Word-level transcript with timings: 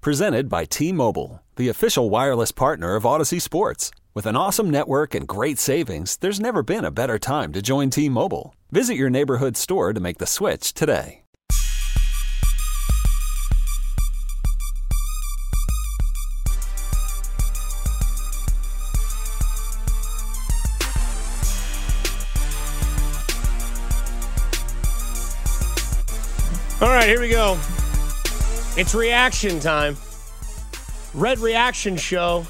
Presented 0.00 0.48
by 0.48 0.64
T 0.64 0.92
Mobile, 0.92 1.42
the 1.56 1.68
official 1.68 2.08
wireless 2.08 2.52
partner 2.52 2.94
of 2.94 3.02
Audacy 3.02 3.42
Sports. 3.42 3.90
With 4.14 4.26
an 4.26 4.36
awesome 4.36 4.70
network 4.70 5.12
and 5.12 5.26
great 5.26 5.58
savings, 5.58 6.16
there's 6.18 6.38
never 6.38 6.62
been 6.62 6.84
a 6.84 6.92
better 6.92 7.18
time 7.18 7.52
to 7.52 7.60
join 7.60 7.90
T 7.90 8.08
Mobile. 8.08 8.54
Visit 8.70 8.94
your 8.94 9.10
neighborhood 9.10 9.56
store 9.56 9.92
to 9.92 9.98
make 9.98 10.18
the 10.18 10.26
switch 10.26 10.72
today. 10.72 11.22
All 26.80 26.88
right, 26.88 27.08
here 27.08 27.20
we 27.20 27.30
go. 27.30 27.58
It's 28.78 28.94
reaction 28.94 29.58
time. 29.58 29.96
Red 31.12 31.40
Reaction 31.40 31.96
Show. 31.96 32.46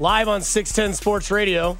Live 0.00 0.26
on 0.26 0.42
610 0.42 0.94
Sports 0.96 1.30
Radio. 1.30 1.78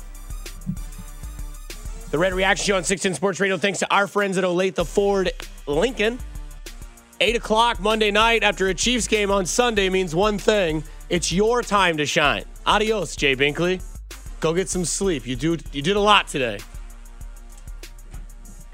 The 2.13 2.19
Red 2.21 2.33
Reaction 2.33 2.67
Show 2.67 2.77
on 2.77 2.85
610 2.85 3.17
Sports 3.17 3.41
Radio, 3.41 3.57
thanks 3.57 3.81
to 3.81 3.93
our 3.93 4.07
friends 4.07 4.39
at 4.39 4.45
Olathe 4.45 4.87
Ford 4.87 5.33
Lincoln. 5.67 6.21
8 7.21 7.35
o'clock 7.35 7.81
Monday 7.81 8.13
night 8.13 8.45
after 8.45 8.69
a 8.69 8.75
Chiefs 8.75 9.09
game 9.09 9.33
on 9.33 9.45
Sunday 9.45 9.89
means 9.89 10.15
one 10.15 10.39
thing 10.39 10.85
it's 11.09 11.33
your 11.33 11.63
time 11.63 11.97
to 11.97 12.07
shine. 12.07 12.45
Adios, 12.65 13.17
Jay 13.17 13.35
Binkley. 13.35 13.83
Go 14.39 14.55
get 14.55 14.69
some 14.69 14.85
sleep. 14.85 15.27
You, 15.27 15.35
do, 15.35 15.59
you 15.73 15.83
did 15.83 15.97
a 15.97 16.01
lot 16.01 16.29
today. 16.29 16.61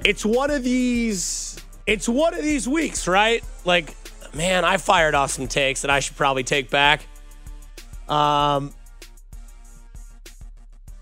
It's 0.05 0.27
one 0.27 0.50
of 0.50 0.62
these. 0.62 1.56
It's 1.87 2.09
one 2.09 2.34
of 2.34 2.42
these 2.42 2.67
weeks, 2.67 3.06
right? 3.06 3.45
Like, 3.65 3.95
man, 4.34 4.65
I 4.65 4.77
fired 4.77 5.15
off 5.15 5.31
some 5.31 5.47
takes 5.47 5.83
that 5.83 5.91
I 5.91 6.01
should 6.01 6.17
probably 6.17 6.43
take 6.43 6.69
back. 6.69 7.06
Um, 8.09 8.73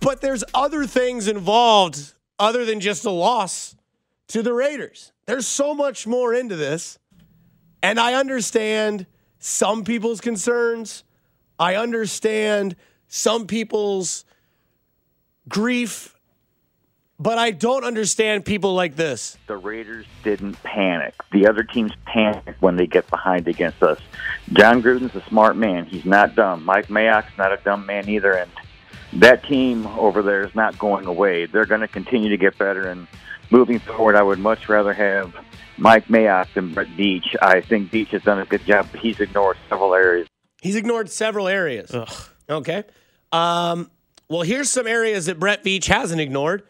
but 0.00 0.20
there's 0.20 0.44
other 0.52 0.86
things 0.86 1.26
involved 1.28 2.12
other 2.38 2.66
than 2.66 2.80
just 2.80 3.06
a 3.06 3.10
loss 3.10 3.74
to 4.28 4.42
the 4.42 4.52
Raiders. 4.52 5.12
There's 5.26 5.46
so 5.46 5.74
much 5.74 6.06
more 6.06 6.34
into 6.34 6.56
this. 6.56 6.98
And 7.82 7.98
I 7.98 8.14
understand 8.14 9.06
some 9.38 9.84
people's 9.84 10.20
concerns. 10.20 11.04
I 11.58 11.76
understand 11.76 12.76
some 13.08 13.46
people's 13.46 14.24
grief 15.48 16.13
but 17.18 17.38
I 17.38 17.52
don't 17.52 17.84
understand 17.84 18.44
people 18.44 18.74
like 18.74 18.96
this. 18.96 19.36
The 19.46 19.56
Raiders 19.56 20.06
didn't 20.22 20.60
panic. 20.62 21.14
The 21.32 21.46
other 21.46 21.62
teams 21.62 21.92
panic 22.06 22.56
when 22.60 22.76
they 22.76 22.86
get 22.86 23.08
behind 23.08 23.46
against 23.46 23.82
us. 23.82 24.00
Jon 24.52 24.82
Gruden's 24.82 25.14
a 25.14 25.22
smart 25.28 25.56
man. 25.56 25.86
He's 25.86 26.04
not 26.04 26.34
dumb. 26.34 26.64
Mike 26.64 26.88
Mayock's 26.88 27.36
not 27.38 27.52
a 27.52 27.56
dumb 27.58 27.86
man 27.86 28.08
either. 28.08 28.32
And 28.32 28.50
that 29.14 29.44
team 29.44 29.86
over 29.86 30.22
there 30.22 30.44
is 30.44 30.54
not 30.54 30.78
going 30.78 31.06
away. 31.06 31.46
They're 31.46 31.66
going 31.66 31.82
to 31.82 31.88
continue 31.88 32.28
to 32.30 32.36
get 32.36 32.58
better. 32.58 32.88
And 32.88 33.06
moving 33.50 33.78
forward, 33.78 34.16
I 34.16 34.22
would 34.22 34.40
much 34.40 34.68
rather 34.68 34.92
have 34.92 35.34
Mike 35.78 36.06
Mayock 36.06 36.52
than 36.54 36.74
Brett 36.74 36.88
Veach. 36.88 37.36
I 37.40 37.60
think 37.60 37.90
Veach 37.90 38.08
has 38.08 38.22
done 38.22 38.40
a 38.40 38.44
good 38.44 38.64
job, 38.64 38.88
but 38.90 39.00
he's 39.00 39.20
ignored 39.20 39.56
several 39.68 39.94
areas. 39.94 40.26
He's 40.60 40.76
ignored 40.76 41.10
several 41.10 41.46
areas. 41.46 41.94
Ugh. 41.94 42.12
Okay. 42.48 42.84
Um, 43.32 43.90
well, 44.28 44.42
here's 44.42 44.70
some 44.70 44.86
areas 44.86 45.26
that 45.26 45.38
Brett 45.38 45.62
Veach 45.64 45.86
hasn't 45.86 46.20
ignored 46.20 46.64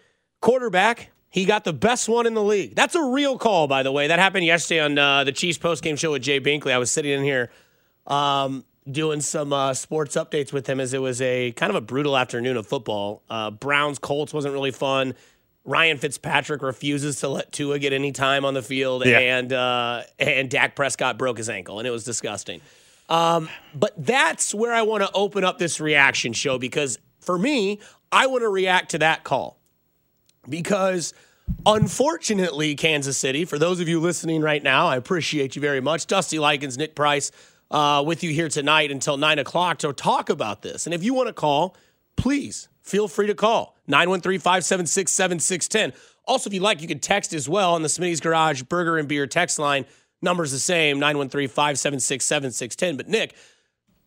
quarterback. 0.44 1.10
He 1.31 1.47
got 1.47 1.65
the 1.65 1.72
best 1.72 2.06
one 2.06 2.27
in 2.27 2.34
the 2.34 2.43
league. 2.43 2.77
That's 2.77 2.94
a 2.94 3.03
real 3.03 3.38
call, 3.38 3.66
by 3.66 3.82
the 3.82 3.91
way. 3.91 4.09
That 4.09 4.19
happened 4.19 4.44
yesterday 4.44 4.81
on 4.81 4.99
uh, 4.99 5.25
the 5.25 5.32
Chiefs 5.32 5.59
postgame 5.59 5.99
show 5.99 6.12
with 6.12 6.22
Jay 6.22 6.38
Binkley. 6.38 6.71
I 6.71 6.78
was 6.78 6.91
sitting 6.91 7.10
in 7.12 7.25
here 7.25 7.50
um, 8.06 8.62
doing 8.88 9.22
some 9.22 9.55
uh, 9.55 9.72
sports 9.72 10.16
updates 10.16 10.53
with 10.53 10.69
him 10.69 10.81
as 10.81 10.93
it 10.93 11.00
was 11.00 11.22
a 11.22 11.53
kind 11.53 11.71
of 11.71 11.77
a 11.77 11.81
brutal 11.81 12.16
afternoon 12.16 12.59
of 12.59 12.66
football. 12.66 13.22
Uh, 13.31 13.50
Browns 13.50 13.99
Colts 13.99 14.34
wasn't 14.34 14.53
really 14.53 14.71
fun. 14.71 15.15
Ryan 15.65 15.97
Fitzpatrick 15.97 16.61
refuses 16.61 17.21
to 17.21 17.28
let 17.28 17.50
Tua 17.50 17.78
get 17.78 17.94
any 17.94 18.12
time 18.12 18.44
on 18.44 18.53
the 18.53 18.62
field, 18.62 19.06
yeah. 19.06 19.19
and 19.19 19.50
uh, 19.50 20.03
and 20.19 20.50
Dak 20.50 20.76
Prescott 20.76 21.16
broke 21.16 21.38
his 21.38 21.49
ankle, 21.49 21.78
and 21.78 21.88
it 21.88 21.91
was 21.91 22.05
disgusting. 22.05 22.61
Um, 23.09 23.49
but 23.75 23.94
that's 23.97 24.55
where 24.55 24.75
I 24.75 24.82
want 24.82 25.05
to 25.05 25.11
open 25.15 25.43
up 25.43 25.59
this 25.59 25.81
reaction 25.81 26.34
show 26.34 26.59
because 26.59 26.99
for 27.21 27.38
me, 27.38 27.81
I 28.12 28.26
want 28.26 28.43
to 28.43 28.49
react 28.49 28.91
to 28.91 28.99
that 28.99 29.25
call 29.25 29.59
because 30.49 31.15
unfortunately, 31.66 32.75
Kansas 32.75 33.19
City, 33.19 33.44
for 33.44 33.59
those 33.59 33.81
of 33.81 33.88
you 33.88 34.00
listening 34.00 34.41
right 34.41 34.62
now, 34.62 34.87
I 34.87 34.97
appreciate 34.97 35.56
you 35.56 35.62
very 35.62 35.81
much. 35.81 36.06
Dusty 36.06 36.38
Likens, 36.38 36.78
Nick 36.78 36.94
Price, 36.94 37.31
uh, 37.71 38.03
with 38.06 38.22
you 38.22 38.32
here 38.32 38.49
tonight 38.49 38.91
until 38.91 39.16
9 39.16 39.38
o'clock 39.38 39.78
to 39.78 39.93
talk 39.93 40.31
about 40.31 40.62
this. 40.62 40.87
And 40.87 40.94
if 40.94 41.03
you 41.03 41.15
want 41.15 41.28
to 41.28 41.32
call, 41.32 41.77
please 42.16 42.69
feel 42.82 43.09
free 43.09 43.27
to 43.27 43.34
call 43.34 43.77
913 43.87 44.38
576 44.38 45.10
7610. 45.10 45.93
Also, 46.27 46.49
if 46.49 46.55
you 46.55 46.61
like, 46.61 46.81
you 46.81 46.88
can 46.88 47.00
text 47.00 47.34
as 47.34 47.49
well 47.49 47.75
on 47.75 47.82
the 47.82 47.88
Smitty's 47.88 48.21
Garage 48.21 48.62
Burger 48.62 48.97
and 48.99 49.09
Beer 49.09 49.26
text 49.26 49.59
line. 49.59 49.84
Number's 50.22 50.53
the 50.53 50.59
same 50.59 50.99
913 50.99 51.49
576 51.49 52.25
7610. 52.25 52.97
But, 52.97 53.09
Nick, 53.09 53.34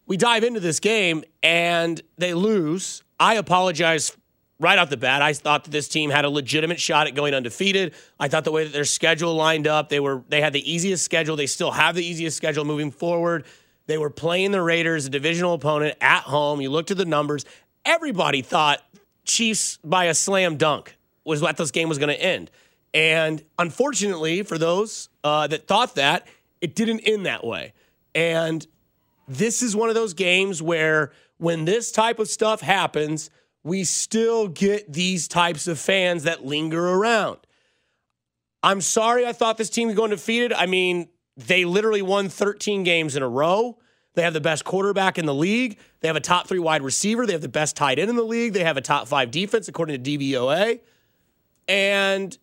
we 0.07 0.17
dive 0.17 0.43
into 0.43 0.59
this 0.59 0.79
game 0.79 1.23
and 1.43 2.01
they 2.17 2.33
lose. 2.33 3.03
I 3.19 3.35
apologize 3.35 4.15
right 4.59 4.79
off 4.79 4.89
the 4.89 4.97
bat, 4.97 5.21
I 5.21 5.33
thought 5.33 5.65
that 5.65 5.71
this 5.71 5.87
team 5.87 6.09
had 6.09 6.25
a 6.25 6.29
legitimate 6.29 6.79
shot 6.79 7.07
at 7.07 7.15
going 7.15 7.33
undefeated. 7.33 7.93
I 8.19 8.27
thought 8.27 8.43
the 8.43 8.51
way 8.51 8.63
that 8.63 8.73
their 8.73 8.85
schedule 8.85 9.35
lined 9.35 9.67
up, 9.67 9.89
they 9.89 9.99
were 9.99 10.23
they 10.29 10.41
had 10.41 10.53
the 10.53 10.71
easiest 10.71 11.03
schedule. 11.03 11.35
They 11.35 11.47
still 11.47 11.71
have 11.71 11.95
the 11.95 12.05
easiest 12.05 12.37
schedule 12.37 12.65
moving 12.65 12.91
forward. 12.91 13.45
They 13.87 13.97
were 13.97 14.09
playing 14.09 14.51
the 14.51 14.61
Raiders, 14.61 15.05
a 15.05 15.09
divisional 15.09 15.53
opponent, 15.53 15.95
at 16.01 16.23
home. 16.23 16.59
You 16.61 16.69
looked 16.69 16.91
at 16.91 16.97
the 16.97 17.05
numbers. 17.05 17.45
Everybody 17.85 18.41
thought 18.41 18.81
Chiefs 19.23 19.79
by 19.83 20.05
a 20.05 20.13
slam 20.13 20.57
dunk 20.57 20.97
was 21.23 21.41
what 21.41 21.57
this 21.57 21.71
game 21.71 21.89
was 21.89 21.97
going 21.97 22.15
to 22.15 22.21
end. 22.21 22.51
And 22.93 23.43
unfortunately, 23.59 24.43
for 24.43 24.57
those 24.57 25.09
uh, 25.23 25.47
that 25.47 25.67
thought 25.67 25.95
that, 25.95 26.27
it 26.61 26.75
didn't 26.75 27.01
end 27.01 27.25
that 27.25 27.45
way. 27.45 27.73
And 28.15 28.65
this 29.27 29.61
is 29.61 29.75
one 29.75 29.89
of 29.89 29.95
those 29.95 30.13
games 30.13 30.61
where 30.61 31.11
when 31.37 31.65
this 31.65 31.91
type 31.91 32.19
of 32.19 32.27
stuff 32.27 32.61
happens, 32.61 33.29
we 33.67 33.83
still 33.83 34.47
get 34.47 34.91
these 34.91 35.27
types 35.27 35.67
of 35.67 35.77
fans 35.77 36.23
that 36.23 36.45
linger 36.45 36.87
around. 36.87 37.37
I'm 38.63 38.79
sorry 38.81 39.27
I 39.27 39.33
thought 39.33 39.57
this 39.57 39.69
team 39.69 39.87
was 39.87 39.95
going 39.95 40.11
undefeated. 40.11 40.53
I 40.53 40.65
mean, 40.65 41.09
they 41.35 41.65
literally 41.65 42.01
won 42.01 42.29
13 42.29 42.83
games 42.83 43.15
in 43.15 43.23
a 43.23 43.27
row. 43.27 43.77
They 44.15 44.23
have 44.23 44.33
the 44.33 44.41
best 44.41 44.63
quarterback 44.63 45.19
in 45.19 45.25
the 45.25 45.33
league. 45.33 45.77
They 45.99 46.07
have 46.07 46.15
a 46.15 46.21
top 46.21 46.47
three 46.47 46.59
wide 46.59 46.81
receiver. 46.81 47.25
They 47.25 47.33
have 47.33 47.41
the 47.41 47.49
best 47.49 47.75
tight 47.75 47.99
end 47.99 48.09
in 48.09 48.15
the 48.15 48.23
league. 48.23 48.53
They 48.53 48.63
have 48.63 48.77
a 48.77 48.81
top 48.81 49.07
five 49.07 49.31
defense, 49.31 49.67
according 49.67 50.01
to 50.01 50.17
DVOA. 50.17 50.79
And, 51.67 52.35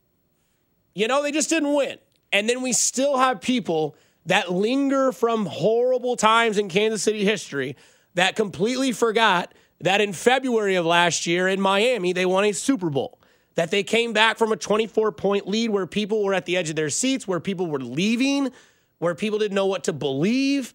you 0.94 1.08
know, 1.08 1.22
they 1.22 1.32
just 1.32 1.48
didn't 1.48 1.72
win. 1.72 1.98
And 2.32 2.48
then 2.48 2.60
we 2.60 2.72
still 2.74 3.16
have 3.16 3.40
people 3.40 3.96
that 4.26 4.52
linger 4.52 5.10
from 5.10 5.46
horrible 5.46 6.16
times 6.16 6.58
in 6.58 6.68
Kansas 6.68 7.02
City 7.02 7.24
history 7.24 7.76
that 8.14 8.36
completely 8.36 8.92
forgot 8.92 9.52
that 9.84 10.00
in 10.00 10.12
February 10.12 10.76
of 10.76 10.86
last 10.86 11.26
year 11.26 11.46
in 11.46 11.60
Miami, 11.60 12.12
they 12.12 12.26
won 12.26 12.44
a 12.44 12.52
Super 12.52 12.90
Bowl. 12.90 13.18
That 13.54 13.70
they 13.70 13.84
came 13.84 14.12
back 14.12 14.36
from 14.36 14.50
a 14.50 14.56
24 14.56 15.12
point 15.12 15.46
lead 15.46 15.70
where 15.70 15.86
people 15.86 16.24
were 16.24 16.34
at 16.34 16.44
the 16.44 16.56
edge 16.56 16.70
of 16.70 16.76
their 16.76 16.90
seats, 16.90 17.28
where 17.28 17.38
people 17.38 17.66
were 17.66 17.78
leaving, 17.78 18.50
where 18.98 19.14
people 19.14 19.38
didn't 19.38 19.54
know 19.54 19.66
what 19.66 19.84
to 19.84 19.92
believe. 19.92 20.74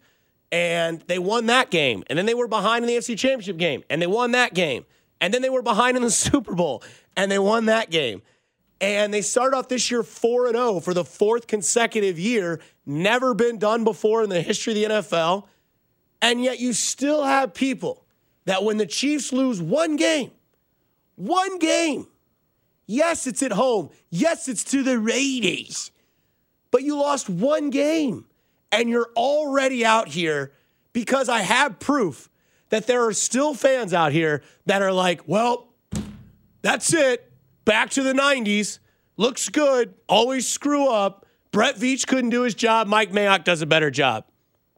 And 0.51 1.01
they 1.01 1.19
won 1.19 1.47
that 1.47 1.71
game. 1.71 2.03
And 2.07 2.17
then 2.17 2.25
they 2.25 2.33
were 2.33 2.47
behind 2.47 2.85
in 2.85 2.88
the 2.88 2.95
NFC 2.95 3.17
Championship 3.17 3.57
game, 3.57 3.83
and 3.89 4.01
they 4.01 4.07
won 4.07 4.31
that 4.31 4.53
game. 4.53 4.85
And 5.19 5.33
then 5.33 5.41
they 5.41 5.50
were 5.50 5.61
behind 5.61 5.97
in 5.97 6.03
the 6.03 6.11
Super 6.11 6.56
Bowl, 6.56 6.83
and 7.17 7.29
they 7.29 7.39
won 7.39 7.65
that 7.65 7.89
game. 7.89 8.21
And 8.79 9.13
they 9.13 9.21
start 9.21 9.53
off 9.53 9.67
this 9.67 9.91
year 9.91 10.03
4 10.03 10.51
0 10.51 10.79
for 10.79 10.94
the 10.94 11.03
fourth 11.03 11.47
consecutive 11.47 12.17
year. 12.17 12.61
Never 12.85 13.33
been 13.33 13.57
done 13.57 13.83
before 13.83 14.23
in 14.23 14.29
the 14.29 14.41
history 14.41 14.71
of 14.83 14.89
the 14.89 14.95
NFL. 14.95 15.47
And 16.21 16.41
yet 16.41 16.59
you 16.59 16.71
still 16.71 17.23
have 17.23 17.53
people 17.53 18.06
that 18.50 18.63
when 18.63 18.78
the 18.78 18.86
Chiefs 18.88 19.31
lose 19.31 19.62
one 19.62 19.96
game, 19.96 20.31
one 21.16 21.60
game, 21.60 22.07
yes, 22.88 23.28
it's 23.28 23.44
at 23.44 23.51
home. 23.51 23.92
Yes, 24.10 24.48
it's 24.48 24.63
to 24.72 24.81
the 24.81 24.98
Raiders, 24.98 25.92
but 26.72 26.81
you 26.81 26.98
lost 26.98 27.30
one 27.30 27.69
game. 27.69 28.25
And 28.72 28.90
you're 28.90 29.10
already 29.16 29.86
out 29.86 30.07
here 30.07 30.51
because 30.94 31.30
I 31.30 31.42
have 31.42 31.80
proof 31.80 32.28
that 32.69 32.88
there 32.88 33.06
are 33.06 33.13
still 33.13 33.54
fans 33.54 33.94
out 33.94 34.13
here 34.13 34.42
that 34.66 34.81
are 34.81 34.94
like, 34.94 35.22
well, 35.28 35.68
that's 36.63 36.92
it. 36.92 37.31
Back 37.66 37.92
to 37.92 38.04
the 38.04 38.13
90s. 38.13 38.80
Looks 39.16 39.50
good. 39.50 39.94
Always 40.07 40.48
screw 40.48 40.88
up. 40.88 41.28
Brett 41.52 41.75
Veach 41.75 42.07
couldn't 42.07 42.31
do 42.31 42.42
his 42.42 42.56
job. 42.56 42.88
Mike 42.88 43.12
Mayock 43.12 43.44
does 43.44 43.62
a 43.62 43.68
better 43.68 43.92
job. 43.92 44.25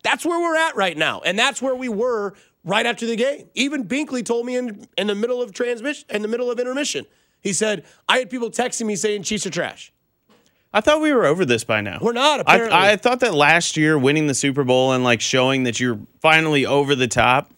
That's 0.04 0.26
where 0.26 0.40
we're 0.40 0.58
at 0.58 0.76
right 0.76 0.98
now. 0.98 1.22
And 1.22 1.38
that's 1.40 1.62
where 1.62 1.76
we 1.76 1.88
were 1.88 2.34
right 2.64 2.86
after 2.86 3.06
the 3.06 3.16
game. 3.16 3.50
Even 3.54 3.88
Binkley 3.88 4.26
told 4.26 4.46
me 4.46 4.56
in, 4.56 4.88
in 4.98 5.08
the 5.08 5.16
middle 5.16 5.42
of 5.42 5.54
transmission, 5.54 6.06
in 6.10 6.22
the 6.22 6.28
middle 6.28 6.52
of 6.52 6.60
intermission, 6.60 7.06
he 7.42 7.54
said, 7.54 7.86
I 8.08 8.20
had 8.20 8.30
people 8.30 8.52
texting 8.52 8.86
me 8.86 8.96
saying 8.96 9.24
Chiefs 9.24 9.46
are 9.46 9.50
trash. 9.52 9.92
I 10.74 10.80
thought 10.80 11.02
we 11.02 11.12
were 11.12 11.26
over 11.26 11.44
this 11.44 11.64
by 11.64 11.82
now. 11.82 12.00
We're 12.02 12.14
not, 12.14 12.40
apparently. 12.40 12.72
I, 12.72 12.94
I 12.94 12.96
thought 12.96 13.20
that 13.22 13.34
last 13.34 13.76
year 13.76 13.98
winning 13.98 14.28
the 14.28 14.34
Super 14.34 14.64
Bowl 14.64 14.94
and 14.94 15.04
like 15.04 15.20
showing 15.20 15.64
that 15.64 15.80
you're 15.80 16.00
finally 16.22 16.66
over 16.66 16.96
the 16.96 17.10
top 17.10 17.52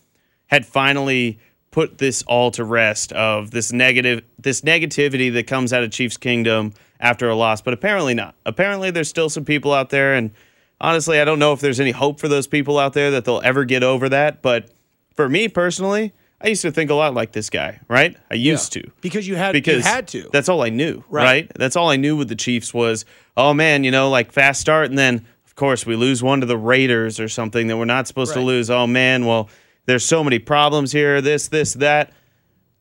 had 0.47 0.65
finally 0.65 1.39
put 1.69 1.99
this 1.99 2.23
all 2.23 2.49
to 2.51 2.63
rest 2.63 3.11
of 3.13 3.51
this 3.51 3.71
negative 3.71 4.23
this 4.38 4.61
negativity 4.61 5.33
that 5.33 5.47
comes 5.47 5.73
out 5.73 5.83
of 5.83 5.91
Chiefs 5.91 6.17
Kingdom 6.17 6.73
after 6.99 7.29
a 7.29 7.35
loss, 7.35 7.61
but 7.61 7.73
apparently 7.73 8.13
not. 8.13 8.35
Apparently 8.45 8.89
there's 8.91 9.09
still 9.09 9.29
some 9.29 9.45
people 9.45 9.73
out 9.73 9.89
there 9.89 10.13
and 10.13 10.31
honestly, 10.79 11.19
I 11.19 11.25
don't 11.25 11.39
know 11.39 11.53
if 11.53 11.59
there's 11.59 11.79
any 11.79 11.91
hope 11.91 12.19
for 12.19 12.27
those 12.27 12.47
people 12.47 12.77
out 12.77 12.94
there 12.94 13.11
that 13.11 13.25
they'll 13.25 13.41
ever 13.44 13.65
get 13.65 13.83
over 13.83 14.09
that, 14.09 14.41
but 14.41 14.69
for 15.15 15.30
me 15.30 15.48
personally, 15.48 16.13
I 16.42 16.48
used 16.48 16.62
to 16.63 16.71
think 16.71 16.89
a 16.89 16.94
lot 16.95 17.13
like 17.13 17.31
this 17.31 17.50
guy, 17.50 17.80
right? 17.88 18.18
I 18.30 18.36
used 18.36 18.75
Yeah. 18.75 18.81
to. 18.83 18.92
Because 19.01 19.27
you 19.27 19.36
had 19.36 19.54
because 19.54 19.77
you 19.86 19.92
had 19.92 20.07
to. 20.10 20.30
That's 20.33 20.50
all 20.50 20.62
I 20.62 20.69
knew, 20.69 21.04
Right. 21.10 21.24
right. 21.24 21.51
That's 21.56 21.75
all 21.75 21.89
I 21.89 21.95
knew 21.95 22.15
with 22.18 22.27
the 22.27 22.36
Chiefs 22.36 22.74
was, 22.74 23.06
oh 23.38 23.54
man, 23.54 23.83
you 23.83 23.92
know, 23.92 24.10
like 24.10 24.31
fast 24.31 24.60
start, 24.60 24.89
and 24.89 25.00
then 25.00 25.25
of 25.45 25.56
course 25.56 25.86
we 25.86 25.95
lose 25.95 26.21
one 26.21 26.42
to 26.42 26.45
the 26.45 26.57
Raiders 26.57 27.19
or 27.19 27.30
something 27.30 27.68
that 27.68 27.77
we're 27.77 27.86
not 27.86 28.07
supposed 28.07 28.33
to 28.33 28.42
lose. 28.42 28.69
Oh 28.69 28.88
man, 28.88 29.25
well, 29.25 29.50
there's 29.86 30.04
so 30.06 30.24
many 30.24 30.39
problems 30.39 30.92
here. 30.92 31.21
This, 31.21 31.48
this, 31.48 31.74
that. 31.75 32.12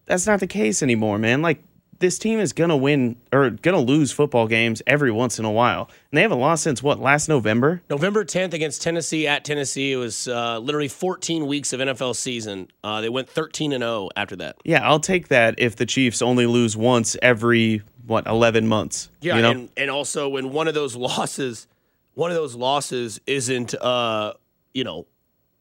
That's 0.06 0.26
not 0.26 0.40
the 0.40 0.46
case 0.48 0.82
anymore, 0.82 1.18
man. 1.18 1.42
Like 1.42 1.62
this 2.02 2.18
team 2.18 2.40
is 2.40 2.52
gonna 2.52 2.76
win 2.76 3.16
or 3.32 3.50
gonna 3.50 3.80
lose 3.80 4.12
football 4.12 4.46
games 4.46 4.82
every 4.86 5.10
once 5.10 5.38
in 5.38 5.46
a 5.46 5.50
while, 5.50 5.88
and 6.10 6.18
they 6.18 6.22
haven't 6.22 6.40
lost 6.40 6.64
since 6.64 6.82
what 6.82 7.00
last 7.00 7.28
November. 7.28 7.80
November 7.88 8.24
10th 8.24 8.52
against 8.52 8.82
Tennessee 8.82 9.26
at 9.26 9.44
Tennessee. 9.44 9.92
It 9.92 9.96
was 9.96 10.28
uh, 10.28 10.58
literally 10.58 10.88
14 10.88 11.46
weeks 11.46 11.72
of 11.72 11.80
NFL 11.80 12.16
season. 12.16 12.68
Uh, 12.84 13.00
they 13.00 13.08
went 13.08 13.30
13 13.30 13.72
and 13.72 13.82
0 13.82 14.10
after 14.16 14.36
that. 14.36 14.56
Yeah, 14.64 14.86
I'll 14.86 15.00
take 15.00 15.28
that 15.28 15.54
if 15.58 15.76
the 15.76 15.86
Chiefs 15.86 16.20
only 16.20 16.44
lose 16.44 16.76
once 16.76 17.16
every 17.22 17.82
what 18.06 18.26
11 18.26 18.66
months. 18.66 19.08
Yeah, 19.20 19.36
you 19.36 19.42
know? 19.42 19.50
and, 19.52 19.68
and 19.76 19.90
also 19.90 20.28
when 20.28 20.50
one 20.50 20.68
of 20.68 20.74
those 20.74 20.96
losses, 20.96 21.68
one 22.14 22.30
of 22.30 22.36
those 22.36 22.54
losses 22.54 23.20
isn't, 23.26 23.74
uh, 23.74 24.34
you 24.74 24.84
know, 24.84 25.06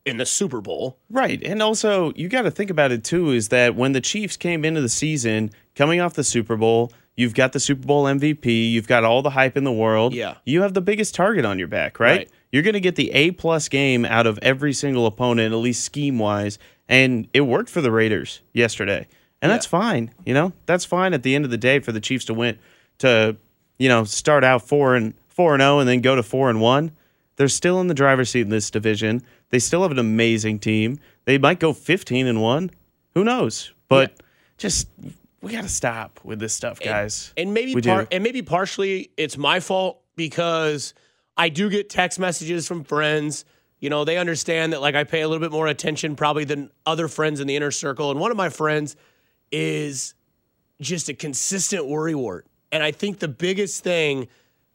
in 0.06 0.18
the 0.18 0.26
Super 0.26 0.62
Bowl. 0.62 0.98
Right. 1.10 1.42
And 1.44 1.62
also, 1.62 2.12
you 2.16 2.28
got 2.28 2.44
to 2.44 2.52
think 2.52 2.70
about 2.70 2.92
it 2.92 3.04
too 3.04 3.32
is 3.32 3.50
that 3.50 3.76
when 3.76 3.92
the 3.92 4.02
Chiefs 4.02 4.38
came 4.38 4.66
into 4.66 4.82
the 4.82 4.90
season, 4.90 5.52
coming 5.76 6.02
off 6.02 6.14
the 6.14 6.24
Super 6.24 6.58
Bowl, 6.58 6.92
you've 7.16 7.34
got 7.34 7.54
the 7.54 7.60
Super 7.60 7.86
Bowl 7.86 8.06
MVP, 8.06 8.72
you've 8.72 8.88
got 8.88 9.04
all 9.04 9.22
the 9.22 9.32
hype 9.32 9.58
in 9.58 9.64
the 9.64 9.72
world. 9.72 10.14
Yeah. 10.14 10.36
You 10.46 10.62
have 10.62 10.74
the 10.74 10.82
biggest 10.82 11.16
target 11.16 11.46
on 11.46 11.60
your 11.60 11.68
back, 11.68 12.00
right? 12.00 12.20
Right. 12.20 12.32
You're 12.52 12.64
going 12.64 12.74
to 12.74 12.82
get 12.82 12.96
the 12.96 13.12
A 13.12 13.32
plus 13.32 13.70
game 13.70 14.04
out 14.04 14.28
of 14.28 14.38
every 14.42 14.74
single 14.74 15.06
opponent, 15.06 15.54
at 15.54 15.58
least 15.58 15.84
scheme 15.84 16.20
wise. 16.20 16.60
And 16.90 17.28
it 17.34 17.42
worked 17.42 17.70
for 17.70 17.80
the 17.80 17.92
Raiders 17.92 18.42
yesterday. 18.54 19.08
And 19.42 19.52
that's 19.52 19.66
fine. 19.66 20.14
You 20.26 20.34
know, 20.34 20.54
that's 20.66 20.86
fine 20.86 21.14
at 21.14 21.24
the 21.24 21.34
end 21.34 21.46
of 21.46 21.52
the 21.52 21.58
day 21.58 21.80
for 21.80 21.92
the 21.92 22.02
Chiefs 22.02 22.26
to 22.26 22.34
win, 22.34 22.60
to, 23.00 23.38
you 23.80 23.90
know, 23.90 24.04
start 24.04 24.44
out 24.44 24.68
four 24.68 24.96
and 24.96 25.16
four 25.30 25.54
and 25.54 25.62
zero 25.62 25.80
and 25.80 25.90
then 25.90 26.02
go 26.02 26.16
to 26.16 26.22
four 26.22 26.50
and 26.50 26.62
one. 26.62 26.92
They're 27.38 27.48
still 27.48 27.82
in 27.82 27.88
the 27.88 27.96
driver's 27.96 28.30
seat 28.30 28.42
in 28.42 28.50
this 28.50 28.70
division. 28.70 29.24
They 29.50 29.58
still 29.58 29.82
have 29.82 29.92
an 29.92 29.98
amazing 29.98 30.60
team. 30.60 31.00
They 31.26 31.38
might 31.38 31.60
go 31.60 31.74
15 31.74 32.28
and 32.28 32.42
1. 32.42 32.72
Who 33.16 33.24
knows? 33.24 33.72
But 33.88 34.22
just 34.58 34.88
we 35.42 35.52
got 35.52 35.64
to 35.64 35.70
stop 35.70 36.20
with 36.24 36.40
this 36.40 36.54
stuff, 36.54 36.80
guys. 36.80 37.34
And 37.36 37.54
maybe 37.54 37.76
We 37.76 37.82
par- 37.82 38.08
and 38.12 38.24
maybe 38.24 38.42
partially 38.42 39.12
it's 39.18 39.38
my 39.38 39.60
fault 39.60 40.02
because 40.16 40.94
I 41.36 41.50
do 41.50 41.70
get 41.70 41.90
text 41.90 42.20
messages 42.20 42.68
from 42.68 42.84
friends. 42.84 43.46
You 43.80 43.90
know, 43.90 44.04
they 44.06 44.18
understand 44.18 44.74
that 44.74 44.82
like 44.82 44.94
I 44.94 45.04
pay 45.04 45.22
a 45.22 45.28
little 45.28 45.44
bit 45.44 45.52
more 45.52 45.68
attention 45.68 46.16
probably 46.16 46.44
than 46.44 46.70
other 46.86 47.08
friends 47.08 47.40
in 47.40 47.48
the 47.48 47.56
inner 47.56 47.72
circle. 47.72 48.12
And 48.12 48.20
one 48.20 48.30
of 48.30 48.38
my 48.38 48.50
friends 48.50 48.96
is 49.52 50.14
just 50.80 51.10
a 51.10 51.14
consistent 51.14 51.86
worrywart. 51.86 52.44
And 52.72 52.84
I 52.84 52.92
think 52.92 53.20
the 53.20 53.28
biggest 53.28 53.84
thing 53.84 54.28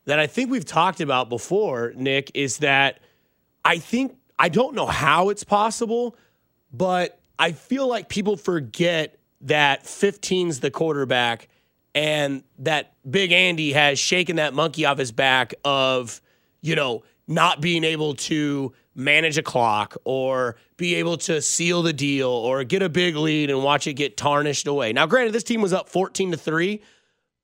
that 0.05 0.19
I 0.19 0.27
think 0.27 0.51
we've 0.51 0.65
talked 0.65 1.01
about 1.01 1.29
before, 1.29 1.93
Nick, 1.97 2.31
is 2.35 2.59
that 2.59 3.01
I 3.65 3.79
think 3.79 4.17
I 4.39 4.49
don't 4.49 4.75
know 4.75 4.87
how 4.87 5.31
it's 5.31 5.45
possible, 5.45 6.17
but 6.73 7.21
I 7.39 7.53
feel 7.53 7.87
like 7.87 8.09
people 8.09 8.37
forget 8.37 9.16
that 9.43 9.85
15's 9.85 10.61
the 10.61 10.71
quarterback 10.71 11.49
and 11.95 12.43
that 12.59 12.93
Big 13.09 13.33
Andy 13.33 13.73
has 13.73 13.99
shaken 13.99 14.37
that 14.37 14.55
monkey 14.55 14.85
off 14.85 14.99
his 14.99 15.13
back 15.13 15.55
of, 15.65 16.21
you 16.61 16.75
know, 16.75 17.03
not 17.27 17.61
being 17.61 17.85
able 17.85 18.15
to 18.15 18.73
manage 18.95 19.37
a 19.37 19.43
clock 19.43 19.97
or 20.05 20.57
be 20.77 20.95
able 20.97 21.17
to 21.19 21.41
seal 21.43 21.83
the 21.83 21.93
deal 21.93 22.29
or 22.29 22.65
get 22.65 22.83
a 22.83 22.89
big 22.89 23.17
lead 23.17 23.51
and 23.51 23.63
watch 23.63 23.87
it 23.87 23.95
get 23.95 24.17
tarnished 24.17 24.67
away. 24.67 24.93
Now, 24.93 25.07
granted, 25.07 25.33
this 25.33 25.43
team 25.43 25.61
was 25.61 25.73
up 25.73 25.89
14 25.89 26.31
to 26.33 26.37
3, 26.37 26.81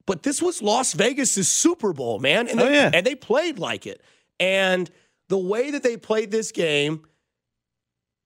but 0.07 0.23
this 0.23 0.41
was 0.41 0.63
Las 0.63 0.93
Vegas' 0.95 1.49
Super 1.49 1.93
Bowl, 1.93 2.19
man. 2.21 2.49
And 2.49 2.61
oh, 2.61 2.65
they, 2.65 2.71
Oh, 2.71 2.73
yeah. 2.75 2.91
and 2.95 3.07
they 3.07 3.15
played 3.15 3.59
like 3.59 3.87
it. 3.87 4.01
And 4.41 4.91
the 5.29 5.39
way 5.39 5.71
that 5.71 5.83
they 5.83 5.97
played 5.97 6.31
this 6.31 6.53
game, 6.53 7.03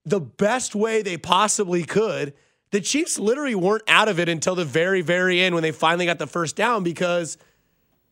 the 0.05 0.21
best 0.21 0.75
way 0.75 1.03
they 1.03 1.17
possibly 1.17 1.85
could, 1.85 2.33
the 2.77 2.83
Chiefs 2.83 3.19
literally 3.19 3.55
weren't 3.55 3.85
out 3.89 4.07
of 4.07 4.21
it 4.21 4.29
until 4.29 4.55
the 4.55 4.67
very, 4.67 5.01
very 5.01 5.41
end 5.41 5.55
when 5.55 5.63
they 5.63 5.73
finally 5.73 6.05
got 6.05 6.19
the 6.19 6.27
first 6.27 6.57
down 6.57 6.83
because, 6.83 7.39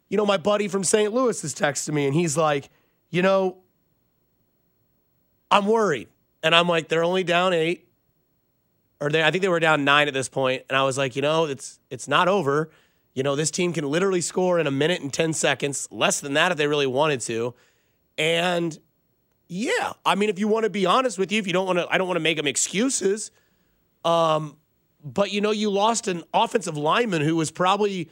you 0.09 0.17
know, 0.17 0.25
my 0.25 0.39
buddy 0.39 0.69
from 0.69 0.83
St. 0.83 1.13
Louis 1.13 1.45
is 1.45 1.55
texting 1.55 1.93
me 1.93 2.07
and 2.07 2.15
he's 2.15 2.35
like, 2.35 2.71
you 3.11 3.21
know, 3.21 3.59
I'm 5.51 5.67
worried. 5.67 6.09
And 6.43 6.55
I'm 6.55 6.67
like, 6.67 6.89
they're 6.89 7.05
only 7.05 7.25
down 7.25 7.53
eight. 7.53 7.87
Or 9.03 9.11
they 9.11 9.23
I 9.23 9.31
think 9.31 9.43
they 9.43 9.51
were 9.51 9.61
down 9.61 9.85
nine 9.85 10.09
at 10.09 10.15
this 10.15 10.31
point. 10.31 10.63
And 10.71 10.79
I 10.79 10.85
was 10.85 10.97
like, 10.97 11.15
you 11.15 11.21
know, 11.21 11.45
it's 11.45 11.79
it's 11.91 12.09
not 12.09 12.27
over. 12.27 12.71
You 13.13 13.23
know, 13.23 13.37
this 13.37 13.51
team 13.51 13.75
can 13.75 13.85
literally 13.85 14.23
score 14.23 14.59
in 14.59 14.67
a 14.67 14.71
minute 14.71 15.03
and 15.03 15.13
10 15.13 15.35
seconds, 15.35 15.89
less 15.91 16.21
than 16.21 16.33
that 16.33 16.53
if 16.53 16.57
they 16.57 16.69
really 16.69 16.87
wanted 16.87 17.21
to. 17.21 17.55
And 18.17 18.79
yeah, 19.47 19.93
I 20.07 20.15
mean, 20.15 20.31
if 20.31 20.39
you 20.39 20.49
want 20.49 20.65
to 20.65 20.71
be 20.71 20.87
honest 20.87 21.19
with 21.19 21.31
you, 21.33 21.39
if 21.39 21.47
you 21.47 21.53
don't 21.53 21.67
want 21.67 21.81
to, 21.81 21.87
I 21.91 21.99
don't 21.99 22.07
want 22.09 22.17
to 22.17 22.23
make 22.23 22.39
them 22.39 22.47
excuses. 22.47 23.31
Um, 24.07 24.57
but 25.05 25.31
you 25.31 25.41
know, 25.41 25.51
you 25.51 25.71
lost 25.71 26.09
an 26.09 26.25
offensive 26.33 26.77
lineman 26.77 27.23
who 27.23 27.37
was 27.37 27.51
probably 27.51 28.09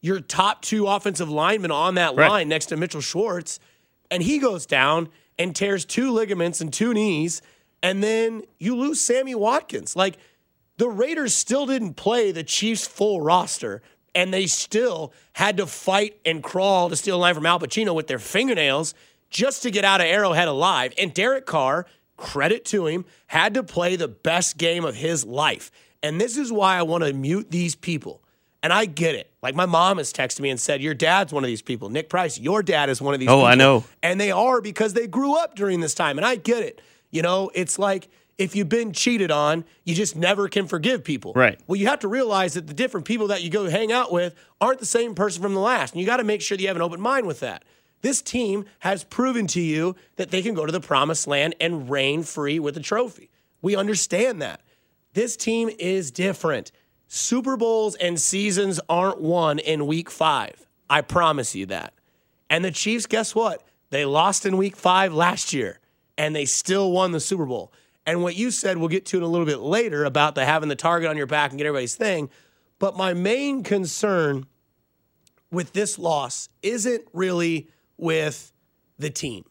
your 0.00 0.20
top 0.20 0.62
two 0.62 0.86
offensive 0.86 1.28
linemen 1.28 1.70
on 1.70 1.94
that 1.96 2.16
Right. 2.16 2.28
line 2.28 2.48
next 2.48 2.66
to 2.66 2.76
Mitchell 2.76 3.02
Schwartz, 3.02 3.60
and 4.10 4.22
he 4.22 4.38
goes 4.38 4.64
down 4.66 5.08
and 5.38 5.54
tears 5.54 5.84
two 5.84 6.10
ligaments 6.10 6.60
and 6.60 6.72
two 6.72 6.94
knees, 6.94 7.42
and 7.82 8.02
then 8.02 8.42
you 8.58 8.74
lose 8.76 9.00
Sammy 9.00 9.34
Watkins. 9.34 9.94
Like 9.94 10.16
the 10.78 10.88
Raiders 10.88 11.34
still 11.34 11.66
didn't 11.66 11.94
play 11.94 12.32
the 12.32 12.42
Chiefs' 12.42 12.86
full 12.86 13.20
roster, 13.20 13.82
and 14.14 14.32
they 14.32 14.46
still 14.46 15.12
had 15.34 15.58
to 15.58 15.66
fight 15.66 16.18
and 16.24 16.42
crawl 16.42 16.88
to 16.88 16.96
steal 16.96 17.16
a 17.16 17.18
line 17.18 17.34
from 17.34 17.44
Al 17.46 17.60
Pacino 17.60 17.94
with 17.94 18.06
their 18.06 18.18
fingernails 18.18 18.94
just 19.28 19.62
to 19.62 19.70
get 19.70 19.84
out 19.84 20.00
of 20.00 20.06
Arrowhead 20.06 20.48
alive. 20.48 20.92
And 20.98 21.12
Derek 21.14 21.44
Carr, 21.46 21.86
credit 22.16 22.64
to 22.66 22.86
him, 22.86 23.04
had 23.28 23.54
to 23.54 23.62
play 23.62 23.96
the 23.96 24.08
best 24.08 24.56
game 24.56 24.84
of 24.84 24.96
his 24.96 25.24
life. 25.24 25.70
And 26.02 26.20
this 26.20 26.36
is 26.36 26.52
why 26.52 26.76
I 26.76 26.82
want 26.82 27.04
to 27.04 27.12
mute 27.12 27.50
these 27.50 27.74
people. 27.74 28.22
And 28.62 28.72
I 28.72 28.84
get 28.84 29.14
it. 29.14 29.30
Like 29.42 29.54
my 29.54 29.66
mom 29.66 29.98
has 29.98 30.12
texted 30.12 30.40
me 30.40 30.50
and 30.50 30.60
said, 30.60 30.82
Your 30.82 30.94
dad's 30.94 31.32
one 31.32 31.44
of 31.44 31.48
these 31.48 31.62
people. 31.62 31.88
Nick 31.88 32.08
Price, 32.08 32.38
your 32.38 32.62
dad 32.62 32.90
is 32.90 33.00
one 33.00 33.14
of 33.14 33.20
these 33.20 33.28
Oh, 33.28 33.36
people. 33.36 33.46
I 33.46 33.54
know. 33.54 33.84
And 34.02 34.20
they 34.20 34.30
are 34.30 34.60
because 34.60 34.92
they 34.92 35.06
grew 35.06 35.36
up 35.38 35.54
during 35.54 35.80
this 35.80 35.94
time. 35.94 36.18
And 36.18 36.26
I 36.26 36.36
get 36.36 36.62
it. 36.62 36.80
You 37.10 37.22
know, 37.22 37.50
it's 37.54 37.78
like 37.78 38.08
if 38.36 38.54
you've 38.54 38.68
been 38.68 38.92
cheated 38.92 39.30
on, 39.30 39.64
you 39.84 39.94
just 39.94 40.14
never 40.16 40.48
can 40.48 40.66
forgive 40.66 41.04
people. 41.04 41.32
Right. 41.34 41.58
Well, 41.66 41.76
you 41.76 41.86
have 41.86 42.00
to 42.00 42.08
realize 42.08 42.54
that 42.54 42.66
the 42.66 42.74
different 42.74 43.06
people 43.06 43.28
that 43.28 43.42
you 43.42 43.50
go 43.50 43.68
hang 43.68 43.92
out 43.92 44.12
with 44.12 44.34
aren't 44.60 44.78
the 44.80 44.86
same 44.86 45.14
person 45.14 45.42
from 45.42 45.54
the 45.54 45.60
last. 45.60 45.92
And 45.94 46.00
you 46.00 46.06
got 46.06 46.18
to 46.18 46.24
make 46.24 46.40
sure 46.42 46.56
that 46.56 46.62
you 46.62 46.68
have 46.68 46.76
an 46.76 46.82
open 46.82 47.00
mind 47.00 47.26
with 47.26 47.40
that. 47.40 47.64
This 48.02 48.22
team 48.22 48.64
has 48.80 49.04
proven 49.04 49.46
to 49.48 49.60
you 49.60 49.96
that 50.16 50.30
they 50.30 50.40
can 50.40 50.54
go 50.54 50.64
to 50.64 50.72
the 50.72 50.80
promised 50.80 51.26
land 51.26 51.54
and 51.60 51.90
reign 51.90 52.22
free 52.22 52.58
with 52.58 52.76
a 52.76 52.80
trophy. 52.80 53.30
We 53.62 53.76
understand 53.76 54.40
that. 54.40 54.62
This 55.12 55.36
team 55.36 55.70
is 55.78 56.10
different. 56.10 56.72
Super 57.08 57.56
Bowls 57.56 57.96
and 57.96 58.20
seasons 58.20 58.78
aren't 58.88 59.20
won 59.20 59.58
in 59.58 59.86
week 59.86 60.10
five. 60.10 60.66
I 60.88 61.00
promise 61.00 61.54
you 61.54 61.66
that. 61.66 61.92
And 62.48 62.64
the 62.64 62.70
Chiefs, 62.70 63.06
guess 63.06 63.34
what? 63.34 63.62
They 63.90 64.04
lost 64.04 64.46
in 64.46 64.56
week 64.56 64.76
five 64.76 65.12
last 65.12 65.52
year, 65.52 65.80
and 66.16 66.34
they 66.34 66.44
still 66.44 66.92
won 66.92 67.12
the 67.12 67.20
Super 67.20 67.46
Bowl. 67.46 67.72
And 68.06 68.22
what 68.22 68.36
you 68.36 68.50
said, 68.50 68.78
we'll 68.78 68.88
get 68.88 69.06
to 69.06 69.18
in 69.18 69.22
a 69.22 69.26
little 69.26 69.46
bit 69.46 69.58
later 69.58 70.04
about 70.04 70.34
the 70.34 70.44
having 70.44 70.68
the 70.68 70.76
target 70.76 71.10
on 71.10 71.16
your 71.16 71.26
back 71.26 71.50
and 71.50 71.58
get 71.58 71.66
everybody's 71.66 71.96
thing. 71.96 72.30
But 72.78 72.96
my 72.96 73.12
main 73.12 73.62
concern 73.62 74.46
with 75.50 75.72
this 75.72 75.98
loss 75.98 76.48
isn't 76.62 77.04
really 77.12 77.68
with 77.96 78.52
the 78.98 79.10
team. 79.10 79.44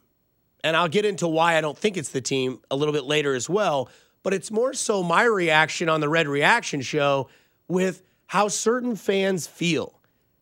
And 0.64 0.76
I'll 0.76 0.90
get 0.90 1.06
into 1.06 1.28
why 1.28 1.58
I 1.58 1.62
don't 1.62 1.78
think 1.78 1.96
it's 1.96 2.10
the 2.10 2.22
team 2.22 2.60
a 2.72 2.76
little 2.76 2.94
bit 2.94 3.04
later 3.04 3.36
as 3.36 3.50
well. 3.50 3.90
But 4.24 4.34
it's 4.34 4.52
more 4.52 4.74
so 4.74 5.04
my 5.04 5.24
reaction 5.24 5.90
on 5.90 6.02
the 6.02 6.10
Red 6.10 6.28
Reaction 6.28 6.82
Show 6.82 7.30
with 7.68 8.04
how 8.28 8.48
certain 8.48 8.96
fans 8.96 9.48
feel. 9.48 10.00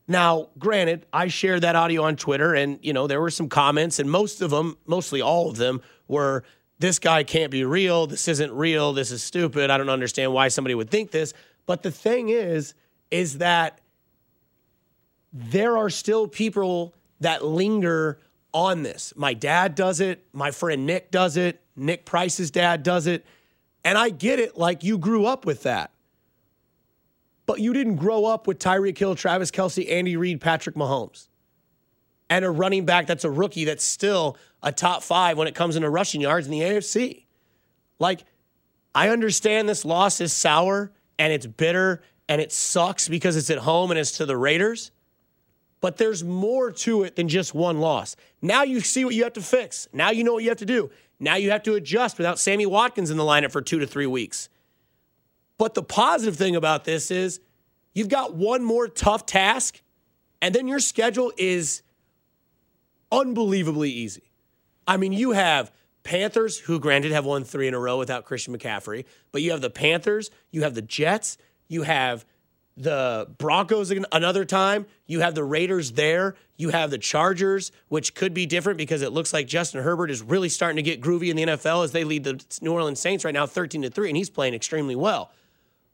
Now, 0.07 0.49
granted, 0.57 1.05
I 1.11 1.27
shared 1.27 1.61
that 1.61 1.75
audio 1.75 2.03
on 2.03 2.15
Twitter, 2.15 2.53
and 2.53 2.79
you 2.81 2.93
know 2.93 3.07
there 3.07 3.21
were 3.21 3.29
some 3.29 3.49
comments, 3.49 3.99
and 3.99 4.09
most 4.09 4.41
of 4.41 4.51
them, 4.51 4.77
mostly 4.85 5.21
all 5.21 5.49
of 5.49 5.57
them, 5.57 5.81
were 6.07 6.43
this 6.79 6.99
guy 6.99 7.23
can't 7.23 7.51
be 7.51 7.65
real. 7.65 8.07
This 8.07 8.27
isn't 8.27 8.51
real. 8.51 8.93
This 8.93 9.11
is 9.11 9.23
stupid. 9.23 9.69
I 9.69 9.77
don't 9.77 9.89
understand 9.89 10.31
why 10.31 10.47
somebody 10.47 10.75
would 10.75 10.89
think 10.89 11.11
this. 11.11 11.33
But 11.65 11.83
the 11.83 11.91
thing 11.91 12.29
is, 12.29 12.73
is 13.11 13.39
that 13.39 13.81
there 15.33 15.77
are 15.77 15.89
still 15.89 16.27
people 16.27 16.93
that 17.19 17.43
linger 17.43 18.19
on 18.53 18.83
this. 18.83 19.13
My 19.15 19.33
dad 19.33 19.75
does 19.75 19.99
it. 19.99 20.25
My 20.33 20.51
friend 20.51 20.85
Nick 20.85 21.11
does 21.11 21.35
it. 21.35 21.61
Nick 21.75 22.05
Price's 22.05 22.51
dad 22.51 22.83
does 22.83 23.07
it. 23.07 23.25
And 23.87 23.97
I 23.97 24.09
get 24.09 24.37
it, 24.37 24.57
like 24.57 24.83
you 24.83 24.97
grew 24.97 25.25
up 25.25 25.45
with 25.45 25.63
that. 25.63 25.91
But 27.45 27.61
you 27.61 27.71
didn't 27.71 27.95
grow 27.95 28.25
up 28.25 28.45
with 28.45 28.59
Tyreek 28.59 28.97
Hill, 28.97 29.15
Travis 29.15 29.49
Kelce, 29.49 29.89
Andy 29.89 30.17
Reid, 30.17 30.41
Patrick 30.41 30.75
Mahomes, 30.75 31.29
and 32.29 32.43
a 32.43 32.51
running 32.51 32.83
back 32.85 33.07
that's 33.07 33.23
a 33.23 33.31
rookie 33.31 33.63
that's 33.63 33.85
still 33.85 34.35
a 34.61 34.73
top 34.73 35.03
five 35.03 35.37
when 35.37 35.47
it 35.47 35.55
comes 35.55 35.77
into 35.77 35.89
rushing 35.89 36.19
yards 36.19 36.47
in 36.47 36.51
the 36.51 36.59
AFC. 36.59 37.23
Like, 37.97 38.25
I 38.93 39.07
understand 39.07 39.69
this 39.69 39.85
loss 39.85 40.19
is 40.19 40.33
sour 40.33 40.91
and 41.17 41.31
it's 41.31 41.45
bitter 41.45 42.01
and 42.27 42.41
it 42.41 42.51
sucks 42.51 43.07
because 43.07 43.37
it's 43.37 43.49
at 43.49 43.59
home 43.59 43.89
and 43.91 43.97
it's 43.97 44.17
to 44.17 44.25
the 44.25 44.35
Raiders 44.35 44.91
but 45.79 45.97
there's 45.97 46.23
more 46.23 46.71
to 46.71 47.03
it 47.03 47.15
than 47.15 47.27
just 47.27 47.53
one 47.53 47.79
loss. 47.79 48.15
Now 48.41 48.63
you 48.63 48.79
see 48.79 49.05
what 49.05 49.13
you 49.13 49.23
have 49.23 49.33
to 49.33 49.41
fix. 49.41 49.87
Now 49.93 50.09
you 50.09 50.23
know 50.23 50.33
what 50.33 50.43
you 50.43 50.49
have 50.49 50.57
to 50.59 50.65
do. 50.65 50.89
Now 51.19 51.35
you 51.35 51.51
have 51.51 51.63
to 51.63 51.73
adjust 51.73 52.17
without 52.17 52.39
Sammy 52.39 52.65
Watkins 52.65 53.09
in 53.09 53.17
the 53.17 53.23
lineup 53.23 53.51
for 53.51 53.61
two 53.61 53.79
to 53.79 53.87
three 53.87 54.05
weeks. 54.05 54.49
But 55.57 55.73
the 55.73 55.83
positive 55.83 56.35
thing 56.35 56.55
about 56.55 56.83
this 56.83 57.09
is 57.09 57.39
you've 57.93 58.09
got 58.09 58.35
one 58.35 58.63
more 58.63 58.87
tough 58.87 59.25
task, 59.25 59.81
and 60.41 60.53
then 60.53 60.67
your 60.67 60.79
schedule 60.79 61.31
is 61.37 61.81
unbelievably 63.11 63.89
easy. 63.89 64.31
I 64.87 64.97
mean, 64.97 65.13
you 65.13 65.31
have 65.31 65.71
Panthers, 66.03 66.57
who 66.59 66.79
granted 66.79 67.11
have 67.11 67.25
won 67.25 67.43
three 67.43 67.67
in 67.67 67.73
a 67.73 67.79
row 67.79 67.97
without 67.97 68.23
Christian 68.23 68.57
McCaffrey, 68.57 69.03
but 69.31 69.41
you 69.41 69.51
have 69.51 69.61
the 69.61 69.69
Panthers, 69.69 70.29
you 70.51 70.63
have 70.63 70.73
the 70.73 70.81
Jets, 70.81 71.37
you 71.67 71.83
have 71.83 72.25
the 72.77 73.27
Broncos 73.37 73.91
another 74.11 74.45
time. 74.45 74.85
You 75.07 75.21
have 75.21 75.35
the 75.35 75.43
Raiders 75.43 75.93
there. 75.93 76.35
You 76.57 76.69
have 76.69 76.91
the 76.91 76.97
Chargers, 76.97 77.71
which 77.89 78.13
could 78.13 78.33
be 78.33 78.45
different 78.45 78.77
because 78.77 79.01
it 79.01 79.11
looks 79.11 79.33
like 79.33 79.47
Justin 79.47 79.83
Herbert 79.83 80.11
is 80.11 80.21
really 80.21 80.49
starting 80.49 80.77
to 80.77 80.83
get 80.83 81.01
groovy 81.01 81.29
in 81.29 81.35
the 81.35 81.43
NFL 81.43 81.83
as 81.83 81.91
they 81.91 82.03
lead 82.03 82.23
the 82.23 82.43
New 82.61 82.71
Orleans 82.71 82.99
Saints 82.99 83.25
right 83.25 83.33
now 83.33 83.45
13 83.45 83.81
to 83.81 83.89
3 83.89 84.09
and 84.09 84.17
he's 84.17 84.29
playing 84.29 84.53
extremely 84.53 84.95
well. 84.95 85.31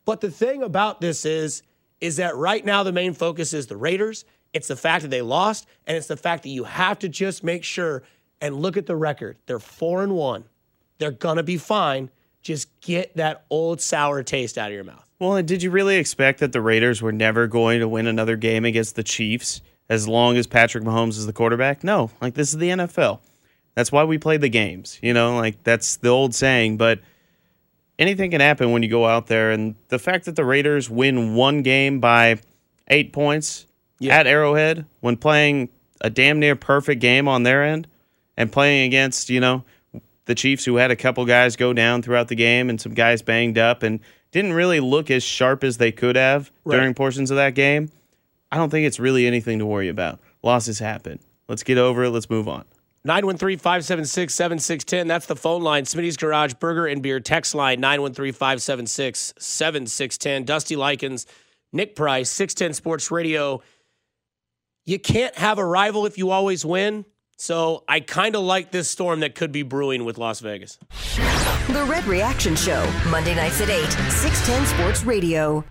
But 0.06 0.22
the 0.22 0.30
thing 0.30 0.62
about 0.62 1.02
this 1.02 1.25
is 1.25 1.63
is 2.02 2.18
that 2.18 2.36
right 2.36 2.66
now 2.66 2.84
the 2.84 2.92
main 2.92 3.13
focus 3.13 3.54
is 3.54 3.68
the 3.68 3.78
Raiders. 3.78 4.25
It's 4.52 4.68
the 4.68 4.75
fact 4.75 5.04
that 5.04 5.08
they 5.08 5.22
lost 5.22 5.66
and 5.88 5.96
it's 5.96 6.08
the 6.08 6.18
fact 6.18 6.44
that 6.44 6.50
you 6.50 6.66
have 6.66 7.00
to 7.00 7.08
just 7.08 7.44
make 7.44 7.63
sure 7.63 8.04
and 8.42 8.58
look 8.58 8.75
at 8.75 8.88
the 8.88 8.96
record. 8.96 9.38
They're 9.46 9.60
4 9.60 10.04
and 10.04 10.16
1. 10.16 10.44
They're 10.98 11.12
going 11.12 11.38
to 11.38 11.44
be 11.44 11.58
fine. 11.58 12.10
Just 12.42 12.68
get 12.82 13.16
that 13.16 13.46
old 13.50 13.80
sour 13.80 14.22
taste 14.22 14.58
out 14.58 14.68
of 14.68 14.75
your 14.75 14.84
mouth. 14.84 15.03
Well, 15.20 15.41
did 15.41 15.63
you 15.63 15.72
really 15.72 15.98
expect 15.98 16.39
that 16.39 16.51
the 16.51 16.62
Raiders 16.62 17.01
were 17.01 17.12
never 17.12 17.48
going 17.48 17.79
to 17.79 17.88
win 17.88 18.08
another 18.08 18.36
game 18.36 18.65
against 18.65 18.96
the 18.96 19.03
Chiefs 19.03 19.62
as 19.89 20.08
long 20.08 20.38
as 20.38 20.48
Patrick 20.48 20.84
Mahomes 20.84 21.17
is 21.17 21.25
the 21.25 21.34
quarterback? 21.34 21.84
No. 21.84 22.12
Like, 22.22 22.34
this 22.34 22.50
is 22.50 22.58
the 22.58 22.70
NFL. 22.70 23.20
That's 23.75 23.91
why 23.91 24.03
we 24.03 24.17
play 24.17 24.38
the 24.38 24.50
games. 24.50 25.00
You 25.01 25.13
know, 25.13 25.36
like, 25.36 25.63
that's 25.63 25.98
the 25.98 26.10
old 26.10 26.36
saying. 26.36 26.77
But 26.77 27.00
anything 27.98 28.32
can 28.32 28.41
happen 28.41 28.72
when 28.72 28.84
you 28.84 28.89
go 28.89 29.05
out 29.05 29.27
there. 29.27 29.51
And 29.51 29.75
the 29.89 30.00
fact 30.00 30.25
that 30.25 30.36
the 30.36 30.46
Raiders 30.46 30.89
win 30.89 31.36
one 31.36 31.62
game 31.62 32.00
by 32.00 32.39
eight 32.88 33.13
points 33.13 33.67
yeah. 34.00 34.17
at 34.17 34.27
Arrowhead 34.27 34.86
when 35.00 35.17
playing 35.17 35.70
a 36.01 36.10
damn 36.10 36.39
near 36.39 36.55
perfect 36.55 37.01
game 37.01 37.27
on 37.27 37.43
their 37.43 37.63
end 37.63 37.88
and 38.36 38.51
playing 38.51 38.88
against, 38.88 39.29
you 39.29 39.39
know, 39.39 39.63
the 40.25 40.36
Chiefs 40.36 40.65
who 40.65 40.75
had 40.77 40.91
a 40.91 40.96
couple 40.96 41.25
guys 41.25 41.55
go 41.55 41.74
down 41.74 42.01
throughout 42.01 42.27
the 42.27 42.36
game 42.36 42.70
and 42.70 42.79
some 42.79 42.93
guys 42.93 43.22
banged 43.22 43.58
up 43.58 43.84
and 43.84 44.00
didn't 44.34 44.54
really 44.54 44.80
look 44.80 45.10
as 45.10 45.24
sharp 45.24 45.63
as 45.63 45.78
they 45.78 45.92
could 45.92 46.18
have 46.18 46.52
right. 46.66 46.75
during 46.75 46.94
portions 46.94 47.32
of 47.32 47.38
that 47.38 47.56
game. 47.56 47.90
I 48.52 48.58
don't 48.58 48.70
think 48.70 48.86
it's 48.86 49.00
really 49.00 49.25
anything 49.25 49.60
to 49.60 49.66
worry 49.66 49.88
about. 49.88 50.20
Losses 50.42 50.80
happen. 50.80 51.20
Let's 51.48 51.63
get 51.63 51.78
over 51.78 52.04
it. 52.04 52.10
Let's 52.10 52.30
move 52.30 52.48
on. 52.50 52.66
913 53.06 53.58
576 53.58 54.34
7610. 54.34 55.08
That's 55.08 55.25
the 55.25 55.36
phone 55.36 55.62
line. 55.62 55.84
Smitty's 55.84 56.18
Garage 56.18 56.54
Burger 56.56 56.88
and 56.88 57.02
Beer 57.02 57.20
text 57.20 57.54
line 57.54 57.80
913 57.80 58.34
576 58.34 59.34
7610. 59.38 60.46
Dusty 60.46 60.75
Likens, 60.75 61.25
Nick 61.72 61.96
Price, 61.96 62.30
610 62.30 62.74
Sports 62.74 63.12
Radio. 63.12 63.62
You 64.86 65.00
can't 65.00 65.36
have 65.36 65.60
a 65.60 65.66
rival 65.66 66.06
if 66.06 66.18
you 66.18 66.32
always 66.32 66.66
win. 66.66 67.06
So 67.38 67.84
I 67.88 68.00
kind 68.00 68.36
of 68.36 68.44
like 68.44 68.72
this 68.72 68.90
storm 68.90 69.22
that 69.22 69.36
could 69.36 69.52
be 69.52 69.63
brewing 69.63 70.06
with 70.06 70.18
Las 70.18 70.40
Vegas. 70.40 70.78
The 71.68 71.86
Red 71.90 72.06
Reaction 72.06 72.56
Show, 72.56 72.86
Monday 73.10 73.36
nights 73.36 73.60
at 73.62 73.70
8, 73.70 73.84
610 74.12 74.66
Sports 74.68 75.04
Radio. 75.04 75.63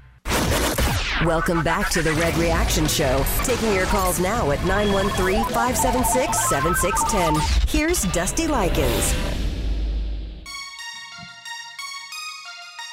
Welcome 1.25 1.63
back 1.63 1.89
to 1.91 2.03
the 2.03 2.13
Red 2.15 2.37
Reaction 2.37 2.87
Show. 2.89 3.25
Taking 3.45 3.73
your 3.75 3.87
calls 3.87 4.19
now 4.19 4.51
at 4.51 4.65
913 4.67 5.45
576 5.45 6.49
7610. 6.49 7.69
Here's 7.69 8.03
Dusty 8.13 8.49
Likens. 8.49 9.15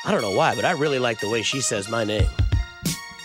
I 0.06 0.12
don't 0.12 0.22
know 0.22 0.36
why, 0.36 0.56
but 0.56 0.66
I 0.66 0.72
really 0.72 1.00
like 1.00 1.20
the 1.20 1.30
way 1.30 1.42
she 1.42 1.60
says 1.60 1.90
my 1.90 2.04
name. 2.04 2.28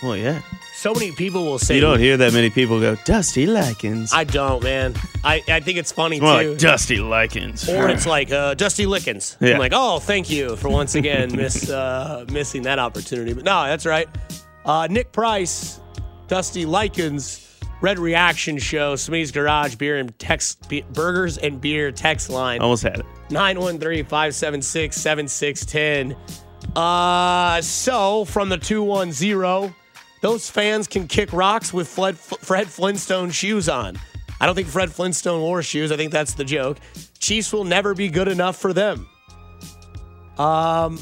Well, 0.01 0.17
yeah 0.17 0.41
so 0.85 0.93
many 0.93 1.11
people 1.11 1.43
will 1.43 1.57
say 1.57 1.73
you 1.73 1.81
don't 1.81 1.97
hear 1.97 2.15
that 2.15 2.31
many 2.31 2.51
people 2.51 2.79
go 2.79 2.95
Dusty 3.05 3.47
Likens. 3.47 4.13
I 4.13 4.23
don't, 4.23 4.63
man. 4.63 4.93
I, 5.23 5.41
I 5.47 5.59
think 5.59 5.79
it's 5.79 5.91
funny 5.91 6.21
more 6.21 6.43
too. 6.43 6.51
like 6.51 6.59
Dusty 6.59 6.99
Likens, 6.99 7.67
or 7.67 7.89
it's 7.89 8.05
like 8.05 8.31
uh, 8.31 8.53
Dusty 8.53 8.85
Lickens. 8.85 9.35
Yeah. 9.41 9.53
I'm 9.53 9.59
like, 9.59 9.71
oh, 9.73 9.97
thank 9.97 10.29
you 10.29 10.55
for 10.57 10.69
once 10.69 10.93
again 10.93 11.35
miss 11.41 11.71
uh, 11.71 12.25
missing 12.31 12.61
that 12.63 12.77
opportunity. 12.77 13.33
But 13.33 13.45
no, 13.45 13.65
that's 13.65 13.87
right. 13.87 14.07
Uh, 14.63 14.87
Nick 14.87 15.11
Price, 15.11 15.81
Dusty 16.27 16.67
Likens, 16.67 17.57
Red 17.81 17.97
Reaction 17.97 18.59
Show, 18.59 18.95
Smee's 18.95 19.31
Garage 19.31 19.73
Beer 19.73 19.97
and 19.97 20.15
Text 20.19 20.69
be- 20.69 20.85
Burgers 20.93 21.39
and 21.39 21.59
Beer 21.59 21.91
text 21.91 22.29
line. 22.29 22.61
Almost 22.61 22.83
had 22.83 22.99
it. 22.99 23.07
913-576-7610. 23.29 26.15
Uh, 26.75 27.59
so 27.63 28.23
from 28.25 28.49
the 28.49 28.59
210 28.59 29.73
those 30.25 30.49
fans 30.49 30.87
can 30.87 31.07
kick 31.07 31.31
rocks 31.33 31.71
with 31.71 31.87
Fred, 31.87 32.17
Flintstone 32.67 33.29
shoes 33.29 33.69
on. 33.69 33.95
I 34.41 34.47
don't 34.47 34.55
think 34.55 34.67
Fred 34.67 34.91
Flintstone 34.91 35.39
wore 35.39 35.61
shoes. 35.61 35.91
I 35.91 35.97
think 35.97 36.11
that's 36.11 36.33
the 36.33 36.43
joke. 36.43 36.79
Chiefs 37.19 37.53
will 37.53 37.63
never 37.63 37.93
be 37.93 38.09
good 38.09 38.27
enough 38.27 38.57
for 38.57 38.73
them. 38.73 39.07
Um, 40.39 40.97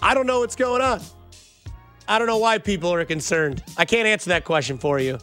I 0.00 0.14
don't 0.14 0.26
know 0.26 0.40
what's 0.40 0.56
going 0.56 0.80
on. 0.80 1.02
I 2.08 2.18
don't 2.18 2.26
know 2.26 2.38
why 2.38 2.56
people 2.56 2.90
are 2.94 3.04
concerned. 3.04 3.62
I 3.76 3.84
can't 3.84 4.08
answer 4.08 4.30
that 4.30 4.46
question 4.46 4.78
for 4.78 4.98
you. 4.98 5.18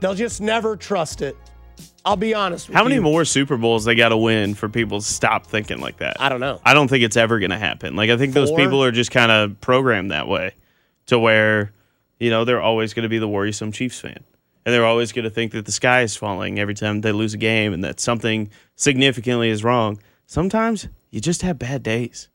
They'll 0.00 0.16
just 0.16 0.42
never 0.42 0.76
trust 0.76 1.22
it. 1.22 1.34
I'll 2.08 2.16
be 2.16 2.32
honest 2.32 2.68
How 2.68 2.82
many 2.82 2.96
you. 2.96 3.02
more 3.02 3.24
Super 3.24 3.56
Bowls 3.56 3.84
they 3.84 3.94
got 3.94 4.08
to 4.08 4.16
win 4.16 4.54
for 4.54 4.68
people 4.68 5.00
to 5.00 5.04
stop 5.04 5.46
thinking 5.46 5.78
like 5.78 5.98
that? 5.98 6.20
I 6.20 6.28
don't 6.30 6.40
know. 6.40 6.60
I 6.64 6.72
don't 6.72 6.88
think 6.88 7.04
it's 7.04 7.16
ever 7.16 7.38
going 7.38 7.50
to 7.50 7.58
happen. 7.58 7.96
Like 7.96 8.08
I 8.08 8.16
think 8.16 8.32
Four? 8.32 8.46
those 8.46 8.52
people 8.52 8.82
are 8.82 8.90
just 8.90 9.10
kind 9.10 9.30
of 9.30 9.60
programmed 9.60 10.10
that 10.10 10.26
way 10.26 10.54
to 11.06 11.18
where 11.18 11.72
you 12.18 12.30
know 12.30 12.44
they're 12.44 12.62
always 12.62 12.94
going 12.94 13.02
to 13.02 13.08
be 13.10 13.18
the 13.18 13.28
worrisome 13.28 13.72
Chiefs 13.72 14.00
fan. 14.00 14.24
And 14.64 14.74
they're 14.74 14.86
always 14.86 15.12
going 15.12 15.24
to 15.24 15.30
think 15.30 15.52
that 15.52 15.64
the 15.64 15.72
sky 15.72 16.02
is 16.02 16.16
falling 16.16 16.58
every 16.58 16.74
time 16.74 17.00
they 17.00 17.12
lose 17.12 17.32
a 17.32 17.38
game 17.38 17.72
and 17.72 17.84
that 17.84 18.00
something 18.00 18.50
significantly 18.76 19.48
is 19.48 19.64
wrong. 19.64 19.98
Sometimes 20.26 20.88
you 21.10 21.20
just 21.20 21.40
have 21.42 21.58
bad 21.58 21.82
days. 21.82 22.28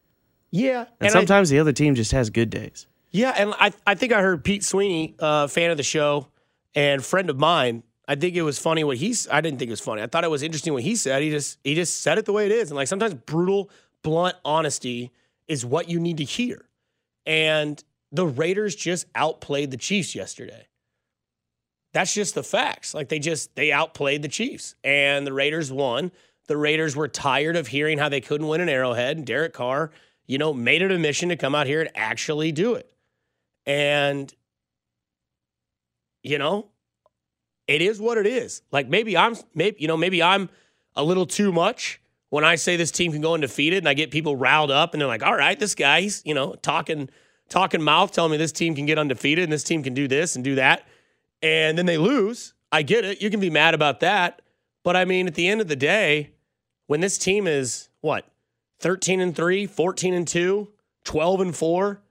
Yeah. 0.50 0.82
And, 0.82 0.88
and 1.02 1.12
sometimes 1.12 1.52
I, 1.52 1.56
the 1.56 1.60
other 1.60 1.74
team 1.74 1.94
just 1.94 2.12
has 2.12 2.32
good 2.32 2.50
days. 2.50 2.88
Yeah. 3.12 3.34
And 3.38 3.54
I, 3.60 3.72
I 3.86 3.94
think 3.94 4.14
I 4.14 4.22
heard 4.22 4.44
Pete 4.44 4.64
Sweeney, 4.64 5.16
uh, 5.20 5.46
fan 5.48 5.70
of 5.70 5.78
the 5.78 5.84
show 5.84 6.28
and 6.74 7.06
friend 7.06 7.30
of 7.30 7.38
mine, 7.38 7.84
I 8.08 8.16
think 8.16 8.36
it 8.36 8.42
was 8.42 8.60
funny 8.60 8.84
what 8.84 8.98
he's. 8.98 9.28
I 9.30 9.42
didn't 9.42 9.60
think 9.60 9.70
it 9.70 9.74
was 9.74 9.80
funny. 9.80 10.02
I 10.02 10.08
thought 10.08 10.24
it 10.24 10.30
was 10.30 10.44
interesting 10.44 10.74
what 10.74 10.84
he 10.84 10.96
said. 10.96 11.22
He 11.22 11.30
just 11.30 11.58
he 11.64 11.74
just 11.76 12.02
said 12.02 12.18
it 12.18 12.26
the 12.26 12.34
way 12.34 12.46
it 12.46 12.52
is, 12.52 12.70
and 12.70 12.76
like 12.76 12.88
sometimes 12.88 13.14
brutal, 13.14 13.70
blunt 14.02 14.36
honesty 14.44 15.12
is 15.48 15.66
what 15.66 15.90
you 15.90 16.00
need 16.00 16.18
to 16.18 16.24
hear. 16.24 16.66
And 17.26 17.82
the 18.12 18.28
Raiders 18.28 18.76
just 18.76 19.06
outplayed 19.16 19.72
the 19.72 19.78
Chiefs 19.78 20.16
yesterday. 20.16 20.68
That's 21.94 22.14
just 22.14 22.36
the 22.36 22.44
facts. 22.44 22.94
Like 22.94 23.08
they 23.08 23.20
just 23.20 23.56
they 23.56 23.72
outplayed 23.72 24.22
the 24.22 24.28
Chiefs, 24.28 24.76
and 24.84 25.26
the 25.26 25.34
Raiders 25.34 25.72
won. 25.72 26.12
The 26.48 26.58
Raiders 26.58 26.96
were 26.96 27.08
tired 27.08 27.56
of 27.56 27.68
hearing 27.68 27.98
how 27.98 28.10
they 28.10 28.20
couldn't 28.20 28.48
win 28.48 28.60
an 28.60 28.68
Arrowhead, 28.68 29.16
and 29.16 29.26
Derek 29.26 29.54
Carr, 29.54 29.92
you 30.28 30.38
know, 30.38 30.54
made 30.54 30.82
it 30.82 30.92
a 30.92 31.00
mission 31.00 31.30
to 31.30 31.38
come 31.38 31.56
out 31.56 31.68
here 31.68 31.80
and 31.80 31.90
actually 31.96 32.52
do 32.52 32.76
it. 32.76 32.92
And 33.66 34.34
you 36.22 36.38
know, 36.38 36.68
it 37.68 37.82
is 37.82 38.00
what 38.00 38.18
it 38.18 38.28
is. 38.28 38.62
Like 38.72 38.88
maybe 38.88 39.18
I'm 39.18 39.36
maybe 39.54 39.78
you 39.80 39.88
know 39.88 39.98
maybe 39.98 40.22
I'm 40.22 40.50
a 40.96 41.04
little 41.04 41.26
too 41.26 41.52
much 41.52 42.02
when 42.30 42.44
I 42.44 42.56
say 42.56 42.76
this 42.76 42.92
team 42.92 43.12
can 43.12 43.22
go 43.22 43.34
undefeated 43.34 43.80
and 43.80 43.90
I 43.90 43.94
get 43.94 44.12
people 44.12 44.36
riled 44.36 44.72
up 44.72 44.94
and 44.94 45.02
they're 45.02 45.08
like, 45.08 45.24
all 45.24 45.36
right, 45.36 45.60
this 45.60 45.76
guy's 45.76 46.22
you 46.26 46.34
know 46.34 46.56
talking 46.56 47.10
talking 47.50 47.82
mouth 47.82 48.12
telling 48.12 48.32
me 48.32 48.38
this 48.38 48.52
team 48.52 48.76
can 48.76 48.86
get 48.86 48.98
undefeated 48.98 49.44
and 49.44 49.54
this 49.54 49.64
team 49.64 49.84
can 49.84 49.94
do 49.94 50.08
this 50.08 50.36
and 50.36 50.44
do 50.44 50.56
that, 50.56 50.88
and 51.42 51.78
then 51.78 51.86
they 51.86 51.98
lose. 51.98 52.54
I 52.72 52.82
get 52.82 53.06
it. 53.06 53.22
You 53.22 53.30
can 53.30 53.40
be 53.40 53.52
mad 53.52 53.74
about 53.76 54.00
that, 54.00 54.42
but 54.84 54.96
I 54.96 55.06
mean 55.06 55.28
at 55.28 55.36
the 55.36 55.48
end 55.48 55.62
of 55.62 55.68
the 55.68 55.76
day, 55.76 56.32
when 56.88 57.02
this 57.02 57.18
team 57.18 57.48
is 57.48 57.90
what 58.02 58.26
13 58.80 59.22
and 59.22 59.36
3, 59.36 59.66
14 59.66 60.14
and 60.14 60.28
2, 60.28 60.68
12 61.06 61.42
and 61.42 61.56
4, 61.56 62.02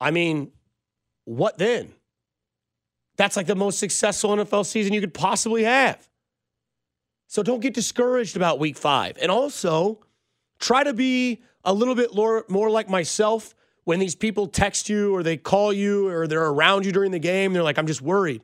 I 0.00 0.10
mean, 0.10 0.52
what 1.24 1.58
then? 1.58 1.94
That's 3.18 3.36
like 3.36 3.46
the 3.46 3.56
most 3.56 3.78
successful 3.78 4.30
NFL 4.30 4.64
season 4.64 4.94
you 4.94 5.00
could 5.00 5.12
possibly 5.12 5.64
have. 5.64 6.08
So 7.26 7.42
don't 7.42 7.60
get 7.60 7.74
discouraged 7.74 8.36
about 8.36 8.58
week 8.58 8.78
five. 8.78 9.18
And 9.20 9.30
also, 9.30 10.00
try 10.58 10.84
to 10.84 10.94
be 10.94 11.42
a 11.64 11.74
little 11.74 11.94
bit 11.94 12.14
more, 12.14 12.46
more 12.48 12.70
like 12.70 12.88
myself 12.88 13.54
when 13.84 13.98
these 13.98 14.14
people 14.14 14.46
text 14.46 14.88
you 14.88 15.14
or 15.14 15.22
they 15.22 15.36
call 15.36 15.72
you 15.72 16.08
or 16.08 16.26
they're 16.26 16.46
around 16.46 16.86
you 16.86 16.92
during 16.92 17.10
the 17.10 17.18
game. 17.18 17.52
They're 17.52 17.62
like, 17.62 17.76
I'm 17.76 17.86
just 17.86 18.00
worried. 18.00 18.40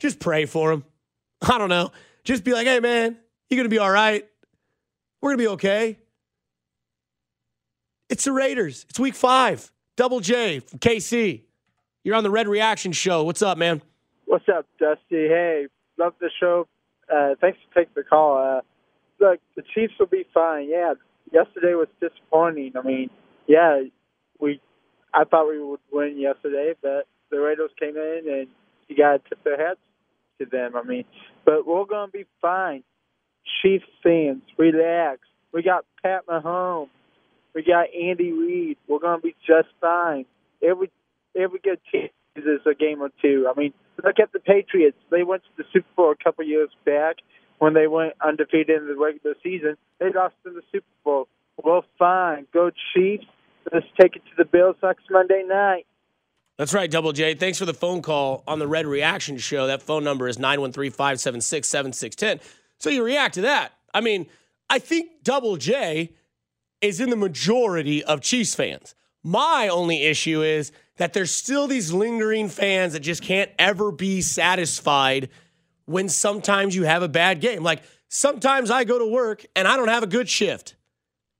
Just 0.00 0.18
pray 0.18 0.46
for 0.46 0.70
them. 0.70 0.84
I 1.42 1.58
don't 1.58 1.68
know. 1.68 1.92
Just 2.24 2.44
be 2.44 2.52
like, 2.52 2.66
hey, 2.66 2.80
man, 2.80 3.16
you're 3.50 3.56
going 3.56 3.64
to 3.64 3.68
be 3.68 3.78
all 3.78 3.90
right. 3.90 4.26
We're 5.20 5.30
going 5.30 5.38
to 5.38 5.44
be 5.44 5.48
okay. 5.48 5.98
It's 8.08 8.24
the 8.24 8.32
Raiders. 8.32 8.86
It's 8.88 8.98
week 8.98 9.14
five. 9.14 9.70
Double 9.96 10.20
J 10.20 10.60
from 10.60 10.78
KC. 10.78 11.42
You're 12.04 12.16
on 12.16 12.24
the 12.24 12.30
Red 12.30 12.48
Reaction 12.48 12.92
Show. 12.92 13.22
What's 13.22 13.42
up, 13.42 13.56
man? 13.56 13.80
What's 14.26 14.48
up, 14.48 14.66
Dusty? 14.78 15.28
Hey, 15.28 15.66
love 15.98 16.14
the 16.20 16.30
show. 16.40 16.66
Uh, 17.12 17.34
thanks 17.40 17.58
for 17.68 17.80
taking 17.80 17.92
the 17.94 18.02
call. 18.02 18.38
Uh, 18.38 18.60
look, 19.20 19.40
the 19.54 19.62
Chiefs 19.74 19.94
will 20.00 20.06
be 20.06 20.26
fine. 20.34 20.68
Yeah, 20.68 20.94
yesterday 21.32 21.74
was 21.74 21.88
disappointing. 22.00 22.72
I 22.76 22.82
mean, 22.82 23.10
yeah, 23.46 23.82
we 24.40 24.60
I 25.14 25.24
thought 25.24 25.48
we 25.48 25.62
would 25.62 25.80
win 25.92 26.18
yesterday, 26.18 26.74
but 26.82 27.06
the 27.30 27.38
Raiders 27.38 27.70
came 27.78 27.96
in 27.96 28.22
and 28.26 28.48
you 28.88 28.96
got 28.96 29.22
to 29.22 29.28
tip 29.28 29.44
their 29.44 29.68
hats 29.68 29.80
to 30.40 30.46
them. 30.46 30.74
I 30.74 30.82
mean, 30.82 31.04
but 31.44 31.66
we're 31.66 31.84
to 31.84 32.08
be 32.12 32.24
fine. 32.40 32.82
Chiefs 33.60 33.84
fans, 34.02 34.42
relax. 34.58 35.20
We 35.52 35.62
got 35.62 35.84
Pat 36.02 36.26
Mahomes. 36.26 36.88
We 37.54 37.62
got 37.62 37.86
Andy 37.94 38.32
Reid. 38.32 38.78
We're 38.88 38.98
going 38.98 39.20
to 39.20 39.22
be 39.22 39.36
just 39.46 39.68
fine. 39.80 40.24
Every 40.62 40.90
every 41.36 41.60
good 41.62 41.80
team 41.90 42.08
is 42.36 42.44
a 42.66 42.74
game 42.74 43.02
or 43.02 43.10
two. 43.20 43.50
I 43.50 43.58
mean, 43.58 43.72
look 44.02 44.18
at 44.20 44.32
the 44.32 44.40
Patriots. 44.40 44.96
They 45.10 45.22
went 45.22 45.42
to 45.44 45.62
the 45.62 45.64
Super 45.72 45.88
Bowl 45.96 46.12
a 46.12 46.24
couple 46.24 46.44
years 46.44 46.70
back 46.84 47.16
when 47.58 47.74
they 47.74 47.86
went 47.86 48.14
undefeated 48.24 48.70
in 48.70 48.88
the 48.88 48.96
regular 48.96 49.36
season. 49.42 49.76
They 49.98 50.10
lost 50.12 50.34
in 50.46 50.54
the 50.54 50.62
Super 50.72 50.86
Bowl. 51.04 51.28
Well, 51.62 51.84
fine. 51.98 52.46
Go 52.52 52.70
Chiefs. 52.94 53.24
Let's 53.72 53.86
take 54.00 54.16
it 54.16 54.22
to 54.24 54.30
the 54.36 54.44
Bills 54.44 54.76
next 54.82 55.04
Monday 55.10 55.44
night. 55.46 55.86
That's 56.58 56.74
right, 56.74 56.90
Double 56.90 57.12
J. 57.12 57.34
Thanks 57.34 57.58
for 57.58 57.64
the 57.64 57.74
phone 57.74 58.02
call 58.02 58.42
on 58.46 58.58
the 58.58 58.66
Red 58.66 58.86
Reaction 58.86 59.38
Show. 59.38 59.66
That 59.66 59.82
phone 59.82 60.04
number 60.04 60.28
is 60.28 60.38
913 60.38 60.90
576 60.90 61.68
7610. 61.68 62.40
So 62.78 62.90
you 62.90 63.02
react 63.02 63.34
to 63.34 63.42
that. 63.42 63.72
I 63.94 64.00
mean, 64.00 64.26
I 64.68 64.78
think 64.78 65.22
Double 65.22 65.56
J 65.56 66.12
is 66.80 67.00
in 67.00 67.10
the 67.10 67.16
majority 67.16 68.02
of 68.04 68.20
Chiefs 68.20 68.54
fans. 68.54 68.94
My 69.22 69.68
only 69.68 70.02
issue 70.02 70.42
is 70.42 70.72
that 70.96 71.12
there's 71.12 71.30
still 71.30 71.68
these 71.68 71.92
lingering 71.92 72.48
fans 72.48 72.92
that 72.92 73.00
just 73.00 73.22
can't 73.22 73.50
ever 73.58 73.92
be 73.92 74.20
satisfied 74.20 75.28
when 75.84 76.08
sometimes 76.08 76.74
you 76.74 76.84
have 76.84 77.02
a 77.02 77.08
bad 77.08 77.40
game. 77.40 77.62
Like 77.62 77.82
sometimes 78.08 78.70
I 78.70 78.84
go 78.84 78.98
to 78.98 79.06
work 79.06 79.44
and 79.54 79.66
I 79.66 79.76
don't 79.76 79.88
have 79.88 80.02
a 80.02 80.08
good 80.08 80.28
shift. 80.28 80.74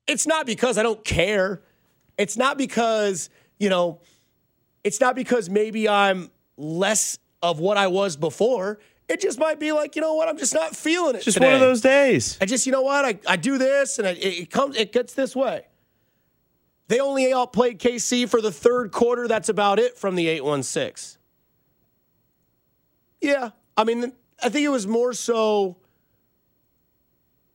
It's 0.07 0.27
not 0.27 0.45
because 0.45 0.77
I 0.77 0.83
don't 0.83 1.03
care. 1.03 1.61
It's 2.17 2.37
not 2.37 2.57
because, 2.57 3.29
you 3.59 3.69
know, 3.69 4.01
it's 4.83 4.99
not 4.99 5.15
because 5.15 5.49
maybe 5.49 5.87
I'm 5.87 6.29
less 6.57 7.17
of 7.41 7.59
what 7.59 7.77
I 7.77 7.87
was 7.87 8.15
before. 8.17 8.79
It 9.09 9.21
just 9.21 9.39
might 9.39 9.59
be 9.59 9.71
like, 9.71 9.95
you 9.95 10.01
know 10.01 10.13
what, 10.13 10.29
I'm 10.29 10.37
just 10.37 10.53
not 10.53 10.75
feeling 10.75 11.15
it. 11.15 11.23
Just 11.23 11.35
today. 11.35 11.47
one 11.47 11.55
of 11.55 11.59
those 11.59 11.81
days. 11.81 12.37
I 12.41 12.45
just, 12.45 12.65
you 12.65 12.71
know 12.71 12.81
what, 12.81 13.03
I, 13.05 13.19
I 13.27 13.35
do 13.35 13.57
this 13.57 13.99
and 13.99 14.07
I, 14.07 14.11
it, 14.11 14.39
it 14.39 14.51
comes, 14.51 14.77
it 14.77 14.91
gets 14.91 15.13
this 15.13 15.35
way. 15.35 15.65
They 16.93 16.99
only 16.99 17.33
outplayed 17.33 17.79
KC 17.79 18.29
for 18.29 18.39
the 18.39 18.51
third 18.51 18.91
quarter. 18.91 19.27
That's 19.27 19.49
about 19.49 19.79
it 19.79 19.97
from 19.97 20.13
the 20.13 20.27
816. 20.27 21.19
Yeah. 23.19 23.49
I 23.75 23.83
mean, 23.83 24.13
I 24.43 24.49
think 24.49 24.63
it 24.63 24.69
was 24.69 24.85
more 24.85 25.13
so. 25.13 25.77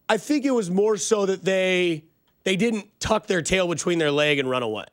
I 0.09 0.16
think 0.16 0.44
it 0.44 0.51
was 0.51 0.72
more 0.72 0.96
so 0.96 1.24
that 1.27 1.44
they 1.44 2.03
they 2.42 2.57
didn't 2.57 2.88
tuck 2.98 3.29
their 3.29 3.40
tail 3.40 3.68
between 3.68 4.01
their 4.01 4.11
leg 4.11 4.40
and 4.40 4.51
run 4.51 4.64
away. 4.64 4.87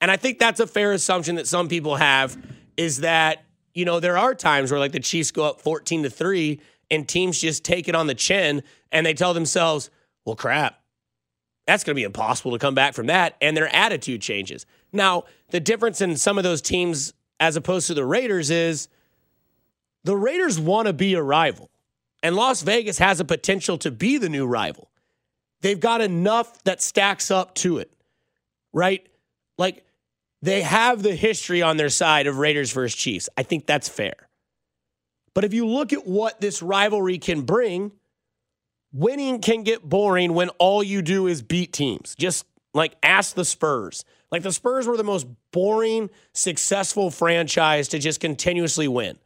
And 0.00 0.10
I 0.10 0.16
think 0.16 0.40
that's 0.40 0.58
a 0.58 0.66
fair 0.66 0.90
assumption 0.90 1.36
that 1.36 1.46
some 1.46 1.68
people 1.68 1.94
have 1.94 2.36
is 2.76 3.02
that, 3.02 3.44
you 3.72 3.84
know, 3.84 4.00
there 4.00 4.18
are 4.18 4.34
times 4.34 4.72
where 4.72 4.80
like 4.80 4.90
the 4.90 4.98
Chiefs 4.98 5.30
go 5.30 5.44
up 5.44 5.60
14 5.60 6.02
to 6.02 6.10
3 6.10 6.60
and 6.90 7.08
teams 7.08 7.40
just 7.40 7.64
take 7.64 7.86
it 7.86 7.94
on 7.94 8.08
the 8.08 8.16
chin 8.16 8.64
and 8.90 9.06
they 9.06 9.14
tell 9.14 9.32
themselves, 9.32 9.90
"Well, 10.24 10.34
crap 10.34 10.81
that's 11.66 11.84
going 11.84 11.94
to 11.94 12.00
be 12.00 12.04
impossible 12.04 12.52
to 12.52 12.58
come 12.58 12.74
back 12.74 12.94
from 12.94 13.06
that. 13.06 13.36
And 13.40 13.56
their 13.56 13.74
attitude 13.74 14.20
changes. 14.20 14.66
Now, 14.92 15.24
the 15.50 15.60
difference 15.60 16.00
in 16.00 16.16
some 16.16 16.38
of 16.38 16.44
those 16.44 16.60
teams 16.60 17.14
as 17.38 17.56
opposed 17.56 17.88
to 17.88 17.94
the 17.94 18.04
Raiders 18.04 18.50
is 18.50 18.88
the 20.04 20.16
Raiders 20.16 20.58
want 20.58 20.86
to 20.86 20.92
be 20.92 21.14
a 21.14 21.22
rival, 21.22 21.70
and 22.22 22.36
Las 22.36 22.62
Vegas 22.62 22.98
has 22.98 23.20
a 23.20 23.24
potential 23.24 23.78
to 23.78 23.90
be 23.90 24.18
the 24.18 24.28
new 24.28 24.46
rival. 24.46 24.90
They've 25.60 25.78
got 25.78 26.00
enough 26.00 26.62
that 26.64 26.82
stacks 26.82 27.30
up 27.30 27.54
to 27.56 27.78
it, 27.78 27.92
right? 28.72 29.06
Like 29.58 29.84
they 30.40 30.62
have 30.62 31.02
the 31.02 31.14
history 31.14 31.62
on 31.62 31.76
their 31.76 31.88
side 31.88 32.26
of 32.26 32.38
Raiders 32.38 32.72
versus 32.72 32.96
Chiefs. 32.96 33.28
I 33.36 33.44
think 33.44 33.66
that's 33.66 33.88
fair. 33.88 34.28
But 35.34 35.44
if 35.44 35.54
you 35.54 35.66
look 35.66 35.92
at 35.92 36.06
what 36.06 36.40
this 36.40 36.62
rivalry 36.62 37.18
can 37.18 37.42
bring, 37.42 37.92
winning 38.92 39.40
can 39.40 39.62
get 39.62 39.88
boring 39.88 40.34
when 40.34 40.48
all 40.50 40.82
you 40.82 41.02
do 41.02 41.26
is 41.26 41.42
beat 41.42 41.72
teams. 41.72 42.14
Just 42.16 42.46
like 42.74 42.96
ask 43.02 43.34
the 43.34 43.44
Spurs. 43.44 44.04
Like 44.30 44.42
the 44.42 44.52
Spurs 44.52 44.86
were 44.86 44.96
the 44.96 45.04
most 45.04 45.26
boring, 45.52 46.10
successful 46.32 47.10
franchise 47.10 47.88
to 47.88 47.98
just 47.98 48.20
continuously 48.20 48.88
win. 48.88 49.18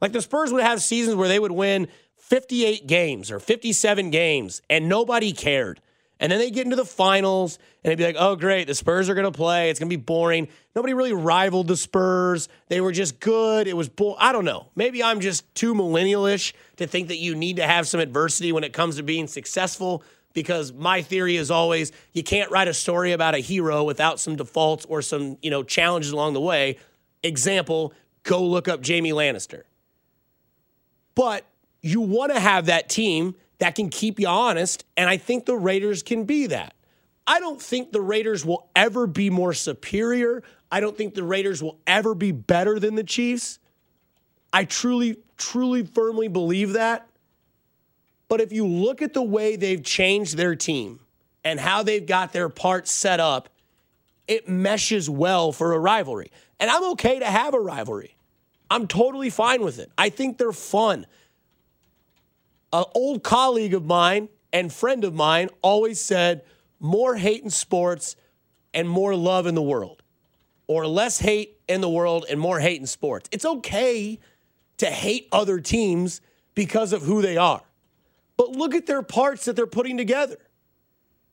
Like 0.00 0.12
the 0.12 0.22
Spurs 0.22 0.52
would 0.52 0.62
have 0.62 0.82
seasons 0.82 1.16
where 1.16 1.28
they 1.28 1.38
would 1.38 1.52
win 1.52 1.88
58 2.16 2.86
games 2.86 3.30
or 3.30 3.40
57 3.40 4.10
games 4.10 4.62
and 4.68 4.88
nobody 4.88 5.32
cared. 5.32 5.80
And 6.20 6.30
then 6.30 6.38
they 6.38 6.50
get 6.50 6.64
into 6.64 6.76
the 6.76 6.84
finals 6.84 7.58
and 7.82 7.90
they'd 7.90 7.96
be 7.96 8.04
like, 8.04 8.16
oh, 8.18 8.36
great, 8.36 8.66
the 8.66 8.74
Spurs 8.74 9.08
are 9.08 9.14
going 9.14 9.24
to 9.24 9.36
play. 9.36 9.70
It's 9.70 9.80
going 9.80 9.88
to 9.88 9.96
be 9.96 10.02
boring. 10.02 10.48
Nobody 10.76 10.92
really 10.92 11.14
rivaled 11.14 11.66
the 11.66 11.78
Spurs. 11.78 12.50
They 12.68 12.82
were 12.82 12.92
just 12.92 13.20
good. 13.20 13.66
It 13.66 13.74
was, 13.74 13.90
I 14.18 14.32
don't 14.32 14.44
know. 14.44 14.68
Maybe 14.76 15.02
I'm 15.02 15.20
just 15.20 15.52
too 15.54 15.74
millennialish 15.74 16.52
to 16.76 16.86
think 16.86 17.08
that 17.08 17.16
you 17.16 17.34
need 17.34 17.56
to 17.56 17.66
have 17.66 17.88
some 17.88 18.00
adversity 18.00 18.52
when 18.52 18.64
it 18.64 18.74
comes 18.74 18.96
to 18.96 19.02
being 19.02 19.26
successful 19.26 20.04
because 20.34 20.72
my 20.74 21.00
theory 21.02 21.36
is 21.36 21.50
always 21.50 21.90
you 22.12 22.22
can't 22.22 22.50
write 22.50 22.68
a 22.68 22.74
story 22.74 23.12
about 23.12 23.34
a 23.34 23.38
hero 23.38 23.82
without 23.82 24.20
some 24.20 24.36
defaults 24.36 24.84
or 24.84 25.00
some, 25.02 25.38
you 25.42 25.50
know, 25.50 25.62
challenges 25.62 26.12
along 26.12 26.34
the 26.34 26.40
way. 26.40 26.76
Example, 27.22 27.94
go 28.24 28.44
look 28.44 28.68
up 28.68 28.82
Jamie 28.82 29.12
Lannister. 29.12 29.62
But 31.14 31.44
you 31.80 32.02
want 32.02 32.32
to 32.32 32.38
have 32.38 32.66
that 32.66 32.88
team 32.90 33.34
that 33.60 33.74
can 33.74 33.88
keep 33.88 34.18
you 34.18 34.26
honest. 34.26 34.84
And 34.96 35.08
I 35.08 35.16
think 35.16 35.46
the 35.46 35.56
Raiders 35.56 36.02
can 36.02 36.24
be 36.24 36.46
that. 36.48 36.74
I 37.26 37.38
don't 37.38 37.62
think 37.62 37.92
the 37.92 38.00
Raiders 38.00 38.44
will 38.44 38.68
ever 38.74 39.06
be 39.06 39.30
more 39.30 39.52
superior. 39.52 40.42
I 40.72 40.80
don't 40.80 40.96
think 40.96 41.14
the 41.14 41.22
Raiders 41.22 41.62
will 41.62 41.78
ever 41.86 42.14
be 42.14 42.32
better 42.32 42.78
than 42.78 42.96
the 42.96 43.04
Chiefs. 43.04 43.58
I 44.52 44.64
truly, 44.64 45.18
truly, 45.36 45.84
firmly 45.84 46.28
believe 46.28 46.72
that. 46.72 47.08
But 48.28 48.40
if 48.40 48.52
you 48.52 48.66
look 48.66 49.02
at 49.02 49.12
the 49.12 49.22
way 49.22 49.56
they've 49.56 49.82
changed 49.82 50.36
their 50.36 50.56
team 50.56 51.00
and 51.44 51.60
how 51.60 51.82
they've 51.82 52.04
got 52.04 52.32
their 52.32 52.48
parts 52.48 52.92
set 52.92 53.20
up, 53.20 53.48
it 54.26 54.48
meshes 54.48 55.10
well 55.10 55.52
for 55.52 55.72
a 55.72 55.78
rivalry. 55.78 56.30
And 56.58 56.70
I'm 56.70 56.84
okay 56.92 57.18
to 57.18 57.26
have 57.26 57.54
a 57.54 57.60
rivalry. 57.60 58.16
I'm 58.70 58.86
totally 58.86 59.30
fine 59.30 59.62
with 59.62 59.78
it. 59.78 59.90
I 59.98 60.08
think 60.10 60.38
they're 60.38 60.52
fun 60.52 61.06
an 62.72 62.84
old 62.94 63.22
colleague 63.22 63.74
of 63.74 63.84
mine 63.84 64.28
and 64.52 64.72
friend 64.72 65.04
of 65.04 65.14
mine 65.14 65.48
always 65.62 66.00
said 66.00 66.42
more 66.78 67.16
hate 67.16 67.42
in 67.42 67.50
sports 67.50 68.16
and 68.72 68.88
more 68.88 69.14
love 69.14 69.46
in 69.46 69.54
the 69.54 69.62
world, 69.62 70.02
or 70.66 70.86
less 70.86 71.18
hate 71.18 71.58
in 71.68 71.80
the 71.80 71.88
world 71.88 72.24
and 72.30 72.40
more 72.40 72.60
hate 72.60 72.80
in 72.80 72.86
sports. 72.86 73.28
It's 73.32 73.44
okay 73.44 74.18
to 74.78 74.86
hate 74.86 75.28
other 75.32 75.60
teams 75.60 76.20
because 76.54 76.92
of 76.92 77.02
who 77.02 77.22
they 77.22 77.36
are. 77.36 77.62
But 78.36 78.50
look 78.52 78.74
at 78.74 78.86
their 78.86 79.02
parts 79.02 79.44
that 79.44 79.56
they're 79.56 79.66
putting 79.66 79.96
together. 79.96 80.36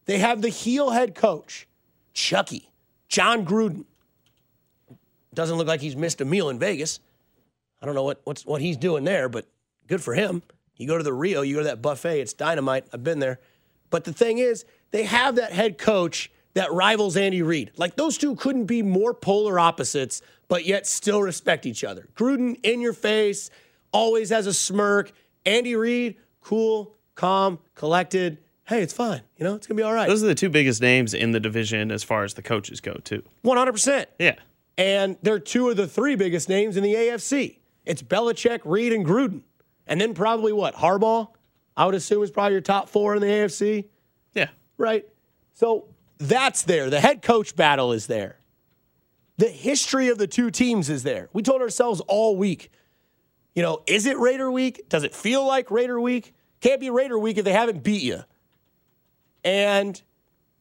They 0.06 0.20
have 0.20 0.42
the 0.42 0.50
heel 0.50 0.90
head 0.90 1.16
coach, 1.16 1.68
Chucky, 2.14 2.70
Jon 3.08 3.46
Gruden. 3.46 3.86
Doesn't 5.34 5.58
look 5.58 5.68
like 5.68 5.82
he's 5.82 5.96
missed 5.96 6.20
a 6.22 6.26
meal 6.26 6.50
in 6.50 6.60
Vegas. 6.60 7.00
I 7.82 7.86
don't 7.86 7.96
know 7.96 8.04
what, 8.04 8.22
what's, 8.24 8.46
what 8.46 8.62
he's 8.62 8.76
doing 8.76 9.04
there, 9.04 9.30
but 9.30 9.46
Good 9.88 10.04
for 10.04 10.14
him. 10.14 10.44
You 10.78 10.88
go 10.88 10.98
to 10.98 11.04
the 11.04 11.14
Rio, 11.14 11.42
you 11.42 11.56
go 11.56 11.62
to 11.62 11.68
that 11.68 11.82
buffet, 11.82 12.22
it's 12.22 12.34
dynamite. 12.34 12.86
I've 12.94 13.04
been 13.04 13.20
there. 13.20 13.40
But 13.90 14.04
the 14.04 14.14
thing 14.14 14.38
is, 14.38 14.66
they 14.92 15.04
have 15.04 15.36
that 15.36 15.52
head 15.52 15.78
coach 15.78 16.32
that 16.54 16.72
rivals 16.72 17.18
Andy 17.18 17.42
Reid. 17.42 17.72
Like 17.78 17.96
those 17.96 18.18
two 18.18 18.36
couldn't 18.36 18.66
be 18.66 18.82
more 18.82 19.14
polar 19.14 19.60
opposites, 19.60 20.22
but 20.48 20.66
yet 20.66 20.88
still 20.88 21.22
respect 21.22 21.66
each 21.66 21.84
other. 21.84 22.10
Gruden 22.16 22.60
in 22.64 22.82
your 22.82 22.94
face, 22.94 23.50
always 23.92 24.30
has 24.30 24.48
a 24.48 24.54
smirk. 24.54 25.12
Andy 25.46 25.76
Reid, 25.76 26.16
cool, 26.42 26.96
calm, 27.16 27.60
collected. 27.76 28.40
Hey, 28.66 28.82
it's 28.82 28.94
fine. 28.94 29.22
You 29.38 29.46
know, 29.46 29.56
it's 29.56 29.66
gonna 29.68 29.78
be 29.78 29.84
all 29.84 29.94
right. 29.94 30.08
Those 30.10 30.24
are 30.24 30.28
the 30.28 30.36
two 30.36 30.50
biggest 30.50 30.82
names 30.82 31.14
in 31.14 31.32
the 31.32 31.40
division 31.40 31.92
as 31.92 32.04
far 32.04 32.24
as 32.24 32.34
the 32.34 32.42
coaches 32.42 32.82
go, 32.82 32.96
too. 32.96 33.24
One 33.42 33.58
hundred 33.58 33.74
percent. 33.74 34.10
Yeah. 34.20 34.36
And 34.78 35.18
they're 35.22 35.40
two 35.40 35.70
of 35.70 35.78
the 35.78 35.88
three 35.88 36.16
biggest 36.16 36.50
names 36.50 36.76
in 36.76 36.84
the 36.84 36.94
AFC. 36.94 37.60
It's 37.86 38.04
Belichick, 38.04 38.60
Reid, 38.66 38.92
and 38.94 39.06
Gruden. 39.06 39.42
And 39.88 40.00
then 40.00 40.14
probably 40.14 40.54
what? 40.54 40.76
Harbaugh, 40.76 41.30
I 41.76 41.86
would 41.86 41.96
assume 41.96 42.24
is 42.24 42.32
probably 42.32 42.54
your 42.54 42.62
top 42.62 42.90
four 42.90 43.16
in 43.16 43.22
the 43.22 43.28
AFC. 43.28 43.86
Yeah. 44.34 44.50
Right. 44.78 45.06
So 45.54 45.86
that's 46.18 46.64
there. 46.64 46.90
The 46.90 47.00
head 47.00 47.22
coach 47.22 47.56
battle 47.56 47.94
is 47.94 48.08
there. 48.08 48.38
The 49.38 49.48
history 49.48 50.10
of 50.10 50.18
the 50.18 50.28
two 50.28 50.52
teams 50.52 50.90
is 50.90 51.04
there. 51.04 51.30
We 51.32 51.44
told 51.44 51.62
ourselves 51.62 52.02
all 52.08 52.36
week, 52.36 52.72
you 53.56 53.62
know, 53.62 53.84
is 53.88 54.06
it 54.06 54.18
Raider 54.18 54.52
week? 54.52 54.90
Does 54.90 55.04
it 55.04 55.16
feel 55.16 55.46
like 55.46 55.72
Raider 55.72 56.00
week? 56.00 56.34
Can't 56.60 56.80
be 56.80 56.90
Raider 56.90 57.18
week 57.18 57.38
if 57.38 57.46
they 57.46 57.54
haven't 57.54 57.84
beat 57.84 58.02
you. 58.02 58.24
And 59.44 60.02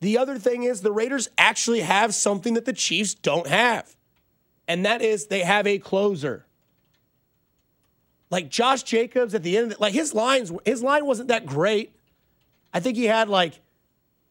the 0.01 0.19
other 0.19 0.39
thing 0.39 0.63
is 0.63 0.83
the 0.83 0.93
Raiders 0.93 1.29
actually 1.39 1.81
have 1.81 2.15
something 2.15 2.55
that 2.55 2.67
the 2.67 2.73
Chiefs 2.73 3.15
don't 3.15 3.47
have. 3.47 3.97
And 4.69 4.85
that 4.85 5.03
is 5.03 5.27
they 5.27 5.41
have 5.41 5.67
a 5.67 5.79
closer. 5.79 6.46
Like 8.31 8.49
Josh 8.49 8.83
Jacobs 8.83 9.35
at 9.35 9.43
the 9.43 9.57
end 9.57 9.73
the, 9.73 9.77
like 9.79 9.95
his 9.95 10.15
lines 10.15 10.53
his 10.65 10.83
line 10.83 11.07
wasn't 11.07 11.29
that 11.29 11.47
great. 11.47 11.95
I 12.73 12.81
think 12.81 12.97
he 12.97 13.05
had 13.05 13.29
like 13.29 13.61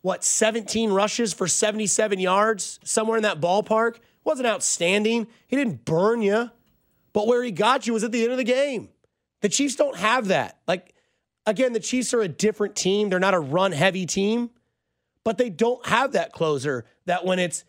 what 0.01 0.23
17 0.23 0.91
rushes 0.91 1.33
for 1.33 1.47
77 1.47 2.19
yards 2.19 2.79
somewhere 2.83 3.17
in 3.17 3.23
that 3.23 3.41
ballpark. 3.41 3.97
Wasn't 4.23 4.47
outstanding. 4.47 5.27
He 5.47 5.55
didn't 5.55 5.85
burn 5.85 6.21
you. 6.21 6.51
But 7.13 7.27
where 7.27 7.43
he 7.43 7.51
got 7.51 7.87
you 7.87 7.93
was 7.93 8.03
at 8.03 8.11
the 8.11 8.23
end 8.23 8.31
of 8.31 8.37
the 8.37 8.43
game. 8.43 8.89
The 9.41 9.49
Chiefs 9.49 9.75
don't 9.75 9.95
have 9.95 10.27
that. 10.27 10.59
Like 10.67 10.93
again, 11.45 11.73
the 11.73 11.79
Chiefs 11.79 12.13
are 12.13 12.21
a 12.21 12.27
different 12.27 12.75
team. 12.75 13.09
They're 13.09 13.19
not 13.19 13.33
a 13.33 13.39
run 13.39 13.71
heavy 13.71 14.05
team, 14.05 14.49
but 15.23 15.37
they 15.37 15.49
don't 15.49 15.85
have 15.85 16.11
that 16.11 16.33
closer 16.33 16.85
that 17.05 17.23
when 17.23 17.39
it's, 17.39 17.63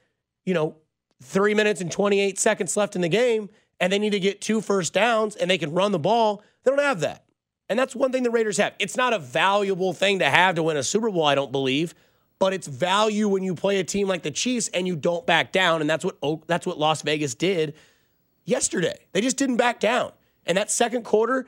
you 0.44 0.54
know, 0.54 0.76
3 1.22 1.54
minutes 1.54 1.80
and 1.80 1.90
28 1.90 2.38
seconds 2.38 2.76
left 2.76 2.96
in 2.96 3.02
the 3.02 3.08
game 3.08 3.48
and 3.80 3.92
they 3.92 3.98
need 3.98 4.10
to 4.10 4.20
get 4.20 4.40
two 4.40 4.60
first 4.60 4.92
downs 4.92 5.36
and 5.36 5.50
they 5.50 5.58
can 5.58 5.72
run 5.72 5.92
the 5.92 5.98
ball, 5.98 6.42
they 6.64 6.70
don't 6.70 6.80
have 6.80 7.00
that. 7.00 7.24
And 7.68 7.78
that's 7.78 7.96
one 7.96 8.12
thing 8.12 8.22
the 8.22 8.30
Raiders 8.30 8.58
have. 8.58 8.74
It's 8.78 8.96
not 8.96 9.12
a 9.12 9.18
valuable 9.18 9.92
thing 9.92 10.20
to 10.20 10.30
have 10.30 10.54
to 10.54 10.62
win 10.62 10.76
a 10.76 10.82
Super 10.82 11.10
Bowl, 11.10 11.24
I 11.24 11.34
don't 11.34 11.52
believe, 11.52 11.94
but 12.38 12.52
it's 12.52 12.66
value 12.66 13.28
when 13.28 13.42
you 13.42 13.54
play 13.54 13.80
a 13.80 13.84
team 13.84 14.08
like 14.08 14.22
the 14.22 14.30
Chiefs 14.30 14.68
and 14.68 14.86
you 14.86 14.94
don't 14.94 15.26
back 15.26 15.52
down. 15.52 15.80
And 15.80 15.90
that's 15.90 16.04
what 16.04 16.16
Oak, 16.22 16.46
that's 16.46 16.66
what 16.66 16.78
Las 16.78 17.02
Vegas 17.02 17.34
did 17.34 17.74
yesterday. 18.44 18.96
They 19.12 19.20
just 19.20 19.36
didn't 19.36 19.56
back 19.56 19.80
down. 19.80 20.12
And 20.46 20.56
that 20.56 20.70
second 20.70 21.02
quarter, 21.02 21.46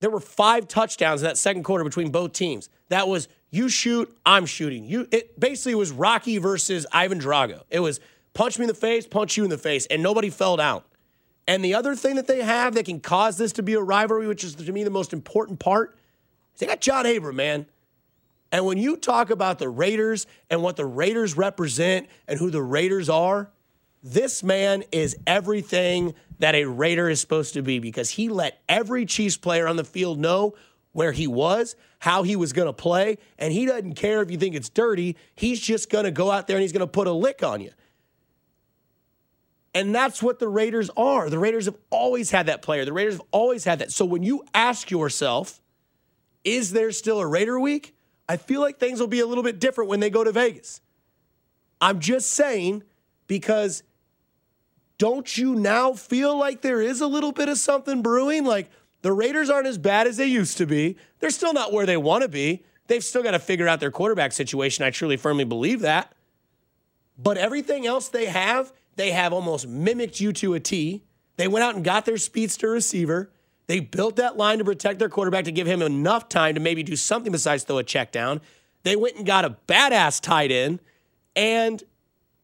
there 0.00 0.10
were 0.10 0.20
five 0.20 0.68
touchdowns 0.68 1.22
in 1.22 1.28
that 1.28 1.38
second 1.38 1.62
quarter 1.62 1.82
between 1.82 2.10
both 2.10 2.32
teams. 2.32 2.68
That 2.90 3.08
was 3.08 3.28
you 3.50 3.68
shoot, 3.68 4.14
I'm 4.26 4.46
shooting. 4.46 4.84
You 4.84 5.08
it 5.10 5.38
basically 5.38 5.76
was 5.76 5.92
Rocky 5.92 6.38
versus 6.38 6.86
Ivan 6.92 7.20
Drago. 7.20 7.62
It 7.70 7.80
was 7.80 8.00
punch 8.34 8.58
me 8.58 8.64
in 8.64 8.68
the 8.68 8.74
face, 8.74 9.06
punch 9.06 9.36
you 9.36 9.44
in 9.44 9.50
the 9.50 9.58
face, 9.58 9.86
and 9.86 10.02
nobody 10.02 10.28
fell 10.28 10.56
down. 10.56 10.82
And 11.46 11.64
the 11.64 11.74
other 11.74 11.94
thing 11.94 12.16
that 12.16 12.26
they 12.26 12.42
have 12.42 12.74
that 12.74 12.86
can 12.86 13.00
cause 13.00 13.36
this 13.36 13.52
to 13.52 13.62
be 13.62 13.74
a 13.74 13.80
rivalry, 13.80 14.26
which 14.26 14.44
is 14.44 14.54
to 14.54 14.72
me 14.72 14.84
the 14.84 14.90
most 14.90 15.12
important 15.12 15.58
part, 15.58 15.96
is 16.54 16.60
they 16.60 16.66
got 16.66 16.80
John 16.80 17.06
Abram, 17.06 17.36
man. 17.36 17.66
And 18.50 18.64
when 18.64 18.78
you 18.78 18.96
talk 18.96 19.30
about 19.30 19.58
the 19.58 19.68
Raiders 19.68 20.26
and 20.48 20.62
what 20.62 20.76
the 20.76 20.86
Raiders 20.86 21.36
represent 21.36 22.08
and 22.28 22.38
who 22.38 22.50
the 22.50 22.62
Raiders 22.62 23.08
are, 23.08 23.50
this 24.02 24.42
man 24.42 24.84
is 24.92 25.16
everything 25.26 26.14
that 26.38 26.54
a 26.54 26.64
Raider 26.66 27.08
is 27.08 27.20
supposed 27.20 27.54
to 27.54 27.62
be 27.62 27.78
because 27.78 28.10
he 28.10 28.28
let 28.28 28.60
every 28.68 29.06
Chiefs 29.06 29.36
player 29.36 29.66
on 29.66 29.76
the 29.76 29.84
field 29.84 30.18
know 30.18 30.54
where 30.92 31.12
he 31.12 31.26
was, 31.26 31.74
how 31.98 32.22
he 32.22 32.36
was 32.36 32.52
going 32.52 32.66
to 32.66 32.72
play, 32.72 33.18
and 33.38 33.52
he 33.52 33.66
doesn't 33.66 33.94
care 33.94 34.22
if 34.22 34.30
you 34.30 34.38
think 34.38 34.54
it's 34.54 34.68
dirty. 34.68 35.16
He's 35.34 35.58
just 35.58 35.90
going 35.90 36.04
to 36.04 36.10
go 36.10 36.30
out 36.30 36.46
there 36.46 36.56
and 36.56 36.62
he's 36.62 36.72
going 36.72 36.80
to 36.80 36.86
put 36.86 37.06
a 37.06 37.12
lick 37.12 37.42
on 37.42 37.60
you. 37.60 37.72
And 39.74 39.92
that's 39.92 40.22
what 40.22 40.38
the 40.38 40.48
Raiders 40.48 40.88
are. 40.96 41.28
The 41.28 41.38
Raiders 41.38 41.66
have 41.66 41.76
always 41.90 42.30
had 42.30 42.46
that 42.46 42.62
player. 42.62 42.84
The 42.84 42.92
Raiders 42.92 43.14
have 43.14 43.26
always 43.32 43.64
had 43.64 43.80
that. 43.80 43.90
So 43.90 44.04
when 44.04 44.22
you 44.22 44.44
ask 44.54 44.90
yourself, 44.90 45.60
is 46.44 46.72
there 46.72 46.92
still 46.92 47.18
a 47.18 47.26
Raider 47.26 47.58
week? 47.58 47.96
I 48.28 48.36
feel 48.36 48.60
like 48.60 48.78
things 48.78 49.00
will 49.00 49.08
be 49.08 49.20
a 49.20 49.26
little 49.26 49.42
bit 49.42 49.58
different 49.58 49.90
when 49.90 50.00
they 50.00 50.10
go 50.10 50.22
to 50.22 50.30
Vegas. 50.30 50.80
I'm 51.80 51.98
just 51.98 52.30
saying 52.30 52.84
because 53.26 53.82
don't 54.96 55.36
you 55.36 55.54
now 55.56 55.92
feel 55.92 56.38
like 56.38 56.62
there 56.62 56.80
is 56.80 57.00
a 57.00 57.06
little 57.06 57.32
bit 57.32 57.48
of 57.48 57.58
something 57.58 58.00
brewing? 58.00 58.44
Like 58.44 58.70
the 59.02 59.12
Raiders 59.12 59.50
aren't 59.50 59.66
as 59.66 59.76
bad 59.76 60.06
as 60.06 60.16
they 60.16 60.26
used 60.26 60.56
to 60.58 60.66
be. 60.66 60.96
They're 61.18 61.30
still 61.30 61.52
not 61.52 61.72
where 61.72 61.84
they 61.84 61.96
want 61.96 62.22
to 62.22 62.28
be. 62.28 62.64
They've 62.86 63.04
still 63.04 63.22
got 63.22 63.32
to 63.32 63.38
figure 63.38 63.66
out 63.66 63.80
their 63.80 63.90
quarterback 63.90 64.32
situation. 64.32 64.84
I 64.84 64.90
truly 64.90 65.16
firmly 65.16 65.44
believe 65.44 65.80
that. 65.80 66.12
But 67.18 67.38
everything 67.38 67.86
else 67.86 68.08
they 68.08 68.26
have 68.26 68.72
they 68.96 69.10
have 69.12 69.32
almost 69.32 69.66
mimicked 69.66 70.20
you 70.20 70.32
to 70.34 70.54
a 70.54 70.60
T. 70.60 71.02
They 71.36 71.48
went 71.48 71.64
out 71.64 71.74
and 71.74 71.84
got 71.84 72.04
their 72.04 72.16
speedster 72.16 72.70
receiver. 72.70 73.30
They 73.66 73.80
built 73.80 74.16
that 74.16 74.36
line 74.36 74.58
to 74.58 74.64
protect 74.64 74.98
their 74.98 75.08
quarterback 75.08 75.44
to 75.44 75.52
give 75.52 75.66
him 75.66 75.82
enough 75.82 76.28
time 76.28 76.54
to 76.54 76.60
maybe 76.60 76.82
do 76.82 76.96
something 76.96 77.32
besides 77.32 77.64
throw 77.64 77.78
a 77.78 77.82
check 77.82 78.12
down. 78.12 78.40
They 78.82 78.96
went 78.96 79.16
and 79.16 79.26
got 79.26 79.44
a 79.44 79.56
badass 79.66 80.20
tight 80.20 80.52
end, 80.52 80.80
and 81.34 81.82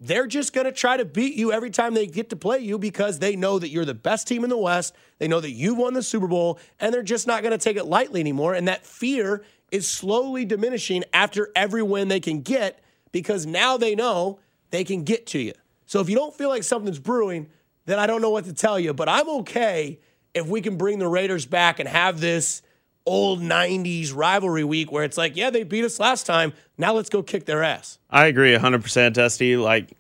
they're 0.00 0.26
just 0.26 0.54
going 0.54 0.64
to 0.64 0.72
try 0.72 0.96
to 0.96 1.04
beat 1.04 1.34
you 1.34 1.52
every 1.52 1.70
time 1.70 1.92
they 1.92 2.06
get 2.06 2.30
to 2.30 2.36
play 2.36 2.58
you 2.60 2.78
because 2.78 3.18
they 3.18 3.36
know 3.36 3.58
that 3.58 3.68
you're 3.68 3.84
the 3.84 3.92
best 3.92 4.26
team 4.26 4.44
in 4.44 4.50
the 4.50 4.56
West. 4.56 4.94
They 5.18 5.28
know 5.28 5.40
that 5.40 5.50
you 5.50 5.74
won 5.74 5.92
the 5.92 6.02
Super 6.02 6.26
Bowl, 6.26 6.58
and 6.80 6.92
they're 6.92 7.02
just 7.02 7.26
not 7.26 7.42
going 7.42 7.52
to 7.52 7.58
take 7.58 7.76
it 7.76 7.84
lightly 7.84 8.20
anymore. 8.20 8.54
And 8.54 8.66
that 8.66 8.86
fear 8.86 9.44
is 9.70 9.86
slowly 9.86 10.46
diminishing 10.46 11.04
after 11.12 11.50
every 11.54 11.82
win 11.82 12.08
they 12.08 12.20
can 12.20 12.40
get 12.40 12.82
because 13.12 13.44
now 13.44 13.76
they 13.76 13.94
know 13.94 14.40
they 14.70 14.84
can 14.84 15.04
get 15.04 15.26
to 15.26 15.38
you. 15.38 15.52
So 15.90 15.98
if 15.98 16.08
you 16.08 16.14
don't 16.14 16.32
feel 16.32 16.50
like 16.50 16.62
something's 16.62 17.00
brewing, 17.00 17.48
then 17.86 17.98
I 17.98 18.06
don't 18.06 18.22
know 18.22 18.30
what 18.30 18.44
to 18.44 18.52
tell 18.52 18.78
you. 18.78 18.94
But 18.94 19.08
I'm 19.08 19.28
okay 19.40 19.98
if 20.32 20.46
we 20.46 20.60
can 20.60 20.76
bring 20.76 21.00
the 21.00 21.08
Raiders 21.08 21.46
back 21.46 21.80
and 21.80 21.88
have 21.88 22.20
this 22.20 22.62
old 23.04 23.40
90s 23.40 24.14
rivalry 24.14 24.62
week 24.62 24.92
where 24.92 25.02
it's 25.02 25.18
like, 25.18 25.36
yeah, 25.36 25.50
they 25.50 25.64
beat 25.64 25.84
us 25.84 25.98
last 25.98 26.26
time. 26.26 26.52
Now 26.78 26.92
let's 26.92 27.10
go 27.10 27.24
kick 27.24 27.44
their 27.44 27.64
ass. 27.64 27.98
I 28.08 28.26
agree 28.26 28.56
100%, 28.56 29.14
Dusty. 29.14 29.56
Like, 29.56 29.96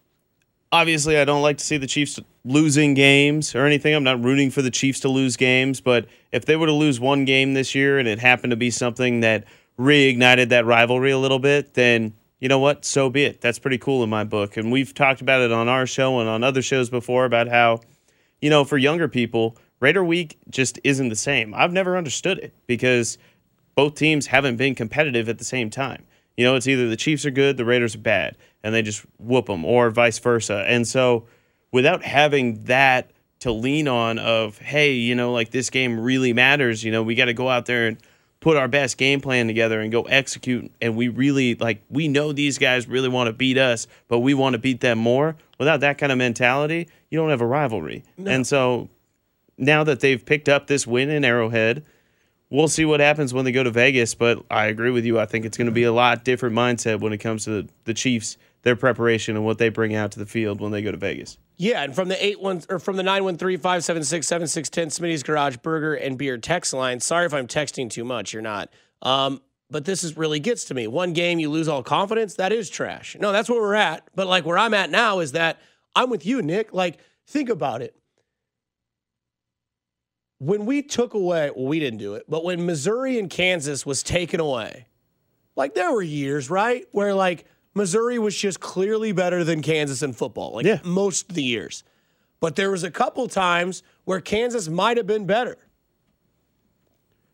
obviously, 0.70 1.18
I 1.18 1.24
don't 1.24 1.42
like 1.42 1.58
to 1.58 1.64
see 1.64 1.76
the 1.76 1.88
Chiefs 1.88 2.20
losing 2.44 2.94
games 2.94 3.56
or 3.56 3.66
anything. 3.66 3.92
I'm 3.92 4.04
not 4.04 4.22
rooting 4.22 4.52
for 4.52 4.62
the 4.62 4.70
Chiefs 4.70 5.00
to 5.00 5.08
lose 5.08 5.36
games. 5.36 5.80
But 5.80 6.06
if 6.30 6.44
they 6.44 6.54
were 6.54 6.66
to 6.66 6.72
lose 6.72 7.00
one 7.00 7.24
game 7.24 7.54
this 7.54 7.74
year 7.74 7.98
and 7.98 8.06
it 8.06 8.20
happened 8.20 8.52
to 8.52 8.56
be 8.56 8.70
something 8.70 9.22
that 9.22 9.42
reignited 9.76 10.50
that 10.50 10.66
rivalry 10.66 11.10
a 11.10 11.18
little 11.18 11.40
bit, 11.40 11.74
then 11.74 12.14
you 12.40 12.48
know 12.48 12.58
what? 12.58 12.84
So 12.84 13.10
be 13.10 13.24
it. 13.24 13.40
That's 13.40 13.58
pretty 13.58 13.78
cool 13.78 14.02
in 14.02 14.10
my 14.10 14.24
book. 14.24 14.56
And 14.56 14.72
we've 14.72 14.94
talked 14.94 15.20
about 15.20 15.42
it 15.42 15.52
on 15.52 15.68
our 15.68 15.86
show 15.86 16.18
and 16.20 16.28
on 16.28 16.42
other 16.42 16.62
shows 16.62 16.90
before 16.90 17.26
about 17.26 17.48
how, 17.48 17.80
you 18.40 18.50
know, 18.50 18.64
for 18.64 18.78
younger 18.78 19.08
people, 19.08 19.56
Raider 19.78 20.02
Week 20.02 20.38
just 20.48 20.78
isn't 20.82 21.10
the 21.10 21.16
same. 21.16 21.54
I've 21.54 21.72
never 21.72 21.96
understood 21.96 22.38
it 22.38 22.54
because 22.66 23.18
both 23.74 23.94
teams 23.94 24.26
haven't 24.26 24.56
been 24.56 24.74
competitive 24.74 25.28
at 25.28 25.38
the 25.38 25.44
same 25.44 25.70
time. 25.70 26.04
You 26.36 26.44
know, 26.44 26.54
it's 26.56 26.66
either 26.66 26.88
the 26.88 26.96
Chiefs 26.96 27.26
are 27.26 27.30
good, 27.30 27.58
the 27.58 27.64
Raiders 27.64 27.94
are 27.94 28.00
bad, 28.00 28.36
and 28.62 28.74
they 28.74 28.82
just 28.82 29.04
whoop 29.18 29.46
them, 29.46 29.64
or 29.64 29.90
vice 29.90 30.18
versa. 30.18 30.64
And 30.66 30.88
so, 30.88 31.26
without 31.70 32.02
having 32.02 32.64
that 32.64 33.10
to 33.40 33.52
lean 33.52 33.88
on, 33.88 34.18
of 34.18 34.58
hey, 34.58 34.92
you 34.92 35.14
know, 35.14 35.32
like 35.32 35.50
this 35.50 35.68
game 35.68 36.00
really 36.00 36.32
matters. 36.32 36.82
You 36.82 36.92
know, 36.92 37.02
we 37.02 37.14
got 37.14 37.26
to 37.26 37.34
go 37.34 37.48
out 37.48 37.66
there 37.66 37.88
and 37.88 37.98
put 38.40 38.56
our 38.56 38.68
best 38.68 38.96
game 38.96 39.20
plan 39.20 39.46
together 39.46 39.80
and 39.80 39.92
go 39.92 40.02
execute 40.02 40.70
and 40.80 40.96
we 40.96 41.08
really 41.08 41.54
like 41.56 41.82
we 41.90 42.08
know 42.08 42.32
these 42.32 42.58
guys 42.58 42.88
really 42.88 43.08
want 43.08 43.26
to 43.28 43.32
beat 43.32 43.58
us 43.58 43.86
but 44.08 44.20
we 44.20 44.32
want 44.34 44.54
to 44.54 44.58
beat 44.58 44.80
them 44.80 44.98
more 44.98 45.36
without 45.58 45.80
that 45.80 45.98
kind 45.98 46.10
of 46.10 46.18
mentality 46.18 46.88
you 47.10 47.18
don't 47.18 47.30
have 47.30 47.42
a 47.42 47.46
rivalry 47.46 48.02
no. 48.16 48.30
and 48.30 48.46
so 48.46 48.88
now 49.58 49.84
that 49.84 50.00
they've 50.00 50.24
picked 50.24 50.48
up 50.48 50.66
this 50.66 50.86
win 50.86 51.10
in 51.10 51.22
arrowhead 51.22 51.84
we'll 52.48 52.68
see 52.68 52.86
what 52.86 52.98
happens 52.98 53.34
when 53.34 53.44
they 53.44 53.52
go 53.52 53.62
to 53.62 53.70
vegas 53.70 54.14
but 54.14 54.42
i 54.50 54.66
agree 54.66 54.90
with 54.90 55.04
you 55.04 55.20
i 55.20 55.26
think 55.26 55.44
it's 55.44 55.58
going 55.58 55.66
to 55.66 55.72
be 55.72 55.84
a 55.84 55.92
lot 55.92 56.24
different 56.24 56.54
mindset 56.54 56.98
when 56.98 57.12
it 57.12 57.18
comes 57.18 57.44
to 57.44 57.68
the 57.84 57.94
chiefs 57.94 58.38
their 58.62 58.76
preparation 58.76 59.36
and 59.36 59.44
what 59.44 59.58
they 59.58 59.68
bring 59.68 59.94
out 59.94 60.12
to 60.12 60.18
the 60.18 60.26
field 60.26 60.60
when 60.60 60.72
they 60.72 60.82
go 60.82 60.90
to 60.90 60.98
vegas 60.98 61.38
yeah, 61.56 61.82
and 61.82 61.94
from 61.94 62.08
the 62.08 62.24
eight 62.24 62.40
one 62.40 62.62
or 62.70 62.78
from 62.78 62.96
the 62.96 63.02
nine 63.02 63.22
one 63.22 63.36
three 63.36 63.58
five 63.58 63.84
seven 63.84 64.02
six 64.02 64.26
seven 64.26 64.46
six 64.46 64.70
ten 64.70 64.88
Smitty's 64.88 65.22
Garage 65.22 65.58
Burger 65.58 65.92
and 65.92 66.16
Beer 66.16 66.38
text 66.38 66.72
line. 66.72 67.00
Sorry 67.00 67.26
if 67.26 67.34
I'm 67.34 67.46
texting 67.46 67.90
too 67.90 68.02
much. 68.02 68.32
You're 68.32 68.40
not. 68.40 68.70
Um, 69.02 69.42
but 69.68 69.84
this 69.84 70.02
is 70.02 70.16
really 70.16 70.40
gets 70.40 70.64
to 70.66 70.74
me. 70.74 70.86
One 70.86 71.12
game 71.12 71.38
you 71.38 71.50
lose 71.50 71.68
all 71.68 71.82
confidence. 71.82 72.36
That 72.36 72.50
is 72.50 72.70
trash. 72.70 73.14
No, 73.20 73.30
that's 73.30 73.50
where 73.50 73.60
we're 73.60 73.74
at. 73.74 74.08
But 74.14 74.26
like 74.26 74.46
where 74.46 74.56
I'm 74.56 74.72
at 74.72 74.88
now 74.88 75.18
is 75.18 75.32
that 75.32 75.60
I'm 75.94 76.08
with 76.08 76.24
you, 76.24 76.40
Nick. 76.40 76.72
Like 76.72 76.98
think 77.26 77.50
about 77.50 77.82
it. 77.82 77.94
when 80.38 80.64
we 80.64 80.82
took 80.82 81.12
away, 81.14 81.50
well, 81.54 81.66
we 81.66 81.78
didn't 81.78 81.98
do 81.98 82.14
it, 82.14 82.24
but 82.28 82.44
when 82.44 82.64
Missouri 82.64 83.18
and 83.18 83.28
Kansas 83.28 83.84
was 83.84 84.02
taken 84.02 84.40
away, 84.40 84.86
like 85.54 85.74
there 85.74 85.92
were 85.92 86.02
years, 86.02 86.48
right, 86.48 86.86
where 86.92 87.14
like 87.14 87.44
Missouri 87.74 88.18
was 88.18 88.36
just 88.36 88.60
clearly 88.60 89.12
better 89.12 89.44
than 89.44 89.62
Kansas 89.62 90.02
in 90.02 90.12
football, 90.12 90.54
like 90.54 90.66
Yeah. 90.66 90.80
most 90.84 91.28
of 91.28 91.34
the 91.34 91.42
years. 91.42 91.84
But 92.40 92.56
there 92.56 92.70
was 92.70 92.82
a 92.82 92.90
couple 92.90 93.28
times 93.28 93.82
where 94.04 94.20
Kansas 94.20 94.68
might 94.68 94.96
have 94.96 95.06
been 95.06 95.26
better. 95.26 95.58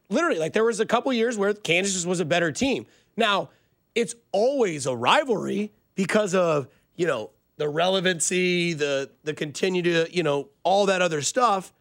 Literally, 0.09 0.39
like 0.39 0.53
there 0.53 0.65
was 0.65 0.79
a 0.81 0.87
couple 0.87 1.13
years 1.13 1.37
where 1.37 1.53
Kansas 1.53 1.95
just 1.95 2.07
was 2.07 2.21
a 2.21 2.25
better 2.25 2.53
team. 2.53 2.87
Now, 3.17 3.51
it's 3.95 4.15
always 4.31 4.87
a 4.87 4.95
rivalry 4.95 5.73
because 5.95 6.35
of, 6.35 6.69
you 6.97 7.07
know, 7.07 7.31
the 7.57 7.69
relevancy, 7.69 8.73
the 8.75 9.11
the 9.25 9.33
continue 9.33 9.83
to, 9.83 10.07
you 10.15 10.23
know, 10.23 10.49
all 10.63 10.87
that 10.87 11.01
other 11.03 11.23
stuff. 11.23 11.73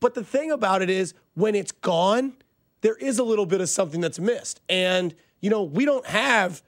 But 0.00 0.14
the 0.14 0.24
thing 0.24 0.50
about 0.50 0.80
it 0.80 0.88
is 0.90 1.12
when 1.34 1.54
it's 1.54 1.72
gone, 1.72 2.34
there 2.80 2.96
is 2.96 3.18
a 3.18 3.24
little 3.24 3.46
bit 3.46 3.60
of 3.60 3.68
something 3.68 4.00
that's 4.00 4.18
missed. 4.18 4.60
And, 4.68 5.14
you 5.40 5.50
know, 5.50 5.62
we 5.62 5.84
don't 5.84 6.06
have 6.06 6.62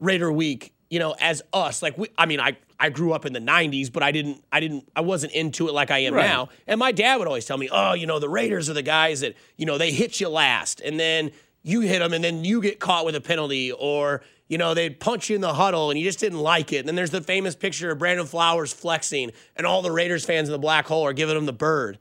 Raider 0.00 0.32
Week, 0.32 0.72
you 0.90 0.98
know, 0.98 1.14
as 1.20 1.42
us. 1.52 1.82
Like 1.82 1.96
we 1.96 2.08
I 2.18 2.26
mean, 2.26 2.40
I 2.40 2.56
I 2.78 2.88
grew 2.88 3.12
up 3.12 3.26
in 3.26 3.32
the 3.32 3.40
90s, 3.40 3.92
but 3.92 4.02
I 4.02 4.10
didn't 4.10 4.42
I 4.50 4.58
didn't 4.60 4.88
I 4.96 5.02
wasn't 5.02 5.32
into 5.32 5.68
it 5.68 5.72
like 5.74 5.90
I 5.90 5.98
am 5.98 6.14
Right. 6.14 6.26
now. 6.26 6.48
And 6.66 6.78
my 6.80 6.92
dad 6.92 7.16
would 7.16 7.26
always 7.28 7.44
tell 7.46 7.58
me, 7.58 7.68
"Oh, 7.70 7.92
you 7.92 8.06
know, 8.06 8.18
the 8.18 8.28
Raiders 8.28 8.68
are 8.70 8.74
the 8.74 8.82
guys 8.82 9.20
that, 9.20 9.34
you 9.56 9.66
know, 9.66 9.78
they 9.78 9.92
hit 9.92 10.20
you 10.20 10.28
last 10.28 10.80
and 10.80 10.98
then 10.98 11.30
you 11.62 11.80
hit 11.82 11.98
them 11.98 12.12
and 12.14 12.24
then 12.24 12.42
you 12.44 12.60
get 12.62 12.80
caught 12.80 13.04
with 13.04 13.14
a 13.14 13.20
penalty 13.20 13.70
or 13.72 14.22
you 14.48 14.58
know, 14.58 14.74
they'd 14.74 14.98
punch 14.98 15.28
you 15.30 15.36
in 15.36 15.40
the 15.42 15.54
huddle 15.54 15.90
and 15.90 15.98
you 16.00 16.04
just 16.04 16.18
didn't 16.18 16.40
like 16.40 16.72
it. 16.72 16.78
And 16.78 16.88
then 16.88 16.96
there's 16.96 17.10
the 17.12 17.20
famous 17.20 17.54
picture 17.54 17.92
of 17.92 17.98
Brandon 18.00 18.26
Flowers 18.26 18.72
flexing 18.72 19.30
and 19.54 19.64
all 19.64 19.80
the 19.80 19.92
Raiders 19.92 20.24
fans 20.24 20.48
in 20.48 20.52
the 20.52 20.58
black 20.58 20.86
hole 20.88 21.06
are 21.06 21.12
giving 21.12 21.36
him 21.36 21.46
the 21.46 21.52
bird. 21.52 21.98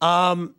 Um, 0.00 0.54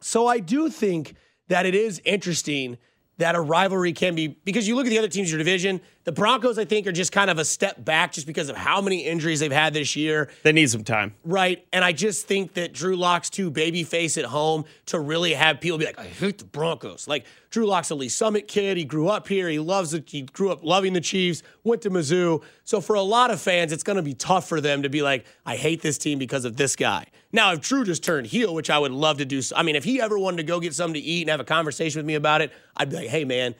So 0.00 0.26
I 0.28 0.38
do 0.38 0.68
think 0.70 1.14
that 1.48 1.66
it 1.66 1.74
is 1.74 2.00
interesting 2.04 2.78
that 3.18 3.34
a 3.34 3.40
rivalry 3.40 3.92
can 3.92 4.14
be 4.14 4.28
because 4.28 4.66
you 4.68 4.74
look 4.76 4.86
at 4.86 4.90
the 4.90 4.98
other 4.98 5.08
teams 5.08 5.28
in 5.28 5.32
your 5.36 5.38
division. 5.38 5.80
The 6.04 6.12
Broncos, 6.12 6.58
I 6.58 6.64
think, 6.64 6.88
are 6.88 6.92
just 6.92 7.12
kind 7.12 7.30
of 7.30 7.38
a 7.38 7.44
step 7.44 7.84
back 7.84 8.12
just 8.12 8.26
because 8.26 8.48
of 8.48 8.56
how 8.56 8.80
many 8.80 9.04
injuries 9.04 9.38
they've 9.38 9.52
had 9.52 9.72
this 9.72 9.94
year. 9.94 10.28
They 10.42 10.50
need 10.50 10.68
some 10.68 10.82
time. 10.82 11.14
Right. 11.24 11.64
And 11.72 11.84
I 11.84 11.92
just 11.92 12.26
think 12.26 12.54
that 12.54 12.72
Drew 12.72 12.96
Lock's 12.96 13.30
too 13.30 13.50
baby 13.50 13.84
face 13.84 14.18
at 14.18 14.24
home 14.24 14.64
to 14.86 14.98
really 14.98 15.32
have 15.34 15.60
people 15.60 15.78
be 15.78 15.86
like, 15.86 16.00
I 16.00 16.06
hate 16.06 16.38
the 16.38 16.44
Broncos. 16.44 17.06
Like 17.06 17.24
Drew 17.50 17.66
Lock's 17.66 17.90
a 17.90 17.94
Lee's 17.94 18.16
Summit 18.16 18.48
kid. 18.48 18.76
He 18.76 18.84
grew 18.84 19.08
up 19.08 19.28
here. 19.28 19.48
He 19.48 19.60
loves 19.60 19.94
it. 19.94 20.10
He 20.10 20.22
grew 20.22 20.50
up 20.50 20.64
loving 20.64 20.92
the 20.92 21.00
Chiefs, 21.00 21.44
went 21.62 21.82
to 21.82 21.90
Mizzou. 21.90 22.42
So 22.64 22.80
for 22.80 22.96
a 22.96 23.02
lot 23.02 23.30
of 23.30 23.40
fans, 23.40 23.70
it's 23.70 23.84
going 23.84 23.96
to 23.96 24.02
be 24.02 24.14
tough 24.14 24.48
for 24.48 24.60
them 24.60 24.82
to 24.82 24.88
be 24.88 25.02
like, 25.02 25.24
I 25.46 25.54
hate 25.54 25.82
this 25.82 25.98
team 25.98 26.18
because 26.18 26.44
of 26.44 26.56
this 26.56 26.74
guy. 26.74 27.06
Now, 27.30 27.52
if 27.52 27.60
Drew 27.60 27.84
just 27.84 28.02
turned 28.02 28.26
heel, 28.26 28.54
which 28.54 28.70
I 28.70 28.78
would 28.78 28.92
love 28.92 29.18
to 29.18 29.24
do, 29.24 29.40
I 29.54 29.62
mean, 29.62 29.76
if 29.76 29.84
he 29.84 30.00
ever 30.00 30.18
wanted 30.18 30.38
to 30.38 30.42
go 30.42 30.58
get 30.58 30.74
something 30.74 31.00
to 31.00 31.06
eat 31.06 31.22
and 31.22 31.30
have 31.30 31.40
a 31.40 31.44
conversation 31.44 31.98
with 31.98 32.06
me 32.06 32.14
about 32.14 32.42
it, 32.42 32.52
I'd 32.76 32.90
be 32.90 32.96
like, 32.96 33.08
hey, 33.08 33.24
man, 33.24 33.54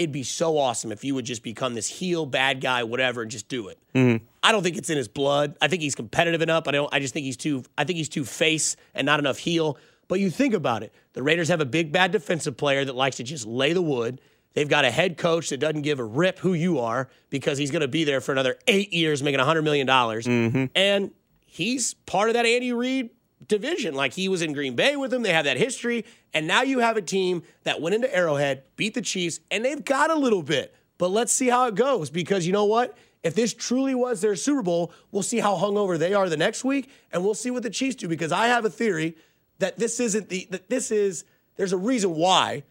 it'd 0.00 0.12
be 0.12 0.22
so 0.22 0.56
awesome 0.56 0.90
if 0.92 1.04
you 1.04 1.14
would 1.14 1.26
just 1.26 1.42
become 1.42 1.74
this 1.74 1.86
heel 1.86 2.24
bad 2.24 2.62
guy, 2.62 2.84
whatever, 2.84 3.20
and 3.20 3.30
just 3.30 3.48
do 3.48 3.68
it. 3.68 3.78
Mm-hmm. 3.94 4.24
I 4.42 4.50
don't 4.50 4.62
think 4.62 4.78
it's 4.78 4.88
in 4.88 4.96
his 4.96 5.08
blood. 5.08 5.58
I 5.60 5.68
think 5.68 5.82
he's 5.82 5.94
competitive 5.94 6.40
enough. 6.40 6.66
I 6.66 6.70
don't. 6.70 6.88
I 6.92 7.00
just 7.00 7.12
think 7.12 7.24
he's 7.24 7.36
too. 7.36 7.64
I 7.76 7.84
think 7.84 7.98
he's 7.98 8.08
too 8.08 8.24
face 8.24 8.76
and 8.94 9.04
not 9.04 9.20
enough 9.20 9.36
heel. 9.36 9.76
But 10.08 10.18
you 10.18 10.30
think 10.30 10.54
about 10.54 10.82
it. 10.82 10.94
The 11.12 11.22
Raiders 11.22 11.48
have 11.48 11.60
a 11.60 11.66
big 11.66 11.92
bad 11.92 12.12
defensive 12.12 12.56
player 12.56 12.82
that 12.82 12.96
likes 12.96 13.18
to 13.18 13.22
just 13.22 13.46
lay 13.46 13.74
the 13.74 13.82
wood. 13.82 14.22
They've 14.54 14.68
got 14.68 14.86
a 14.86 14.90
head 14.90 15.18
coach 15.18 15.50
that 15.50 15.58
doesn't 15.58 15.82
give 15.82 16.00
a 16.00 16.04
rip 16.04 16.38
who 16.38 16.54
you 16.54 16.80
are 16.80 17.08
because 17.28 17.58
he's 17.58 17.70
going 17.70 17.82
to 17.82 17.88
be 17.88 18.02
there 18.04 18.20
for 18.20 18.32
another 18.32 18.56
eight 18.66 18.92
years, 18.92 19.22
making 19.22 19.38
$100 19.38 19.62
million. 19.62 19.86
Mm-hmm. 19.86 20.64
And 20.74 21.12
he's 21.46 21.94
part 21.94 22.30
of 22.30 22.34
that 22.34 22.46
Andy 22.46 22.72
Reid 22.72 23.10
division. 23.50 23.94
Like 23.94 24.14
he 24.14 24.28
was 24.28 24.40
in 24.40 24.54
Green 24.54 24.74
Bay 24.74 24.96
with 24.96 25.10
them. 25.10 25.22
They 25.22 25.32
have 25.34 25.44
that 25.44 25.58
history. 25.58 26.06
And 26.32 26.46
now 26.46 26.62
you 26.62 26.78
have 26.78 26.96
a 26.96 27.02
team 27.02 27.42
that 27.64 27.82
went 27.82 27.94
into 27.94 28.14
Arrowhead, 28.14 28.62
beat 28.76 28.94
the 28.94 29.02
Chiefs, 29.02 29.40
and 29.50 29.62
they've 29.62 29.84
got 29.84 30.10
a 30.10 30.14
little 30.14 30.42
bit. 30.42 30.74
But 30.96 31.10
let's 31.10 31.32
see 31.32 31.48
how 31.48 31.66
it 31.66 31.74
goes 31.74 32.08
because 32.08 32.46
you 32.46 32.52
know 32.54 32.64
what? 32.64 32.96
If 33.22 33.34
this 33.34 33.52
truly 33.52 33.94
was 33.94 34.22
their 34.22 34.34
Super 34.36 34.62
Bowl, 34.62 34.92
we'll 35.12 35.22
see 35.22 35.40
how 35.40 35.56
hungover 35.56 35.98
they 35.98 36.14
are 36.14 36.30
the 36.30 36.38
next 36.38 36.64
week, 36.64 36.88
and 37.12 37.22
we'll 37.22 37.34
see 37.34 37.50
what 37.50 37.62
the 37.62 37.68
Chiefs 37.68 37.96
do. 37.96 38.08
Because 38.08 38.32
I 38.32 38.46
have 38.46 38.64
a 38.64 38.70
theory 38.70 39.14
that 39.58 39.78
this 39.78 40.00
isn't 40.00 40.30
the 40.30 40.46
that 40.50 40.70
this 40.70 40.90
is 40.90 41.24
there's 41.56 41.74
a 41.74 41.76
reason 41.76 42.14
why 42.14 42.62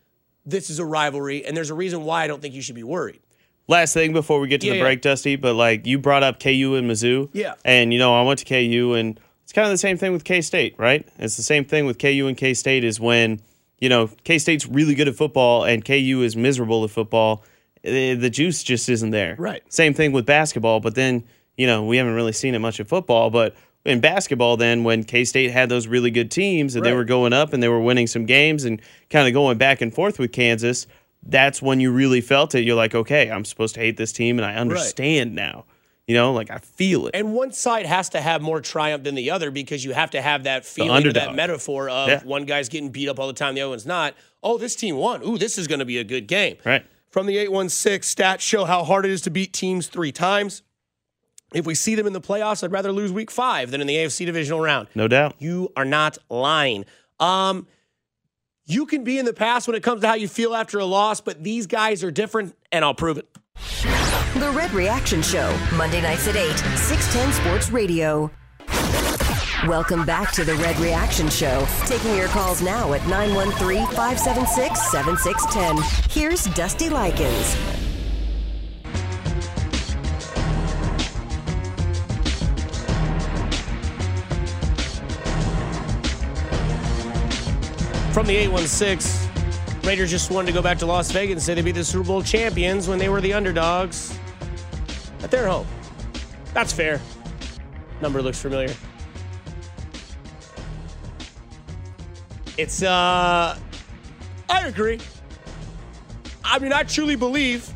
this 0.46 0.72
is 0.72 0.80
a 0.80 0.86
rivalry, 0.86 1.46
and 1.46 1.56
there's 1.56 1.70
a 1.70 1.76
reason 1.76 2.04
why 2.04 2.24
I 2.24 2.28
don't 2.28 2.42
think 2.42 2.56
you 2.56 2.64
should 2.64 2.74
be 2.76 2.84
worried. 2.84 3.20
Last 3.68 3.94
thing 3.94 4.14
before 4.14 4.40
we 4.40 4.48
get 4.48 4.62
to 4.62 4.68
Yeah, 4.68 4.74
the 4.74 4.78
yeah. 4.80 4.84
break, 4.84 5.02
Dusty, 5.04 5.36
but 5.36 5.54
like 5.54 5.86
you 5.86 6.00
brought 6.00 6.24
up 6.24 6.40
KU 6.40 6.74
and 6.76 6.90
Mizzou. 6.90 7.30
Yeah. 7.34 7.54
And 7.64 7.94
you 7.94 8.00
know, 8.00 8.16
I 8.20 8.24
went 8.24 8.40
to 8.40 8.46
KU 8.46 8.94
and 8.96 9.20
it's 9.50 9.54
kind 9.56 9.66
of 9.66 9.72
the 9.72 9.80
same 9.80 9.98
thing 9.98 10.12
with 10.12 10.26
K 10.26 10.42
State, 10.42 10.76
right? 10.78 11.08
It's 11.18 11.36
the 11.36 11.42
same 11.42 11.66
thing 11.66 11.88
with 11.88 11.98
KU 11.98 12.28
and 12.28 12.38
K 12.38 12.54
State 12.54 12.84
is 12.84 13.00
when, 13.00 13.42
you 13.80 13.90
know, 13.90 14.08
K 14.24 14.38
State's 14.38 14.68
really 14.68 14.94
good 14.94 15.08
at 15.08 15.16
football 15.16 15.64
and 15.64 15.84
KU 15.84 16.22
is 16.24 16.36
miserable 16.36 16.84
at 16.84 16.92
football. 16.92 17.44
eh, 17.84 18.14
The 18.14 18.30
juice 18.30 18.62
just 18.62 18.88
isn't 18.90 19.10
there. 19.10 19.36
Right. 19.40 19.64
Same 19.74 19.96
thing 19.96 20.12
with 20.12 20.28
basketball, 20.28 20.82
but 20.82 20.94
then, 20.94 21.24
you 21.58 21.66
know, 21.66 21.84
we 21.84 21.98
haven't 21.98 22.14
really 22.14 22.32
seen 22.32 22.54
it 22.54 22.60
much 22.60 22.80
in 22.80 22.86
football, 22.86 23.32
but 23.32 23.56
in 23.86 24.00
basketball 24.00 24.56
then 24.56 24.84
when 24.84 25.04
K-State 25.04 25.50
had 25.50 25.68
those 25.68 25.88
really 25.88 26.12
good 26.12 26.30
teams 26.30 26.76
and 26.76 26.86
they 26.86 26.94
were 26.94 27.04
going 27.04 27.34
up 27.34 27.52
and 27.52 27.64
they 27.64 27.70
were 27.70 27.82
winning 27.82 28.06
some 28.06 28.28
games 28.28 28.66
and 28.66 28.80
kind 29.10 29.28
of 29.28 29.34
going 29.34 29.58
back 29.58 29.82
and 29.82 29.92
forth 29.92 30.20
with 30.20 30.32
Kansas, 30.32 30.86
that's 31.24 31.60
when 31.60 31.80
you 31.80 31.92
really 31.92 32.22
felt 32.22 32.54
it. 32.54 32.66
You're 32.66 32.76
like, 32.76 32.94
okay, 32.94 33.32
I'm 33.32 33.46
supposed 33.46 33.74
to 33.74 33.82
hate 33.82 33.98
this 33.98 34.12
team 34.12 34.38
and 34.38 34.46
I 34.46 34.54
understand 34.54 35.34
now. 35.34 35.66
You 36.10 36.16
know, 36.16 36.34
like 36.34 36.50
I 36.50 36.58
feel 36.58 37.06
it. 37.06 37.12
And 37.14 37.36
one 37.36 37.52
side 37.52 37.86
has 37.86 38.10
to 38.10 38.20
have 38.20 38.42
more 38.42 38.62
triumph 38.62 39.04
than 39.04 39.14
the 39.14 39.30
other 39.30 39.52
because 39.52 39.86
you 39.86 39.94
have 39.94 40.10
to 40.12 40.22
have 40.24 40.46
that 40.46 40.66
feeling, 40.66 41.14
that 41.14 41.36
metaphor 41.36 41.88
of 41.88 42.10
Yeah. 42.10 42.24
one 42.24 42.46
guy's 42.46 42.68
getting 42.68 42.90
beat 42.90 43.08
up 43.08 43.20
all 43.20 43.28
the 43.28 43.34
time, 43.34 43.54
the 43.54 43.62
other 43.62 43.70
one's 43.70 43.86
not. 43.86 44.16
Oh, 44.42 44.58
this 44.58 44.76
team 44.76 44.96
won. 44.96 45.22
Ooh, 45.24 45.38
this 45.38 45.60
is 45.60 45.68
going 45.68 45.78
to 45.78 45.86
be 45.86 46.00
a 46.00 46.04
good 46.04 46.26
game. 46.26 46.58
Right. 46.66 46.84
From 47.12 47.28
the 47.28 47.38
816, 47.38 48.00
stats 48.02 48.40
show 48.40 48.66
how 48.66 48.84
hard 48.84 49.06
it 49.06 49.12
is 49.12 49.22
to 49.22 49.30
beat 49.30 49.54
teams 49.54 49.86
three 49.86 50.12
times. 50.12 50.64
If 51.54 51.68
we 51.68 51.76
see 51.76 51.94
them 51.94 52.08
in 52.08 52.14
the 52.14 52.22
playoffs, 52.22 52.64
I'd 52.64 52.72
rather 52.72 52.92
lose 52.92 53.12
week 53.12 53.30
five 53.30 53.70
than 53.70 53.80
in 53.80 53.86
the 53.86 53.96
AFC 53.98 54.26
divisional 54.26 54.62
round. 54.62 54.88
No 54.96 55.08
doubt. 55.08 55.36
You 55.38 55.72
are 55.78 55.86
not 55.86 56.18
lying. 56.28 56.86
Um, 57.20 57.68
you 58.66 58.88
can 58.88 59.04
be 59.04 59.20
in 59.20 59.26
the 59.26 59.34
past 59.34 59.68
when 59.68 59.76
it 59.76 59.84
comes 59.84 60.02
to 60.02 60.08
how 60.08 60.16
you 60.16 60.28
feel 60.28 60.56
after 60.56 60.80
a 60.80 60.86
loss, 60.86 61.22
but 61.22 61.44
these 61.44 61.68
guys 61.68 62.04
are 62.04 62.10
different, 62.10 62.56
and 62.72 62.84
I'll 62.84 62.96
prove 62.96 63.20
it. 63.20 63.28
The 64.40 64.52
Red 64.52 64.72
Reaction 64.72 65.22
Show, 65.22 65.54
Monday 65.76 66.02
nights 66.02 66.26
at 66.30 66.38
8, 66.38 66.56
610 66.78 67.34
Sports 67.34 67.72
Radio. 67.72 68.32
Welcome 69.68 70.06
back 70.06 70.32
to 70.32 70.46
the 70.46 70.56
Red 70.56 70.80
Reaction 70.80 71.28
Show. 71.28 71.68
Taking 71.86 72.16
your 72.16 72.30
calls 72.30 72.62
now 72.62 72.94
at 72.94 73.06
913 73.10 73.86
576 73.88 74.92
7610. 74.92 75.84
Here's 76.10 76.46
Dusty 76.56 76.90
Likens. 76.90 77.54
From 88.14 88.26
the 88.26 88.38
816, 88.38 89.30
Raiders 89.84 90.10
just 90.10 90.32
wanted 90.32 90.48
to 90.48 90.54
go 90.54 90.62
back 90.62 90.78
to 90.78 90.86
Las 90.86 91.12
Vegas 91.12 91.34
and 91.34 91.42
say 91.42 91.56
they 91.56 91.62
beat 91.62 91.74
the 91.76 91.84
Super 91.84 92.08
Bowl 92.08 92.24
champions 92.24 92.88
when 92.88 93.00
they 93.00 93.10
were 93.10 93.20
the 93.20 93.34
underdogs 93.34 94.18
at 95.22 95.32
their 95.32 95.48
home. 95.48 95.68
That's 96.54 96.74
fair. 96.74 97.02
Number 98.02 98.22
looks 98.22 98.42
familiar. 98.42 98.74
It's, 102.58 102.84
uh, 102.84 103.58
I 104.50 104.68
agree. 104.68 105.00
I 106.44 106.60
mean, 106.60 106.74
I 106.74 106.84
truly 106.84 107.16
believe 107.16 107.72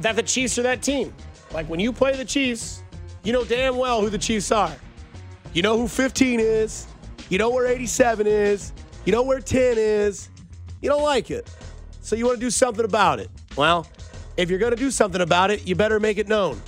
that 0.00 0.16
the 0.16 0.22
Chiefs 0.22 0.58
are 0.58 0.62
that 0.62 0.82
team. 0.82 1.12
Like 1.52 1.68
when 1.68 1.80
you 1.80 1.92
play 1.92 2.16
the 2.16 2.24
Chiefs, 2.24 2.82
you 3.24 3.32
know 3.32 3.44
damn 3.44 3.76
well 3.76 4.00
who 4.00 4.10
the 4.10 4.18
Chiefs 4.18 4.52
are. 4.52 4.74
You 5.54 5.62
know 5.62 5.76
who 5.78 5.88
15 5.88 6.40
is. 6.40 6.86
You 7.28 7.38
know 7.38 7.50
where 7.50 7.66
87 7.66 8.26
is. 8.26 8.72
You 9.04 9.12
know 9.12 9.22
where 9.22 9.40
10 9.40 9.76
is. 9.78 10.28
You 10.80 10.88
don't 10.88 11.02
like 11.02 11.30
it. 11.30 11.48
So 12.00 12.16
you 12.16 12.26
want 12.26 12.38
to 12.38 12.44
do 12.46 12.50
something 12.50 12.84
about 12.84 13.20
it. 13.20 13.30
Well, 13.56 13.86
if 14.36 14.50
you're 14.50 14.58
going 14.58 14.72
to 14.72 14.76
do 14.76 14.90
something 14.90 15.20
about 15.20 15.50
it, 15.50 15.66
you 15.66 15.74
better 15.74 16.00
make 16.00 16.18
it 16.18 16.28
known. 16.28 16.60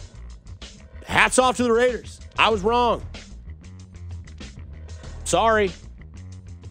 Hats 1.06 1.38
off 1.38 1.56
to 1.56 1.62
the 1.62 1.72
Raiders. 1.72 2.20
I 2.38 2.48
was 2.50 2.62
wrong. 2.62 3.04
Sorry. 5.24 5.70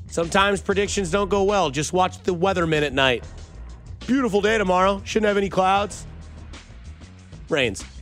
Sometimes 0.08 0.62
predictions 0.62 1.10
don't 1.10 1.30
go 1.30 1.44
well. 1.44 1.72
Just 1.72 1.94
watch 1.94 2.22
the 2.24 2.36
weatherman 2.36 2.84
at 2.84 2.94
night. 2.94 3.24
Beautiful 4.06 4.42
day 4.42 4.58
tomorrow. 4.58 5.02
Shouldn't 5.06 5.28
have 5.28 5.38
any 5.38 5.50
clouds. 5.50 6.06
Rains. 7.50 7.84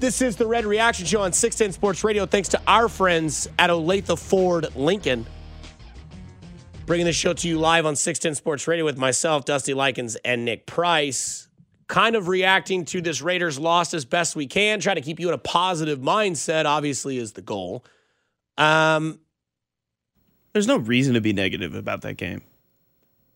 This 0.00 0.22
is 0.22 0.36
the 0.36 0.46
Red 0.46 0.64
Reaction 0.64 1.04
Show 1.04 1.20
on 1.20 1.34
610 1.34 1.74
Sports 1.74 2.02
Radio. 2.04 2.24
Thanks 2.24 2.48
to 2.50 2.60
our 2.66 2.88
friends 2.88 3.46
at 3.58 3.68
Olathe 3.68 4.18
Ford 4.18 4.74
Lincoln. 4.74 5.26
Bringing 6.90 7.06
this 7.06 7.14
show 7.14 7.32
to 7.32 7.46
you 7.46 7.56
live 7.56 7.86
on 7.86 7.94
610 7.94 8.34
Sports 8.34 8.66
Radio 8.66 8.84
with 8.84 8.98
myself, 8.98 9.44
Dusty 9.44 9.74
Likens, 9.74 10.16
and 10.24 10.44
Nick 10.44 10.66
Price. 10.66 11.46
kind 11.86 12.16
of 12.16 12.26
reacting 12.26 12.84
to 12.86 13.00
this 13.00 13.22
Raiders 13.22 13.60
loss 13.60 13.94
as 13.94 14.04
best 14.04 14.34
we 14.34 14.48
can, 14.48 14.80
try 14.80 14.94
to 14.94 15.00
keep 15.00 15.20
you 15.20 15.28
in 15.28 15.34
a 15.34 15.38
positive 15.38 16.00
mindset, 16.00 16.64
obviously, 16.64 17.16
is 17.16 17.34
the 17.34 17.42
goal. 17.42 17.84
Um, 18.58 19.20
There's 20.52 20.66
no 20.66 20.78
reason 20.78 21.14
to 21.14 21.20
be 21.20 21.32
negative 21.32 21.76
about 21.76 22.02
that 22.02 22.14
game. 22.14 22.42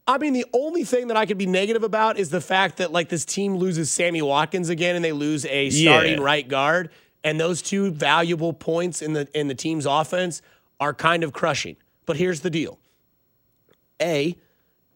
I 0.09 0.19
mean, 0.19 0.33
the 0.33 0.47
only 0.53 0.83
thing 0.83 1.07
that 1.07 1.17
I 1.17 1.25
could 1.25 1.39
be 1.39 1.47
negative 1.47 1.85
about 1.85 2.19
is 2.19 2.31
the 2.31 2.41
fact 2.41 2.79
that 2.79 2.91
like 2.91 3.09
this 3.09 3.25
team 3.25 3.55
loses 3.55 3.89
Sammy 3.89 4.21
Watkins 4.21 4.69
again, 4.69 4.97
and 4.97 5.05
they 5.05 5.13
lose 5.13 5.47
a 5.47 5.71
starting 5.71 6.19
Yeah. 6.19 6.25
right 6.25 6.49
guard, 6.49 6.91
and 7.23 7.39
those 7.39 7.63
two 7.63 7.93
valuable 7.93 8.53
points 8.53 9.01
in 9.01 9.13
the 9.13 9.29
in 9.33 9.47
the 9.47 9.55
team's 9.55 9.87
offense 9.87 10.43
are 10.81 10.93
kind 10.93 11.23
of 11.23 11.33
crushing. 11.33 11.77
But 12.05 12.17
here's 12.17 12.41
the 12.41 12.51
deal: 12.51 12.81
a, 14.01 14.37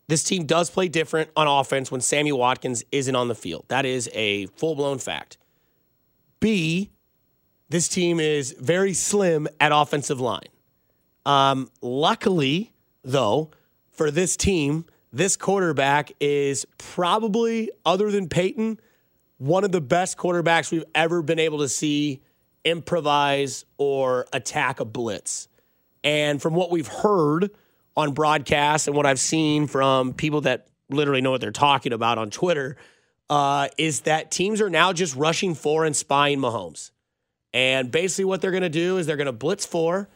this 0.09 0.25
team 0.25 0.47
does 0.47 0.71
play 0.71 0.89
different 0.89 1.31
on 1.37 1.47
offense 1.47 1.91
when 1.91 2.01
Sammy 2.01 2.33
Watkins 2.33 2.85
isn't 2.91 3.15
on 3.15 3.29
the 3.29 3.35
field. 3.35 3.65
That 3.69 3.85
is 3.85 4.09
a 4.15 4.47
full 4.47 4.75
blown 4.75 4.99
fact. 4.99 5.39
B, 6.41 6.91
this 7.69 7.89
team 7.89 8.19
is 8.21 8.55
very 8.59 8.95
slim 8.95 9.49
at 9.61 9.73
offensive 9.73 10.21
line. 10.21 10.49
Um, 11.27 11.71
luckily, 11.83 12.73
though, 13.03 13.51
for 13.91 14.11
this 14.11 14.37
team, 14.37 14.87
this 15.13 15.37
quarterback 15.37 16.13
is 16.21 16.67
probably, 16.79 17.71
other 17.85 18.11
than 18.11 18.29
Peyton, 18.29 18.81
one 19.39 19.65
of 19.65 19.73
the 19.73 19.81
best 19.81 20.17
quarterbacks 20.17 20.71
we've 20.71 20.85
ever 20.95 21.23
been 21.23 21.39
able 21.39 21.59
to 21.59 21.69
see 21.69 22.21
improvise 22.65 23.65
or 23.77 24.27
attack 24.33 24.81
a 24.81 24.85
blitz. 24.85 25.49
And 26.03 26.41
from 26.41 26.55
what 26.55 26.71
we've 26.71 26.89
heard 26.89 27.51
on 27.99 28.13
broadcasts 28.13 28.87
and 28.87 28.97
what 28.97 29.07
I've 29.07 29.19
seen 29.19 29.67
from 29.67 30.15
people 30.15 30.43
that 30.43 30.69
literally 30.89 31.21
know 31.21 31.33
what 31.33 31.41
they're 31.41 31.51
talking 31.51 31.93
about 31.93 32.17
on 32.17 32.31
Twitter, 32.31 32.77
uh, 33.29 33.69
is 33.77 34.03
that 34.03 34.31
teams 34.31 34.61
are 34.61 34.71
now 34.71 34.93
just 34.93 35.17
rushing 35.17 35.55
for 35.55 35.85
and 35.85 35.95
spying 35.95 36.39
Mahomes. 36.39 36.93
And 37.53 37.91
basically, 37.91 38.27
what 38.27 38.41
they're 38.41 38.53
going 38.53 38.63
to 38.63 38.69
do 38.69 38.99
is 38.99 39.07
they're 39.07 39.17
going 39.17 39.27
to 39.27 39.33
blitz 39.33 39.67
four, 39.67 40.09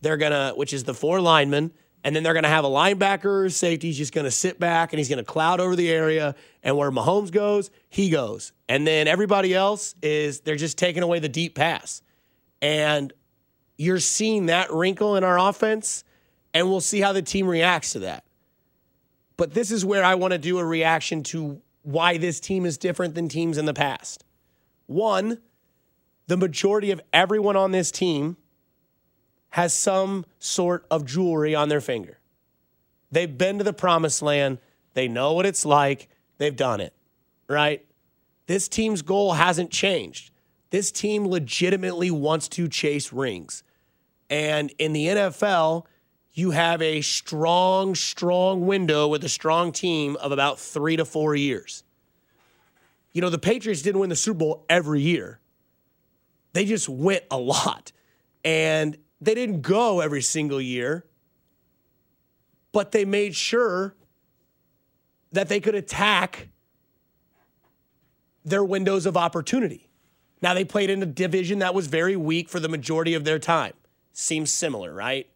they're 0.00 0.16
going 0.16 0.32
to, 0.32 0.54
which 0.56 0.72
is 0.72 0.84
the 0.84 0.94
four 0.94 1.20
linemen, 1.20 1.72
and 2.02 2.16
then 2.16 2.22
they're 2.22 2.32
going 2.32 2.44
to 2.44 2.48
have 2.48 2.64
a 2.64 2.68
linebacker 2.68 3.52
safety. 3.52 3.88
He's 3.88 3.98
just 3.98 4.14
going 4.14 4.24
to 4.24 4.30
sit 4.30 4.58
back 4.58 4.92
and 4.92 4.98
he's 4.98 5.08
going 5.08 5.18
to 5.18 5.24
cloud 5.24 5.60
over 5.60 5.76
the 5.76 5.90
area. 5.90 6.36
And 6.62 6.76
where 6.76 6.90
Mahomes 6.90 7.32
goes, 7.32 7.70
he 7.88 8.10
goes. 8.10 8.52
And 8.68 8.86
then 8.86 9.08
everybody 9.08 9.52
else 9.52 9.94
is, 10.02 10.40
they're 10.40 10.56
just 10.56 10.78
taking 10.78 11.02
away 11.02 11.18
the 11.18 11.28
deep 11.28 11.54
pass. 11.54 12.02
And 12.62 13.12
you're 13.76 13.98
seeing 13.98 14.46
that 14.46 14.72
wrinkle 14.72 15.16
in 15.16 15.24
our 15.24 15.38
offense, 15.38 16.04
and 16.56 16.70
we'll 16.70 16.80
see 16.80 17.02
how 17.02 17.12
the 17.12 17.20
team 17.20 17.46
reacts 17.46 17.92
to 17.92 17.98
that. 17.98 18.24
But 19.36 19.52
this 19.52 19.70
is 19.70 19.84
where 19.84 20.02
I 20.02 20.14
want 20.14 20.32
to 20.32 20.38
do 20.38 20.58
a 20.58 20.64
reaction 20.64 21.22
to 21.24 21.60
why 21.82 22.16
this 22.16 22.40
team 22.40 22.64
is 22.64 22.78
different 22.78 23.14
than 23.14 23.28
teams 23.28 23.58
in 23.58 23.66
the 23.66 23.74
past. 23.74 24.24
One, 24.86 25.36
the 26.28 26.38
majority 26.38 26.90
of 26.92 27.02
everyone 27.12 27.56
on 27.56 27.72
this 27.72 27.90
team 27.90 28.38
has 29.50 29.74
some 29.74 30.24
sort 30.38 30.86
of 30.90 31.04
jewelry 31.04 31.54
on 31.54 31.68
their 31.68 31.82
finger. 31.82 32.20
They've 33.12 33.36
been 33.36 33.58
to 33.58 33.64
the 33.64 33.74
promised 33.74 34.22
land, 34.22 34.56
they 34.94 35.08
know 35.08 35.34
what 35.34 35.44
it's 35.44 35.66
like, 35.66 36.08
they've 36.38 36.56
done 36.56 36.80
it, 36.80 36.94
right? 37.48 37.84
This 38.46 38.66
team's 38.66 39.02
goal 39.02 39.34
hasn't 39.34 39.70
changed. 39.70 40.30
This 40.70 40.90
team 40.90 41.26
legitimately 41.26 42.10
wants 42.10 42.48
to 42.48 42.66
chase 42.66 43.12
rings. 43.12 43.62
And 44.30 44.72
in 44.78 44.94
the 44.94 45.06
NFL, 45.08 45.84
you 46.36 46.50
have 46.50 46.82
a 46.82 47.00
strong, 47.00 47.94
strong 47.94 48.66
window 48.66 49.08
with 49.08 49.24
a 49.24 49.28
strong 49.28 49.72
team 49.72 50.16
of 50.16 50.32
about 50.32 50.60
three 50.60 50.94
to 50.94 51.04
four 51.06 51.34
years. 51.34 51.82
You 53.12 53.22
know, 53.22 53.30
the 53.30 53.38
Patriots 53.38 53.80
didn't 53.80 54.02
win 54.02 54.10
the 54.10 54.16
Super 54.16 54.38
Bowl 54.40 54.66
every 54.68 55.00
year, 55.00 55.40
they 56.52 56.66
just 56.66 56.88
went 56.88 57.24
a 57.30 57.38
lot. 57.38 57.90
And 58.44 58.96
they 59.20 59.34
didn't 59.34 59.62
go 59.62 60.00
every 60.00 60.22
single 60.22 60.60
year, 60.60 61.04
but 62.70 62.92
they 62.92 63.04
made 63.04 63.34
sure 63.34 63.96
that 65.32 65.48
they 65.48 65.58
could 65.58 65.74
attack 65.74 66.48
their 68.44 68.62
windows 68.62 69.06
of 69.06 69.16
opportunity. 69.16 69.88
Now, 70.42 70.54
they 70.54 70.64
played 70.64 70.90
in 70.90 71.02
a 71.02 71.06
division 71.06 71.58
that 71.60 71.74
was 71.74 71.88
very 71.88 72.14
weak 72.14 72.48
for 72.48 72.60
the 72.60 72.68
majority 72.68 73.14
of 73.14 73.24
their 73.24 73.38
time. 73.38 73.72
Seems 74.12 74.52
similar, 74.52 74.92
right? 74.92 75.28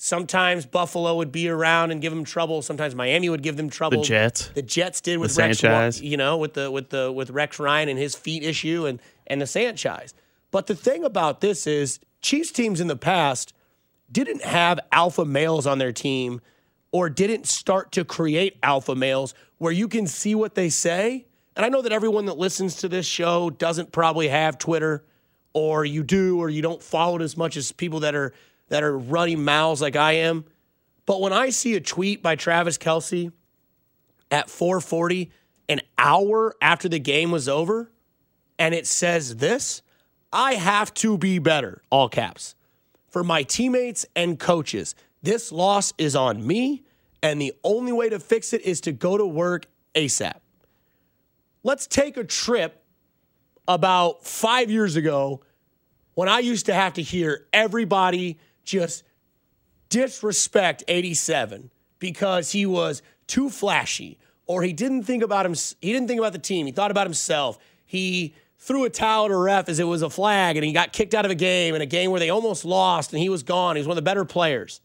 Sometimes 0.00 0.64
Buffalo 0.64 1.16
would 1.16 1.32
be 1.32 1.48
around 1.48 1.90
and 1.90 2.00
give 2.00 2.14
them 2.14 2.22
trouble. 2.22 2.62
Sometimes 2.62 2.94
Miami 2.94 3.28
would 3.28 3.42
give 3.42 3.56
them 3.56 3.68
trouble. 3.68 4.00
The 4.00 4.06
Jets. 4.06 4.48
The 4.54 4.62
Jets 4.62 5.00
did 5.00 5.18
with 5.18 5.34
The 5.34 5.42
Rex, 5.42 5.58
Sanchez. 5.58 6.00
you 6.00 6.16
know, 6.16 6.36
with 6.36 6.54
the 6.54 6.70
with 6.70 6.90
the 6.90 7.10
with 7.10 7.30
Rex 7.30 7.58
Ryan 7.58 7.88
and 7.88 7.98
his 7.98 8.14
feet 8.14 8.44
issue 8.44 8.86
and 8.86 9.00
and 9.26 9.42
the 9.42 9.46
Sanchez. 9.46 10.14
But 10.52 10.68
the 10.68 10.76
thing 10.76 11.02
about 11.02 11.40
this 11.40 11.66
is 11.66 11.98
Chiefs 12.22 12.52
teams 12.52 12.80
in 12.80 12.86
the 12.86 12.94
past 12.94 13.52
didn't 14.12 14.44
have 14.44 14.78
alpha 14.92 15.24
males 15.24 15.66
on 15.66 15.78
their 15.78 15.90
team 15.90 16.40
or 16.92 17.10
didn't 17.10 17.48
start 17.48 17.90
to 17.92 18.04
create 18.04 18.56
alpha 18.62 18.94
males 18.94 19.34
where 19.58 19.72
you 19.72 19.88
can 19.88 20.06
see 20.06 20.32
what 20.32 20.54
they 20.54 20.68
say. 20.68 21.26
And 21.56 21.66
I 21.66 21.70
know 21.70 21.82
that 21.82 21.90
everyone 21.90 22.26
that 22.26 22.38
listens 22.38 22.76
to 22.76 22.88
this 22.88 23.04
show 23.04 23.50
doesn't 23.50 23.90
probably 23.90 24.28
have 24.28 24.58
Twitter 24.58 25.04
or 25.54 25.84
you 25.84 26.04
do 26.04 26.38
or 26.38 26.48
you 26.48 26.62
don't 26.62 26.80
follow 26.80 27.16
it 27.16 27.22
as 27.22 27.36
much 27.36 27.56
as 27.56 27.72
people 27.72 27.98
that 28.00 28.14
are 28.14 28.32
that 28.68 28.82
are 28.82 28.96
running 28.96 29.44
mouths 29.44 29.80
like 29.80 29.96
I 29.96 30.12
am. 30.12 30.44
But 31.06 31.20
when 31.20 31.32
I 31.32 31.50
see 31.50 31.74
a 31.74 31.80
tweet 31.80 32.22
by 32.22 32.36
Travis 32.36 32.78
Kelce 32.78 33.32
at 34.30 34.50
440 34.50 35.30
an 35.68 35.80
hour 35.96 36.54
after 36.60 36.88
the 36.88 36.98
game 36.98 37.30
was 37.30 37.48
over 37.48 37.90
and 38.58 38.74
it 38.74 38.86
says 38.86 39.36
this, 39.36 39.82
I 40.32 40.54
have 40.54 40.92
to 40.94 41.16
be 41.16 41.38
better, 41.38 41.82
all 41.90 42.08
caps. 42.08 42.54
For 43.08 43.24
my 43.24 43.42
teammates 43.42 44.04
and 44.14 44.38
coaches, 44.38 44.94
this 45.22 45.50
loss 45.50 45.94
is 45.96 46.14
on 46.14 46.46
me, 46.46 46.84
and 47.22 47.40
the 47.40 47.54
only 47.64 47.92
way 47.92 48.08
to 48.10 48.20
fix 48.20 48.52
it 48.52 48.62
is 48.62 48.80
to 48.82 48.92
go 48.92 49.16
to 49.16 49.26
work 49.26 49.66
ASAP. 49.94 50.34
Let's 51.62 51.86
take 51.86 52.16
a 52.16 52.24
trip 52.24 52.84
about 53.66 54.26
five 54.26 54.70
years 54.70 54.96
ago 54.96 55.42
when 56.14 56.28
I 56.28 56.40
used 56.40 56.66
to 56.66 56.74
have 56.74 56.94
to 56.94 57.02
hear 57.02 57.46
everybody 57.52 58.38
just 58.68 59.02
disrespect 59.88 60.84
87 60.86 61.70
because 61.98 62.52
he 62.52 62.66
was 62.66 63.02
too 63.26 63.50
flashy 63.50 64.18
or 64.46 64.62
he 64.62 64.72
didn't 64.72 65.04
think 65.04 65.22
about 65.22 65.46
him 65.46 65.54
he 65.80 65.92
didn't 65.92 66.08
think 66.08 66.20
about 66.20 66.32
the 66.32 66.38
team. 66.38 66.66
He 66.66 66.72
thought 66.72 66.90
about 66.90 67.06
himself. 67.06 67.58
He 67.84 68.34
threw 68.58 68.84
a 68.84 68.90
towel 68.90 69.26
at 69.26 69.30
a 69.30 69.36
ref 69.36 69.68
as 69.68 69.78
it 69.78 69.84
was 69.84 70.02
a 70.02 70.10
flag 70.10 70.56
and 70.56 70.64
he 70.64 70.72
got 70.72 70.92
kicked 70.92 71.14
out 71.14 71.24
of 71.24 71.30
a 71.30 71.34
game 71.34 71.74
in 71.74 71.80
a 71.80 71.86
game 71.86 72.10
where 72.10 72.20
they 72.20 72.30
almost 72.30 72.64
lost 72.64 73.12
and 73.12 73.22
he 73.22 73.28
was 73.28 73.42
gone. 73.42 73.76
He 73.76 73.80
was 73.80 73.88
one 73.88 73.96
of 73.96 74.04
the 74.04 74.08
better 74.08 74.24
players. 74.24 74.80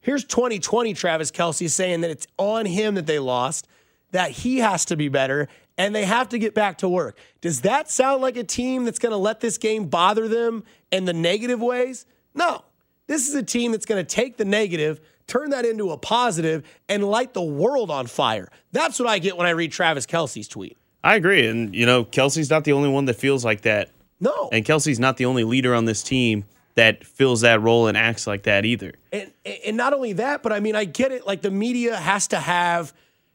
Here's 0.00 0.24
2020 0.24 0.94
travis 0.94 1.30
kelce 1.30 1.70
saying 1.70 2.00
that 2.00 2.10
it's 2.10 2.26
on 2.38 2.66
him 2.66 2.94
that 2.94 3.06
they 3.06 3.18
lost 3.18 3.66
that 4.12 4.30
he 4.30 4.58
has 4.58 4.84
to 4.86 4.96
be 4.96 5.08
better 5.08 5.48
and 5.78 5.94
they 5.94 6.04
have 6.04 6.28
to 6.30 6.38
get 6.38 6.54
back 6.54 6.78
to 6.78 6.88
work. 6.88 7.18
Does 7.40 7.60
that 7.62 7.90
sound 7.90 8.22
like 8.22 8.36
a 8.36 8.44
team 8.44 8.84
that's 8.84 8.98
going 8.98 9.10
to 9.12 9.18
let 9.18 9.40
this 9.40 9.58
game 9.58 9.86
bother 9.86 10.28
them 10.28 10.64
in 10.90 11.04
the 11.04 11.12
negative 11.12 11.60
ways 11.60 12.06
no 12.36 12.62
this 13.06 13.28
is 13.28 13.34
a 13.34 13.42
team 13.42 13.72
that's 13.72 13.86
going 13.86 14.04
to 14.04 14.14
take 14.14 14.36
the 14.36 14.44
negative, 14.44 15.00
turn 15.26 15.50
that 15.50 15.64
into 15.64 15.90
a 15.90 15.96
positive, 15.96 16.64
and 16.88 17.04
light 17.04 17.34
the 17.34 17.42
world 17.42 17.90
on 17.90 18.06
fire. 18.06 18.48
That's 18.72 18.98
what 18.98 19.08
I 19.08 19.18
get 19.18 19.36
when 19.36 19.46
I 19.46 19.50
read 19.50 19.72
Travis 19.72 20.06
Kelce's 20.06 20.48
tweet. 20.48 20.76
I 21.04 21.14
agree. 21.14 21.46
And, 21.46 21.74
you 21.74 21.86
know, 21.86 22.04
Kelce's 22.04 22.50
not 22.50 22.64
the 22.64 22.72
only 22.72 22.88
one 22.88 23.04
that 23.04 23.14
feels 23.14 23.44
like 23.44 23.62
that. 23.62 23.90
No. 24.18 24.48
And 24.50 24.64
Kelce's 24.64 24.98
not 24.98 25.18
the 25.18 25.26
only 25.26 25.44
leader 25.44 25.74
on 25.74 25.84
this 25.84 26.02
team 26.02 26.44
that 26.74 27.04
fills 27.04 27.42
that 27.42 27.60
role 27.62 27.86
and 27.86 27.96
acts 27.96 28.26
like 28.26 28.42
that 28.44 28.64
either. 28.64 28.92
And, 29.12 29.32
and 29.64 29.76
not 29.76 29.94
only 29.94 30.14
that, 30.14 30.42
but 30.42 30.52
I 30.52 30.60
mean, 30.60 30.74
I 30.74 30.84
get 30.84 31.12
it. 31.12 31.26
Like 31.26 31.42
the 31.42 31.50
media 31.50 31.96
has 31.96 32.28
to 32.28 32.40
have, 32.40 32.92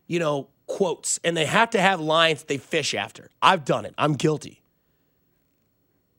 you 0.07 0.19
know, 0.19 0.47
quotes 0.67 1.19
and 1.23 1.35
they 1.35 1.45
have 1.45 1.69
to 1.71 1.81
have 1.81 2.01
lines 2.01 2.39
that 2.39 2.47
they 2.47 2.57
fish 2.57 2.93
after. 2.93 3.29
I've 3.41 3.63
done 3.63 3.85
it. 3.85 3.93
I'm 3.97 4.13
guilty. 4.13 4.61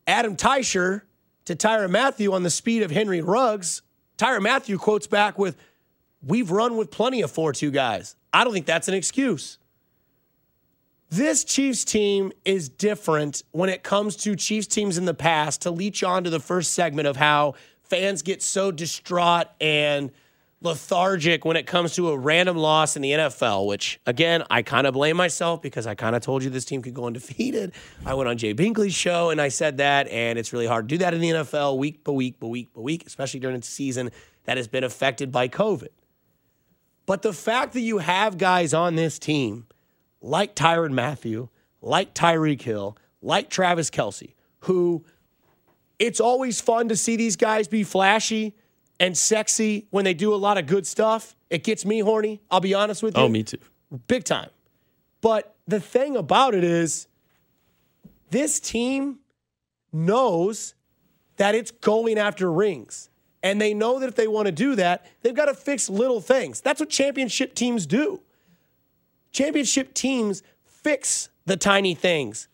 Adam 0.06 0.36
Teicher 0.36 1.02
to 1.45 1.55
Tyrann 1.55 1.90
Mathieu 1.90 2.32
on 2.32 2.43
the 2.43 2.51
speed 2.51 2.82
of 2.82 2.90
Henry 2.90 3.20
Ruggs. 3.20 3.82
Tyrann 4.16 4.43
Mathieu 4.43 4.78
quotes 4.78 5.07
back 5.07 5.38
with, 5.38 5.57
We've 6.24 6.51
run 6.51 6.76
with 6.76 6.90
plenty 6.90 7.22
of 7.22 7.30
4 7.30 7.53
2 7.53 7.70
guys. 7.70 8.16
I 8.32 8.45
don't 8.45 8.53
think 8.53 8.66
that's 8.66 8.88
an 8.88 8.95
excuse. 8.95 9.59
This 11.11 11.45
Chiefs 11.45 11.84
team 11.84 12.32
is 12.45 12.68
different 12.70 13.43
when 13.51 13.68
it 13.68 13.82
comes 13.82 14.16
to 14.18 14.34
Chiefs 14.34 14.66
teams 14.66 14.97
in 14.97 15.05
the 15.05 15.12
past 15.12 15.62
to 15.62 15.70
leech 15.70 16.03
on 16.03 16.24
to 16.24 16.30
the 16.30 16.40
first 16.40 16.72
segment 16.72 17.07
of 17.07 17.16
how 17.16 17.55
fans 17.82 18.22
get 18.22 18.40
so 18.40 18.70
distraught 18.70 19.49
and 19.61 20.11
lethargic 20.64 21.44
when 21.44 21.56
it 21.56 21.66
comes 21.66 21.94
to 21.94 22.10
a 22.10 22.16
random 22.16 22.56
loss 22.56 22.96
in 22.96 23.02
the 23.02 23.10
NFL, 23.10 23.66
which 23.66 24.00
again, 24.06 24.44
I 24.50 24.62
kind 24.62 24.86
of 24.86 24.94
blame 24.94 25.16
myself 25.16 25.62
because 25.62 25.86
I 25.86 25.94
kind 25.94 26.16
of 26.16 26.22
told 26.22 26.42
you 26.42 26.50
this 26.50 26.64
team 26.64 26.82
could 26.82 26.94
go 26.94 27.06
undefeated. 27.06 27.72
I 28.06 28.14
went 28.14 28.28
on 28.28 28.38
Jay 28.38 28.54
Binkley's 28.54 28.94
show 28.94 29.30
and 29.30 29.40
I 29.40 29.48
said 29.48 29.78
that, 29.78 30.08
and 30.08 30.38
it's 30.38 30.52
really 30.52 30.66
hard 30.66 30.88
to 30.88 30.94
do 30.94 30.98
that 30.98 31.14
in 31.14 31.20
the 31.20 31.30
NFL 31.30 31.78
week 31.78 32.04
by 32.04 32.12
week 32.12 32.38
by 32.40 32.46
week 32.46 32.72
by 32.72 32.80
week, 32.80 33.04
especially 33.06 33.40
during 33.40 33.56
a 33.56 33.62
season 33.62 34.10
that 34.44 34.56
has 34.56 34.68
been 34.68 34.84
affected 34.84 35.30
by 35.32 35.48
COVID. 35.48 35.88
But 37.06 37.22
the 37.22 37.32
fact 37.32 37.72
that 37.72 37.80
you 37.80 37.98
have 37.98 38.38
guys 38.38 38.72
on 38.72 38.94
this 38.94 39.18
team 39.18 39.66
like 40.20 40.54
Tyrann 40.54 40.92
Mathieu, 40.92 41.48
like 41.80 42.14
Tyreek 42.14 42.62
Hill, 42.62 42.96
like 43.20 43.50
Travis 43.50 43.90
Kelce, 43.90 44.34
who 44.60 45.04
it's 45.98 46.20
always 46.20 46.60
fun 46.60 46.88
to 46.88 46.96
see 46.96 47.16
these 47.16 47.36
guys 47.36 47.68
be 47.68 47.84
flashy 47.84 48.54
and 49.03 49.18
sexy 49.18 49.88
when 49.90 50.05
they 50.05 50.14
do 50.14 50.32
a 50.32 50.36
lot 50.36 50.57
of 50.57 50.66
good 50.66 50.86
stuff. 50.86 51.34
It 51.50 51.64
gets 51.64 51.84
me 51.84 51.98
horny. 51.98 52.40
I'll 52.50 52.61
be 52.61 52.72
honest 52.72 53.03
with 53.03 53.16
you. 53.16 53.22
Oh, 53.24 53.28
me 53.28 53.42
too. 53.42 53.59
Big 54.07 54.22
time. 54.22 54.48
But 55.20 55.57
the 55.66 55.80
thing 55.80 56.16
about 56.16 56.55
it 56.55 56.62
is, 56.62 57.09
this 58.30 58.61
team 58.61 59.18
knows 59.92 60.74
that 61.36 61.57
it's 61.57 61.72
going 61.72 62.16
after 62.16 62.50
rings. 62.50 63.11
And 63.42 63.61
they 63.61 63.74
know 63.74 63.98
that 63.98 64.09
if 64.09 64.14
they 64.14 64.28
want 64.28 64.46
to 64.46 64.53
do 64.53 64.76
that, 64.76 65.05
they've 65.22 65.34
got 65.34 65.46
to 65.46 65.55
fix 65.55 65.90
little 65.90 66.20
things. 66.20 66.61
That's 66.61 66.78
what 66.78 66.88
championship 66.88 67.57
teams 67.57 67.86
do. 67.86 68.22
Championship 69.32 69.94
teams 69.94 70.44
fix 70.64 71.28
the 71.44 71.57
tiny 71.57 71.96
things 71.96 72.46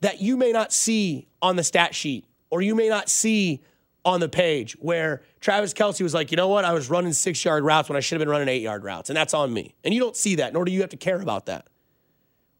that 0.00 0.20
you 0.20 0.36
may 0.36 0.50
not 0.50 0.72
see 0.72 1.28
on 1.40 1.54
the 1.54 1.62
stat 1.62 1.94
sheet 1.94 2.24
or 2.50 2.62
you 2.62 2.74
may 2.74 2.88
not 2.88 3.08
see 3.08 3.62
on 4.04 4.20
the 4.20 4.28
page 4.28 4.72
where 4.80 5.22
Travis 5.40 5.72
Kelce 5.72 6.02
was 6.02 6.12
like, 6.14 6.30
you 6.30 6.36
know 6.36 6.48
what? 6.48 6.64
I 6.64 6.72
was 6.72 6.90
running 6.90 7.12
six 7.12 7.44
yard 7.44 7.64
routes 7.64 7.88
when 7.88 7.96
I 7.96 8.00
should 8.00 8.20
have 8.20 8.26
been 8.26 8.30
running 8.30 8.48
eight 8.48 8.62
yard 8.62 8.84
routes. 8.84 9.10
And 9.10 9.16
that's 9.16 9.34
on 9.34 9.52
me. 9.52 9.74
And 9.82 9.94
you 9.94 10.00
don't 10.00 10.16
see 10.16 10.36
that, 10.36 10.52
nor 10.52 10.64
do 10.64 10.72
you 10.72 10.80
have 10.82 10.90
to 10.90 10.96
care 10.96 11.20
about 11.20 11.46
that. 11.46 11.68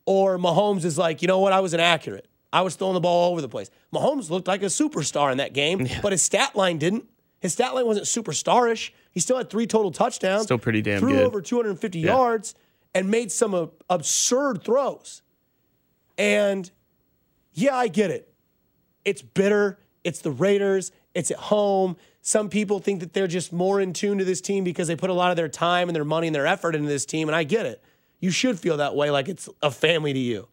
Or 0.06 0.38
Mahomes 0.38 0.84
is 0.84 0.98
like, 0.98 1.22
you 1.22 1.28
know 1.28 1.40
what? 1.40 1.52
I 1.52 1.60
was 1.60 1.74
inaccurate. 1.74 2.28
I 2.52 2.62
was 2.62 2.76
throwing 2.76 2.94
the 2.94 3.00
ball 3.00 3.24
all 3.24 3.32
over 3.32 3.40
the 3.40 3.48
place. 3.48 3.70
Mahomes 3.92 4.30
looked 4.30 4.46
like 4.46 4.62
a 4.62 4.66
superstar 4.66 5.32
in 5.32 5.38
that 5.38 5.54
game, 5.54 5.88
but 6.02 6.12
his 6.12 6.22
stat 6.22 6.54
line 6.54 6.78
didn't. 6.78 7.08
His 7.40 7.52
stat 7.52 7.74
line 7.74 7.86
wasn't 7.86 8.06
superstarish. 8.06 8.90
He 9.10 9.20
still 9.20 9.36
had 9.36 9.50
three 9.50 9.66
total 9.66 9.90
touchdowns. 9.90 10.44
Still 10.44 10.58
pretty 10.58 10.80
damn 10.80 11.00
threw 11.00 11.12
good. 11.12 11.24
over 11.24 11.42
250 11.42 11.98
yards 11.98 12.54
and 12.94 13.10
made 13.10 13.30
some 13.32 13.54
uh, 13.54 13.66
absurd 13.90 14.62
throws. 14.62 15.22
And 16.16 16.70
yeah, 17.52 17.76
I 17.76 17.88
get 17.88 18.10
it. 18.10 18.32
It's 19.04 19.20
bitter. 19.20 19.78
It's 20.04 20.20
the 20.20 20.30
Raiders. 20.30 20.92
It's 21.14 21.30
at 21.30 21.38
home. 21.38 21.96
Some 22.20 22.48
people 22.48 22.80
think 22.80 23.00
that 23.00 23.12
they're 23.12 23.26
just 23.26 23.52
more 23.52 23.80
in 23.80 23.92
tune 23.92 24.18
to 24.18 24.24
this 24.24 24.40
team 24.40 24.64
because 24.64 24.88
they 24.88 24.96
put 24.96 25.10
a 25.10 25.14
lot 25.14 25.30
of 25.30 25.36
their 25.36 25.48
time 25.48 25.88
and 25.88 25.96
their 25.96 26.04
money 26.04 26.26
and 26.26 26.34
their 26.34 26.46
effort 26.46 26.74
into 26.74 26.88
this 26.88 27.06
team. 27.06 27.28
And 27.28 27.36
I 27.36 27.44
get 27.44 27.66
it. 27.66 27.82
You 28.20 28.30
should 28.30 28.58
feel 28.58 28.78
that 28.78 28.96
way, 28.96 29.10
like 29.10 29.28
it's 29.28 29.48
a 29.62 29.70
family 29.70 30.12
to 30.12 30.18
you. 30.18 30.48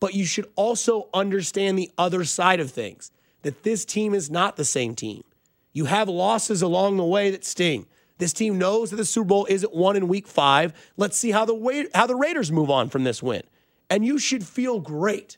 But 0.00 0.14
you 0.14 0.24
should 0.24 0.50
also 0.56 1.08
understand 1.14 1.78
the 1.78 1.90
other 1.96 2.24
side 2.24 2.60
of 2.60 2.70
things 2.70 3.10
that 3.42 3.62
this 3.62 3.84
team 3.84 4.14
is 4.14 4.30
not 4.30 4.56
the 4.56 4.64
same 4.64 4.94
team. 4.94 5.24
You 5.72 5.86
have 5.86 6.08
losses 6.08 6.62
along 6.62 6.96
the 6.96 7.04
way 7.04 7.30
that 7.30 7.44
sting. 7.44 7.86
This 8.18 8.32
team 8.32 8.58
knows 8.58 8.90
that 8.90 8.96
the 8.96 9.04
Super 9.04 9.26
Bowl 9.26 9.46
isn't 9.48 9.74
won 9.74 9.96
in 9.96 10.06
week 10.08 10.28
five. 10.28 10.72
Let's 10.96 11.16
see 11.16 11.30
how 11.30 11.44
the, 11.44 11.88
how 11.94 12.06
the 12.06 12.14
Raiders 12.14 12.52
move 12.52 12.70
on 12.70 12.88
from 12.90 13.04
this 13.04 13.22
win. 13.22 13.42
And 13.90 14.04
you 14.04 14.18
should 14.18 14.46
feel 14.46 14.80
great 14.80 15.36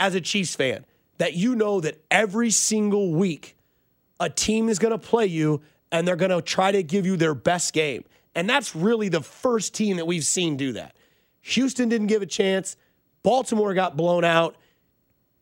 as 0.00 0.14
a 0.14 0.20
Chiefs 0.20 0.54
fan 0.54 0.86
that 1.18 1.34
you 1.34 1.54
know 1.54 1.80
that 1.80 2.02
every 2.10 2.50
single 2.50 3.12
week 3.12 3.56
a 4.22 4.30
team 4.30 4.68
is 4.68 4.78
going 4.78 4.92
to 4.92 4.98
play 4.98 5.26
you 5.26 5.60
and 5.90 6.06
they're 6.06 6.16
going 6.16 6.30
to 6.30 6.40
try 6.40 6.70
to 6.72 6.82
give 6.82 7.04
you 7.04 7.16
their 7.16 7.34
best 7.34 7.72
game. 7.72 8.04
And 8.34 8.48
that's 8.48 8.74
really 8.74 9.08
the 9.08 9.20
first 9.20 9.74
team 9.74 9.96
that 9.96 10.06
we've 10.06 10.24
seen 10.24 10.56
do 10.56 10.72
that. 10.72 10.96
Houston 11.42 11.88
didn't 11.88 12.06
give 12.06 12.22
a 12.22 12.26
chance. 12.26 12.76
Baltimore 13.24 13.74
got 13.74 13.96
blown 13.96 14.24
out. 14.24 14.56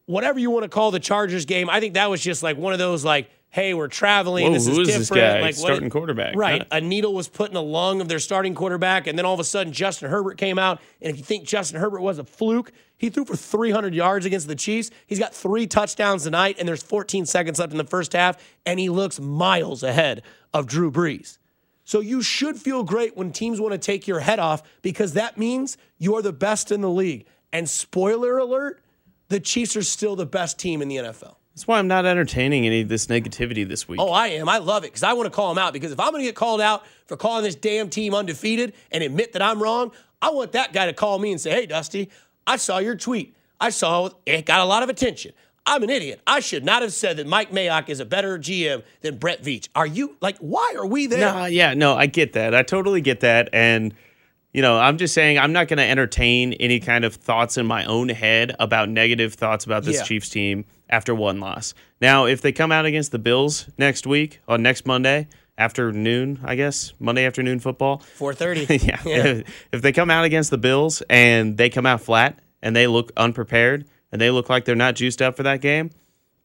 Whatever 0.07 0.39
you 0.41 0.51
want 0.51 0.65
to 0.65 0.69
call 0.69 0.91
the 0.91 0.99
Chargers 0.99 1.45
game, 1.45 1.69
I 1.71 1.79
think 1.79 1.95
that 1.95 2.11
was 2.11 2.21
just 2.21 2.43
like 2.43 2.57
one 2.57 2.73
of 2.73 2.79
those 2.79 3.05
like, 3.05 3.31
hey, 3.51 3.75
we're 3.75 3.89
traveling. 3.89 4.47
Whoa, 4.47 4.53
this 4.53 4.67
is 4.67 4.79
is 4.79 4.87
this 4.87 5.09
different. 5.09 5.23
guy? 5.35 5.41
Like 5.41 5.55
Starting 5.55 5.91
quarterback, 5.91 6.37
Right. 6.37 6.63
huh? 6.63 6.69
A 6.77 6.81
needle 6.81 7.13
was 7.15 7.29
put 7.29 7.49
in 7.49 7.55
the 7.55 7.63
lung 7.63 8.01
of 8.01 8.09
their 8.09 8.19
starting 8.21 8.55
quarterback, 8.55 9.07
and 9.07 9.19
then 9.19 9.27
all 9.27 9.35
of 9.35 9.41
a 9.41 9.45
sudden 9.45 9.73
Justin 9.73 10.09
Herbert 10.11 10.39
came 10.39 10.59
out. 10.59 10.81
And 11.03 11.11
if 11.11 11.19
you 11.19 11.25
think 11.25 11.45
Justin 11.45 11.81
Herbert 11.81 12.01
was 12.01 12.19
a 12.19 12.25
fluke, 12.25 12.73
he 12.97 13.11
threw 13.11 13.25
for 13.25 13.35
300 13.37 13.95
yards 13.95 14.25
against 14.27 14.47
the 14.47 14.55
Chiefs. 14.55 14.91
He's 15.07 15.19
got 15.19 15.35
three 15.35 15.67
touchdowns 15.67 16.25
tonight, 16.25 16.57
and 16.59 16.69
there's 16.69 16.83
14 16.83 17.27
seconds 17.27 17.59
left 17.59 17.73
in 17.73 17.79
the 17.79 17.85
first 17.85 18.13
half, 18.13 18.37
and 18.65 18.79
he 18.79 18.89
looks 18.89 19.19
miles 19.19 19.83
ahead 19.83 20.23
of 20.55 20.67
Drew 20.67 20.91
Brees. 20.91 21.39
So 21.85 21.99
you 21.99 22.23
should 22.23 22.57
feel 22.57 22.85
great 22.85 23.17
when 23.17 23.33
teams 23.33 23.61
want 23.61 23.73
to 23.73 23.79
take 23.79 24.07
your 24.07 24.21
head 24.21 24.39
off 24.39 24.63
because 24.81 25.15
that 25.15 25.39
means 25.39 25.77
you're 25.99 26.23
the 26.23 26.33
best 26.33 26.71
in 26.71 26.83
the 26.83 26.91
league. 26.91 27.27
And 27.53 27.69
spoiler 27.69 28.39
alert, 28.39 28.81
the 29.29 29.41
Chiefs 29.41 29.77
are 29.77 29.83
still 29.83 30.15
the 30.15 30.27
best 30.27 30.57
team 30.57 30.83
in 30.83 30.89
the 30.89 30.97
NFL. 30.99 31.35
That's 31.55 31.67
why 31.67 31.79
I'm 31.79 31.89
not 31.89 32.07
entertaining 32.07 32.65
any 32.65 32.83
of 32.83 32.89
this 32.89 33.07
negativity 33.09 33.67
this 33.69 33.89
week. 33.89 34.01
Oh, 34.01 34.11
I 34.11 34.29
am. 34.29 34.49
I 34.49 34.59
love 34.59 34.85
it 34.85 34.89
because 34.89 35.03
I 35.03 35.13
want 35.13 35.27
to 35.27 35.31
call 35.31 35.51
him 35.51 35.59
out. 35.59 35.73
Because 35.73 35.93
if 35.93 36.01
I'm 36.01 36.11
going 36.11 36.23
to 36.23 36.29
get 36.29 36.37
called 36.37 36.61
out 36.61 36.85
for 37.07 37.17
calling 37.17 37.43
this 37.43 37.55
damn 37.57 37.91
team 37.91 38.15
undefeated 38.15 38.73
and 38.91 39.03
admit 39.03 39.33
that 39.33 39.43
I'm 39.43 39.63
wrong, 39.63 39.91
I 40.23 40.31
want 40.31 40.53
that 40.53 40.73
guy 40.73 40.87
to 40.87 40.93
call 40.93 41.19
me 41.19 41.33
and 41.33 41.41
say, 41.41 41.51
"Hey, 41.51 41.67
Dusty, 41.67 42.09
I 42.47 42.57
saw 42.57 42.79
your 42.79 42.95
tweet. 42.95 43.37
I 43.61 43.71
saw 43.71 44.11
it 44.27 44.47
got 44.47 44.61
a 44.61 44.65
lot 44.65 44.83
of 44.83 44.89
attention. 44.89 45.33
I'm 45.67 45.83
an 45.83 45.91
idiot. 45.91 46.21
I 46.27 46.41
should 46.41 46.65
not 46.65 46.83
have 46.83 46.93
said 46.93 47.19
that 47.19 47.27
Mike 47.27 47.51
Mayock 47.53 47.89
is 47.91 48.01
a 48.01 48.05
better 48.07 48.39
GM 48.39 48.83
than 49.03 49.19
Brett 49.19 49.43
Veach. 49.43 49.69
Are 49.75 49.87
you 49.87 50.17
like? 50.21 50.39
Why 50.39 50.75
are 50.77 50.87
we 50.87 51.07
there? 51.07 51.21
No, 51.21 51.45
yeah, 51.45 51.75
no, 51.75 51.95
I 51.95 52.07
get 52.07 52.33
that. 52.33 52.55
I 52.55 52.63
totally 52.63 53.03
get 53.03 53.21
that. 53.21 53.51
And, 53.53 53.93
you 54.55 54.63
know, 54.63 54.79
I'm 54.79 54.97
just 54.97 55.13
saying 55.13 55.39
I'm 55.39 55.53
not 55.53 55.69
going 55.69 55.77
to 55.77 55.85
entertain 55.85 56.55
any 56.55 56.81
kind 56.81 57.05
of 57.05 57.15
thoughts 57.15 57.59
in 57.59 57.67
my 57.67 57.85
own 57.85 58.09
head 58.09 58.57
about 58.59 58.89
negative 58.89 59.35
thoughts 59.35 59.67
about 59.67 59.85
this 59.85 59.97
Yeah. 59.97 60.05
Chiefs 60.05 60.31
team 60.31 60.65
after 60.91 61.15
one 61.15 61.41
loss. 61.41 61.73
Now, 62.01 62.27
if 62.27 62.43
they 62.43 62.53
come 62.53 62.71
out 62.73 62.85
against 62.85 63.13
the 63.13 63.19
Bills 63.19 63.69
next 63.79 64.07
week, 64.07 64.41
on 64.47 64.63
next 64.63 64.87
Monday, 64.87 65.29
afternoon, 65.57 66.41
I 66.45 66.57
guess, 66.57 66.93
Monday 66.99 67.25
afternoon 67.25 67.61
football, 67.61 68.03
4:30. 68.19 68.83
yeah. 68.87 69.01
If, 69.05 69.67
if 69.73 69.83
they 69.83 69.93
come 69.93 70.11
out 70.11 70.25
against 70.25 70.51
the 70.51 70.59
Bills 70.59 71.03
and 71.09 71.57
they 71.57 71.71
come 71.71 71.87
out 71.87 72.01
flat 72.01 72.39
and 72.61 72.75
they 72.75 72.87
look 72.87 73.13
unprepared 73.17 73.87
and 74.11 74.21
they 74.21 74.31
look 74.31 74.49
like 74.49 74.65
they're 74.65 74.75
not 74.75 74.97
juiced 74.97 75.23
up 75.23 75.37
for 75.37 75.45
that 75.45 75.61
game, 75.61 75.91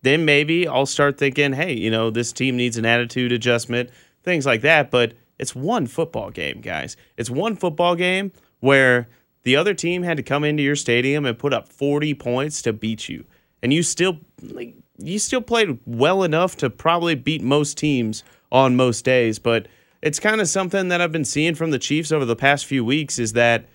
then 0.02 0.24
maybe 0.26 0.68
I'll 0.68 0.86
start 0.86 1.18
thinking, 1.18 1.54
hey, 1.54 1.74
you 1.74 1.90
know, 1.90 2.12
this 2.12 2.32
team 2.32 2.56
needs 2.56 2.78
an 2.78 2.86
attitude 2.86 3.32
adjustment, 3.32 3.90
things 4.24 4.46
like 4.46 4.62
that. 4.62 4.92
But 4.92 5.14
it's 5.40 5.56
one 5.56 5.88
football 5.88 6.30
game, 6.30 6.62
guys. 6.62 6.96
It's 7.18 7.30
one 7.30 7.56
football 7.56 7.96
game 7.96 8.32
where 8.60 9.08
the 9.44 9.56
other 9.56 9.74
team 9.74 10.04
had 10.04 10.18
to 10.18 10.24
come 10.24 10.44
into 10.44 10.64
your 10.64 10.76
stadium 10.76 11.26
and 11.26 11.38
put 11.38 11.54
up 11.54 11.68
40 11.68 12.14
points 12.16 12.62
to 12.64 12.74
beat 12.74 13.10
you. 13.10 13.26
And 13.66 13.74
you 13.74 13.82
still 13.82 14.20
like 14.44 14.76
you 15.00 15.18
still 15.18 15.42
played 15.42 15.80
well 15.88 16.22
enough 16.22 16.56
to 16.58 16.70
probably 16.70 17.16
beat 17.16 17.42
most 17.42 17.80
teams 17.80 18.24
on 18.52 18.76
most 18.76 19.04
days, 19.04 19.40
but 19.40 19.68
it's 20.04 20.20
kind 20.20 20.40
of 20.40 20.48
something 20.48 20.90
that 20.90 21.02
I've 21.02 21.12
been 21.12 21.26
seeing 21.26 21.56
from 21.56 21.72
the 21.72 21.80
Chiefs 21.80 22.12
over 22.12 22.26
the 22.26 22.36
past 22.36 22.68
few 22.68 22.86
weeks 22.86 23.18
is 23.18 23.34
that 23.34 23.66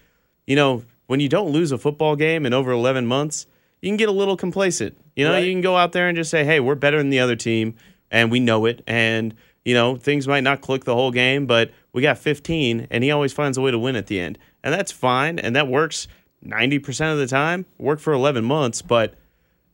you 0.46 0.54
know, 0.54 0.84
when 1.08 1.18
you 1.18 1.28
don't 1.28 1.50
lose 1.50 1.72
a 1.72 1.76
football 1.76 2.14
game 2.14 2.46
in 2.46 2.54
over 2.54 2.70
11 2.70 3.04
months, 3.04 3.48
you 3.82 3.88
can 3.88 3.96
get 3.96 4.08
a 4.08 4.12
little 4.12 4.36
complacent. 4.36 4.96
You 5.16 5.24
know, 5.24 5.32
Right. 5.32 5.44
you 5.44 5.50
can 5.52 5.60
go 5.60 5.76
out 5.76 5.90
there 5.90 6.06
and 6.06 6.16
just 6.16 6.30
say, 6.30 6.44
"Hey, 6.44 6.60
we're 6.60 6.76
better 6.76 6.98
than 6.98 7.10
the 7.10 7.18
other 7.18 7.34
team 7.34 7.74
and 8.12 8.30
we 8.30 8.38
know 8.38 8.66
it." 8.66 8.82
And 8.86 9.34
you 9.64 9.74
know, 9.74 9.96
things 9.96 10.28
might 10.28 10.44
not 10.44 10.60
click 10.60 10.84
the 10.84 10.94
whole 10.94 11.10
game, 11.10 11.46
but 11.46 11.72
we 11.92 12.00
got 12.00 12.16
15 12.16 12.86
and 12.92 13.02
he 13.02 13.10
always 13.10 13.32
finds 13.32 13.58
a 13.58 13.60
way 13.60 13.72
to 13.72 13.78
win 13.80 13.96
at 13.96 14.06
the 14.06 14.20
end. 14.20 14.38
And 14.62 14.72
that's 14.72 14.92
fine 14.92 15.40
and 15.40 15.56
that 15.56 15.66
works 15.66 16.06
90% 16.46 17.12
of 17.12 17.18
the 17.18 17.26
time. 17.26 17.66
Worked 17.76 18.02
for 18.02 18.12
11 18.12 18.44
months, 18.44 18.82
but 18.82 19.14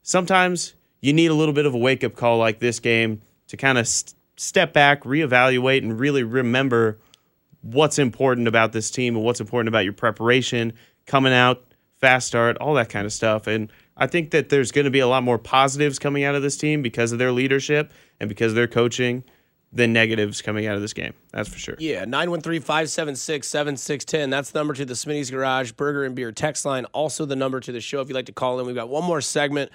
sometimes 0.06 0.74
you 1.00 1.12
need 1.12 1.30
a 1.30 1.34
little 1.34 1.52
bit 1.52 1.66
of 1.66 1.74
a 1.74 1.78
wake 1.78 2.02
up 2.02 2.14
call 2.14 2.38
like 2.38 2.60
this 2.60 2.80
game 2.80 3.20
to 3.48 3.56
kind 3.58 3.76
of 3.76 3.86
st- 3.86 4.14
step 4.36 4.72
back, 4.72 5.02
reevaluate, 5.02 5.82
and 5.82 6.00
really 6.00 6.22
remember 6.22 6.98
what's 7.60 7.98
important 7.98 8.48
about 8.48 8.72
this 8.72 8.90
team 8.90 9.16
and 9.16 9.24
what's 9.24 9.40
important 9.40 9.68
about 9.68 9.84
your 9.84 9.92
preparation, 9.92 10.72
coming 11.06 11.32
out, 11.32 11.64
fast 12.00 12.28
start, 12.28 12.56
all 12.58 12.74
that 12.74 12.88
kind 12.88 13.04
of 13.04 13.12
stuff. 13.12 13.46
And 13.46 13.70
I 13.96 14.06
think 14.06 14.30
that 14.30 14.48
there's 14.48 14.72
going 14.72 14.84
to 14.84 14.90
be 14.90 15.00
a 15.00 15.08
lot 15.08 15.22
more 15.22 15.38
positives 15.38 15.98
coming 15.98 16.24
out 16.24 16.34
of 16.34 16.42
this 16.42 16.56
team 16.56 16.82
because 16.82 17.12
of 17.12 17.18
their 17.18 17.32
leadership 17.32 17.92
and 18.20 18.28
because 18.28 18.52
of 18.52 18.56
their 18.56 18.68
coaching 18.68 19.24
than 19.72 19.92
negatives 19.92 20.40
coming 20.40 20.66
out 20.66 20.76
of 20.76 20.82
this 20.82 20.92
game. 20.92 21.12
That's 21.32 21.48
for 21.48 21.58
sure. 21.58 21.74
Yeah, 21.78 22.04
913 22.04 22.60
576 22.60 23.48
7610. 23.48 24.30
That's 24.30 24.50
the 24.50 24.60
number 24.60 24.74
to 24.74 24.84
the 24.84 24.94
Smitty's 24.94 25.30
Garage 25.30 25.72
Burger 25.72 26.04
and 26.04 26.14
Beer 26.14 26.30
text 26.30 26.64
line. 26.64 26.84
Also, 26.86 27.24
the 27.24 27.36
number 27.36 27.58
to 27.58 27.72
the 27.72 27.80
show 27.80 28.00
if 28.00 28.08
you'd 28.08 28.14
like 28.14 28.26
to 28.26 28.32
call 28.32 28.60
in. 28.60 28.66
We've 28.66 28.76
got 28.76 28.88
one 28.88 29.04
more 29.04 29.20
segment 29.20 29.72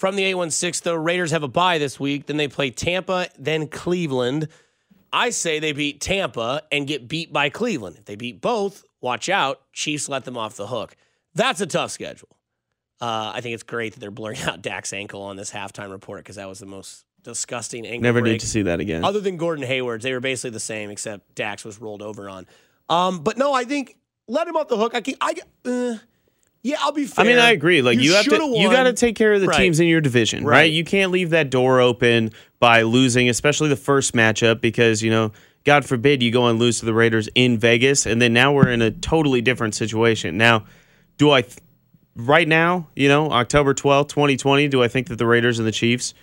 from 0.00 0.16
the 0.16 0.24
816. 0.24 0.90
The 0.90 0.98
Raiders 0.98 1.30
have 1.30 1.42
a 1.42 1.48
bye 1.48 1.76
this 1.76 2.00
week. 2.00 2.24
Then 2.24 2.38
they 2.38 2.48
play 2.48 2.70
Tampa, 2.70 3.28
then 3.38 3.68
Cleveland. 3.68 4.48
I 5.12 5.28
say 5.28 5.58
they 5.58 5.72
beat 5.72 6.00
Tampa 6.00 6.62
and 6.72 6.86
get 6.86 7.06
beat 7.06 7.32
by 7.32 7.50
Cleveland. 7.50 7.96
If 7.98 8.06
they 8.06 8.16
beat 8.16 8.40
both, 8.40 8.82
watch 9.02 9.28
out. 9.28 9.60
Chiefs 9.74 10.08
let 10.08 10.24
them 10.24 10.38
off 10.38 10.56
the 10.56 10.68
hook. 10.68 10.96
That's 11.34 11.60
a 11.60 11.66
tough 11.66 11.90
schedule. 11.90 12.30
Uh, 12.98 13.32
I 13.34 13.42
think 13.42 13.54
it's 13.54 13.62
great 13.62 13.92
that 13.92 14.00
they're 14.00 14.10
blurring 14.10 14.40
out 14.46 14.62
Dak's 14.62 14.94
ankle 14.94 15.20
on 15.20 15.36
this 15.36 15.50
halftime 15.50 15.90
report 15.90 16.20
because 16.20 16.36
that 16.36 16.48
was 16.48 16.60
the 16.60 16.66
most 16.66 17.04
disgusting 17.22 17.84
ankle 17.86 18.02
Never 18.02 18.20
break. 18.22 18.32
need 18.32 18.40
to 18.40 18.46
see 18.46 18.62
that 18.62 18.80
again. 18.80 19.04
Other 19.04 19.20
than 19.20 19.36
Gordon 19.36 19.66
Hayward's, 19.66 20.02
they 20.04 20.14
were 20.14 20.20
basically 20.20 20.50
the 20.50 20.60
same, 20.60 20.88
except 20.90 21.34
Dak's 21.34 21.64
was 21.64 21.78
rolled 21.78 22.00
over 22.00 22.28
on. 22.30 22.46
Um, 22.88 23.18
but 23.22 23.36
no, 23.36 23.52
I 23.52 23.64
think 23.64 23.96
let 24.28 24.48
him 24.48 24.56
off 24.56 24.68
the 24.68 24.78
hook. 24.78 24.94
I 24.94 25.02
can, 25.02 25.14
I, 25.20 25.34
uh, 25.66 25.98
yeah, 26.62 26.76
I'll 26.80 26.92
be 26.92 27.06
fair. 27.06 27.24
I 27.24 27.28
mean, 27.28 27.38
I 27.38 27.50
agree. 27.50 27.82
Like 27.82 27.98
you, 27.98 28.14
have 28.14 28.24
to, 28.24 28.30
shoulda 28.36 28.58
you 28.58 28.70
got 28.70 28.84
to 28.84 28.92
take 28.92 29.16
care 29.16 29.32
of 29.32 29.40
the 29.40 29.46
Right. 29.46 29.56
teams 29.58 29.80
in 29.80 29.86
your 29.88 30.00
division, 30.00 30.44
right. 30.44 30.56
Right. 30.56 30.72
You 30.72 30.84
can't 30.84 31.10
leave 31.10 31.30
that 31.30 31.50
door 31.50 31.80
open 31.80 32.32
by 32.58 32.82
losing, 32.82 33.28
especially 33.28 33.68
the 33.68 33.76
first 33.76 34.14
matchup, 34.14 34.60
because 34.60 35.02
you 35.02 35.10
know, 35.10 35.32
God 35.64 35.84
forbid 35.84 36.22
you 36.22 36.30
go 36.30 36.46
and 36.46 36.58
lose 36.58 36.80
to 36.80 36.86
the 36.86 36.94
Raiders 36.94 37.28
in 37.34 37.58
Vegas, 37.58 38.06
and 38.06 38.20
then 38.20 38.32
now 38.32 38.52
we're 38.52 38.68
in 38.68 38.82
a 38.82 38.90
totally 38.90 39.40
different 39.40 39.74
situation. 39.74 40.36
Now, 40.38 40.64
do 41.18 41.30
I, 41.30 41.42
th- 41.42 41.58
right 42.16 42.48
now, 42.48 42.88
you 42.96 43.08
know, 43.08 43.30
October 43.30 43.74
12th, 43.74 44.08
2020, 44.08 44.68
do 44.68 44.82
I 44.82 44.88
think 44.88 45.08
that 45.08 45.16
the 45.16 45.26
Raiders 45.26 45.58
and 45.58 45.66
the 45.68 45.72
Chiefs 45.72 46.14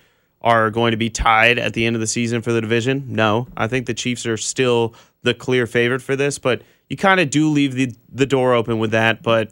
are 0.42 0.70
going 0.70 0.92
to 0.92 0.98
be 0.98 1.10
tied 1.10 1.58
at 1.60 1.74
the 1.74 1.86
end 1.86 1.96
of 1.96 2.00
the 2.00 2.08
season 2.08 2.42
for 2.42 2.52
the 2.52 2.62
division? 2.62 3.06
No. 3.10 3.48
I 3.58 3.68
think 3.68 3.86
the 3.88 3.94
Chiefs 3.94 4.26
are 4.26 4.38
still 4.38 4.94
the 5.24 5.34
clear 5.34 5.66
favorite 5.68 6.02
for 6.02 6.16
this, 6.16 6.38
but 6.40 6.62
you 6.90 6.98
kind 6.98 7.20
of 7.20 7.30
do 7.30 7.50
leave 7.50 7.74
the, 7.74 7.94
the 8.12 8.26
door 8.26 8.54
open 8.54 8.80
with 8.80 8.92
that. 8.92 9.22
But 9.24 9.52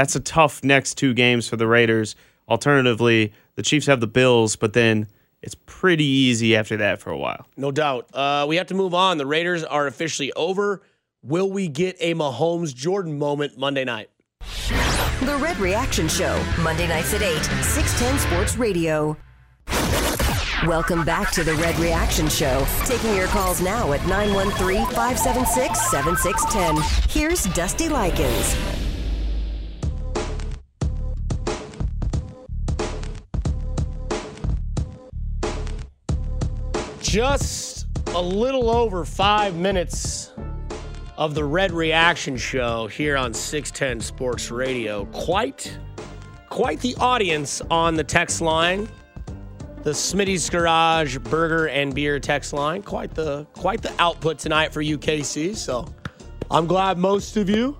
that's 0.00 0.16
a 0.16 0.20
tough 0.20 0.64
next 0.64 0.94
two 0.94 1.12
games 1.12 1.46
for 1.46 1.58
the 1.58 1.66
Raiders. 1.66 2.16
Alternatively, 2.48 3.34
the 3.56 3.62
Chiefs 3.62 3.84
have 3.84 4.00
the 4.00 4.06
Bills, 4.06 4.56
but 4.56 4.72
then 4.72 5.06
it's 5.42 5.54
pretty 5.66 6.06
easy 6.06 6.56
after 6.56 6.78
that 6.78 7.02
for 7.02 7.10
a 7.10 7.18
while. 7.18 7.46
No 7.58 7.70
doubt. 7.70 8.08
Uh, 8.14 8.46
we 8.48 8.56
have 8.56 8.66
to 8.68 8.74
move 8.74 8.94
on. 8.94 9.18
The 9.18 9.26
Raiders 9.26 9.62
are 9.62 9.86
officially 9.86 10.32
over. 10.32 10.80
Will 11.22 11.50
we 11.50 11.68
get 11.68 11.98
a 12.00 12.14
Mahomes 12.14 12.74
Jordan 12.74 13.18
moment 13.18 13.58
Monday 13.58 13.84
night? 13.84 14.08
The 15.20 15.38
Red 15.38 15.58
Reaction 15.58 16.08
Show, 16.08 16.42
Monday 16.62 16.88
nights 16.88 17.12
at 17.12 17.20
8, 17.20 17.36
610 17.62 18.18
Sports 18.20 18.56
Radio. 18.56 19.18
Welcome 20.66 21.04
back 21.04 21.30
to 21.32 21.44
the 21.44 21.54
Red 21.56 21.78
Reaction 21.78 22.26
Show. 22.30 22.66
Taking 22.86 23.14
your 23.14 23.26
calls 23.28 23.60
now 23.60 23.92
at 23.92 24.00
913 24.06 24.86
576 24.94 25.90
7610. 25.90 27.10
Here's 27.10 27.44
Dusty 27.54 27.90
Likens. 27.90 28.79
Just 37.10 37.88
a 38.14 38.22
little 38.22 38.70
over 38.70 39.04
five 39.04 39.56
minutes 39.56 40.30
of 41.16 41.34
the 41.34 41.44
Red 41.44 41.72
Reaction 41.72 42.36
Show 42.36 42.86
here 42.86 43.16
on 43.16 43.34
610 43.34 44.00
Sports 44.00 44.52
Radio. 44.52 45.06
Quite, 45.06 45.76
quite 46.50 46.78
the 46.78 46.94
audience 47.00 47.62
on 47.62 47.96
the 47.96 48.04
text 48.04 48.40
line. 48.40 48.88
The 49.82 49.90
Smitty's 49.90 50.48
Garage 50.48 51.18
Burger 51.18 51.66
and 51.66 51.92
Beer 51.92 52.20
text 52.20 52.52
line. 52.52 52.80
Quite 52.80 53.12
the 53.12 53.44
quite 53.54 53.82
the 53.82 53.92
output 53.98 54.38
tonight 54.38 54.72
for 54.72 54.80
UKC. 54.80 55.56
So 55.56 55.92
I'm 56.48 56.68
glad 56.68 56.96
most 56.96 57.36
of 57.36 57.50
you 57.50 57.76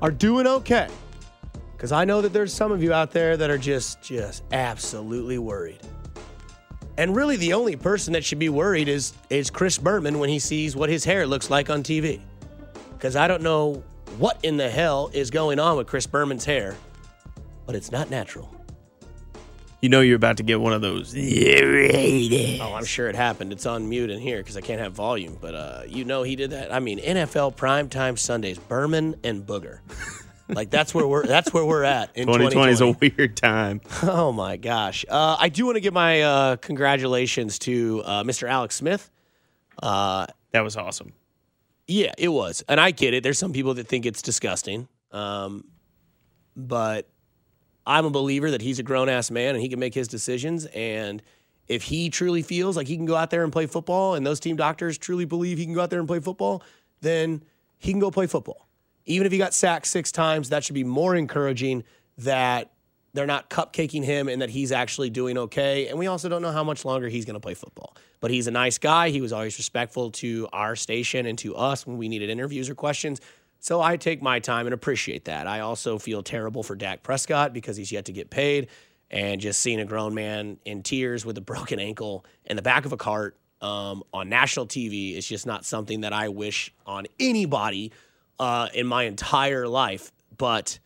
are 0.00 0.10
doing 0.10 0.48
okay. 0.48 0.88
Because 1.70 1.92
I 1.92 2.04
know 2.04 2.20
that 2.20 2.32
there's 2.32 2.52
some 2.52 2.72
of 2.72 2.82
you 2.82 2.92
out 2.92 3.12
there 3.12 3.36
that 3.36 3.48
are 3.48 3.58
just 3.58 4.02
just 4.02 4.42
absolutely 4.50 5.38
worried. 5.38 5.78
And 6.98 7.16
really 7.16 7.36
the 7.36 7.54
only 7.54 7.76
person 7.76 8.12
that 8.12 8.24
should 8.24 8.38
be 8.38 8.48
worried 8.48 8.88
is 8.88 9.14
is 9.30 9.50
Chris 9.50 9.78
Berman 9.78 10.18
when 10.18 10.28
he 10.28 10.38
sees 10.38 10.76
what 10.76 10.90
his 10.90 11.04
hair 11.04 11.26
looks 11.26 11.50
like 11.50 11.70
on 11.70 11.82
TV. 11.82 12.20
Because 12.92 13.16
I 13.16 13.26
don't 13.26 13.42
know 13.42 13.82
what 14.18 14.38
in 14.42 14.56
the 14.56 14.68
hell 14.68 15.10
is 15.12 15.30
going 15.30 15.58
on 15.58 15.76
with 15.76 15.86
Chris 15.86 16.06
Berman's 16.06 16.44
hair, 16.44 16.76
but 17.66 17.74
it's 17.74 17.90
not 17.90 18.10
natural. 18.10 18.54
You 19.80 19.88
know 19.88 20.00
you're 20.00 20.16
about 20.16 20.36
to 20.36 20.44
get 20.44 20.60
one 20.60 20.72
of 20.72 20.80
those. 20.80 21.12
Oh, 22.60 22.72
I'm 22.74 22.84
sure 22.84 23.08
it 23.08 23.16
happened. 23.16 23.52
It's 23.52 23.66
on 23.66 23.88
mute 23.88 24.10
in 24.10 24.20
here 24.20 24.38
because 24.38 24.56
I 24.56 24.60
can't 24.60 24.80
have 24.80 24.92
volume. 24.92 25.36
But 25.40 25.54
uh, 25.56 25.82
you 25.88 26.04
know 26.04 26.22
he 26.22 26.36
did 26.36 26.50
that. 26.50 26.72
I 26.72 26.78
mean, 26.78 27.00
NFL 27.00 27.56
primetime 27.56 28.16
Sundays, 28.16 28.58
Berman 28.58 29.16
and 29.24 29.44
Booger. 29.44 29.80
Like 30.48 30.70
that's 30.70 30.94
where 30.94 31.06
we're 31.06 31.26
that's 31.26 31.52
where 31.52 31.64
we're 31.64 31.84
at 31.84 32.16
in 32.16 32.26
2020 32.26 32.72
is 32.72 32.80
a 32.80 32.90
weird 32.90 33.36
time. 33.36 33.80
Oh 34.02 34.32
my 34.32 34.56
gosh! 34.56 35.04
Uh, 35.08 35.36
I 35.38 35.48
do 35.48 35.64
want 35.66 35.76
to 35.76 35.80
give 35.80 35.94
my 35.94 36.22
uh, 36.22 36.56
congratulations 36.56 37.58
to 37.60 38.02
uh, 38.04 38.22
Mr. 38.24 38.48
Alex 38.48 38.74
Smith. 38.76 39.10
Uh, 39.82 40.26
That 40.52 40.62
was 40.64 40.76
awesome. 40.76 41.12
Yeah, 41.86 42.12
it 42.18 42.28
was. 42.28 42.62
And 42.68 42.78
I 42.80 42.90
get 42.92 43.14
it. 43.14 43.22
There's 43.22 43.38
some 43.38 43.52
people 43.52 43.74
that 43.74 43.88
think 43.88 44.06
it's 44.06 44.22
disgusting. 44.22 44.88
Um, 45.10 45.64
but 46.56 47.08
I'm 47.86 48.04
a 48.04 48.10
believer 48.10 48.50
that 48.52 48.62
he's 48.62 48.78
a 48.78 48.82
grown 48.82 49.08
ass 49.08 49.30
man 49.30 49.54
and 49.54 49.62
he 49.62 49.68
can 49.68 49.78
make 49.80 49.94
his 49.94 50.08
decisions. 50.08 50.66
And 50.66 51.22
if 51.68 51.82
he 51.82 52.08
truly 52.10 52.42
feels 52.42 52.76
like 52.76 52.86
he 52.86 52.96
can 52.96 53.06
go 53.06 53.16
out 53.16 53.30
there 53.30 53.42
and 53.44 53.52
play 53.52 53.66
football, 53.66 54.14
and 54.14 54.26
those 54.26 54.40
team 54.40 54.56
doctors 54.56 54.96
truly 54.98 55.24
believe 55.24 55.58
he 55.58 55.64
can 55.64 55.74
go 55.74 55.80
out 55.80 55.90
there 55.90 55.98
and 55.98 56.08
play 56.08 56.20
football, 56.20 56.62
then 57.00 57.42
he 57.78 57.90
can 57.92 58.00
go 58.00 58.10
play 58.10 58.26
football. 58.26 58.68
Even 59.06 59.26
if 59.26 59.32
he 59.32 59.38
got 59.38 59.54
sacked 59.54 59.86
six 59.86 60.12
times, 60.12 60.50
that 60.50 60.64
should 60.64 60.74
be 60.74 60.84
more 60.84 61.14
encouraging 61.14 61.84
that 62.18 62.72
they're 63.14 63.26
not 63.26 63.50
cupcaking 63.50 64.04
him 64.04 64.28
and 64.28 64.40
that 64.40 64.50
he's 64.50 64.72
actually 64.72 65.10
doing 65.10 65.36
okay. 65.36 65.88
And 65.88 65.98
we 65.98 66.06
also 66.06 66.28
don't 66.28 66.42
know 66.42 66.52
how 66.52 66.64
much 66.64 66.84
longer 66.84 67.08
he's 67.08 67.24
going 67.24 67.34
to 67.34 67.40
play 67.40 67.54
football. 67.54 67.94
But 68.20 68.30
he's 68.30 68.46
a 68.46 68.50
nice 68.50 68.78
guy. 68.78 69.10
He 69.10 69.20
was 69.20 69.32
always 69.32 69.58
respectful 69.58 70.10
to 70.12 70.48
our 70.52 70.76
station 70.76 71.26
and 71.26 71.38
to 71.40 71.54
us 71.54 71.86
when 71.86 71.98
we 71.98 72.08
needed 72.08 72.30
interviews 72.30 72.70
or 72.70 72.74
questions. 72.74 73.20
So 73.58 73.80
I 73.80 73.96
take 73.96 74.22
my 74.22 74.38
time 74.38 74.66
and 74.66 74.74
appreciate 74.74 75.26
that. 75.26 75.46
I 75.46 75.60
also 75.60 75.98
feel 75.98 76.22
terrible 76.22 76.62
for 76.62 76.74
Dak 76.74 77.02
Prescott 77.02 77.52
because 77.52 77.76
he's 77.76 77.92
yet 77.92 78.06
to 78.06 78.12
get 78.12 78.30
paid. 78.30 78.68
And 79.10 79.42
just 79.42 79.60
seeing 79.60 79.78
a 79.78 79.84
grown 79.84 80.14
man 80.14 80.58
in 80.64 80.82
tears 80.82 81.26
with 81.26 81.36
a 81.36 81.40
broken 81.42 81.78
ankle 81.78 82.24
in 82.44 82.56
the 82.56 82.62
back 82.62 82.86
of 82.86 82.92
a 82.92 82.96
cart 82.96 83.36
um, 83.60 84.02
on 84.12 84.28
national 84.28 84.66
TV 84.66 85.16
is 85.16 85.26
just 85.26 85.46
not 85.46 85.64
something 85.64 86.00
that 86.00 86.12
I 86.12 86.28
wish 86.28 86.72
on 86.86 87.06
anybody 87.20 87.92
uh, 88.38 88.68
in 88.74 88.86
my 88.86 89.04
entire 89.04 89.68
life. 89.68 90.12
But 90.36 90.78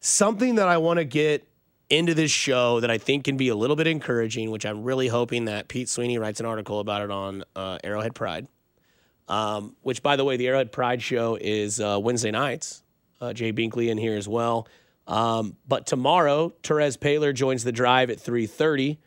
something 0.00 0.56
that 0.56 0.68
I 0.68 0.78
want 0.78 0.98
to 0.98 1.04
get 1.04 1.46
into 1.90 2.14
this 2.14 2.30
show 2.30 2.80
that 2.80 2.90
I 2.90 2.98
think 2.98 3.24
can 3.24 3.36
be 3.36 3.48
a 3.48 3.54
little 3.54 3.76
bit 3.76 3.86
encouraging, 3.86 4.50
which 4.50 4.66
I'm 4.66 4.82
really 4.82 5.08
hoping 5.08 5.46
that 5.46 5.68
Pete 5.68 5.88
Sweeney 5.88 6.18
writes 6.18 6.40
an 6.40 6.46
article 6.46 6.80
about 6.80 7.02
it 7.02 7.10
on 7.10 7.44
uh, 7.56 7.78
Arrowhead 7.82 8.14
Pride. 8.14 8.46
Um, 9.26 9.76
which, 9.82 10.02
by 10.02 10.16
the 10.16 10.24
way, 10.24 10.38
the 10.38 10.48
Arrowhead 10.48 10.72
Pride 10.72 11.02
show 11.02 11.36
is 11.38 11.80
uh, 11.80 11.98
Wednesday 12.00 12.30
nights. 12.30 12.82
Uh, 13.20 13.32
Jay 13.32 13.52
Binkley 13.52 13.88
in 13.88 13.98
here 13.98 14.16
as 14.16 14.28
well. 14.28 14.66
Um, 15.06 15.56
but 15.66 15.86
tomorrow, 15.86 16.52
Terez 16.62 16.96
Paylor 16.98 17.34
joins 17.34 17.64
the 17.64 17.72
drive 17.72 18.10
at 18.10 18.18
3:30, 18.18 18.98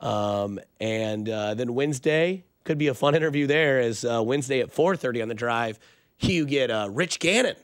um, 0.00 0.60
and 0.80 1.28
uh, 1.28 1.54
then 1.54 1.74
Wednesday 1.74 2.44
could 2.64 2.78
be 2.78 2.88
a 2.88 2.94
fun 2.94 3.14
interview 3.14 3.46
there. 3.46 3.80
As 3.80 4.04
uh, 4.04 4.22
Wednesday 4.22 4.60
at 4.60 4.74
4:30 4.74 5.22
on 5.22 5.28
the 5.28 5.34
drive, 5.34 5.78
you 6.20 6.46
get 6.46 6.70
uh, 6.70 6.88
Rich 6.90 7.18
Gannon. 7.20 7.56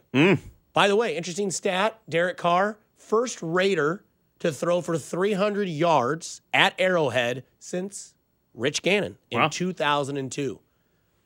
By 0.72 0.88
the 0.88 0.96
way, 0.96 1.16
interesting 1.16 1.50
stat: 1.50 1.98
Derek 2.08 2.36
Carr, 2.36 2.78
first 2.96 3.38
Raider 3.42 4.04
to 4.40 4.50
throw 4.52 4.80
for 4.80 4.98
300 4.98 5.68
yards 5.68 6.40
at 6.52 6.74
Arrowhead 6.78 7.44
since 7.58 8.14
Rich 8.54 8.82
Gannon 8.82 9.16
in 9.30 9.40
Wow. 9.40 9.48
2002. 9.48 10.58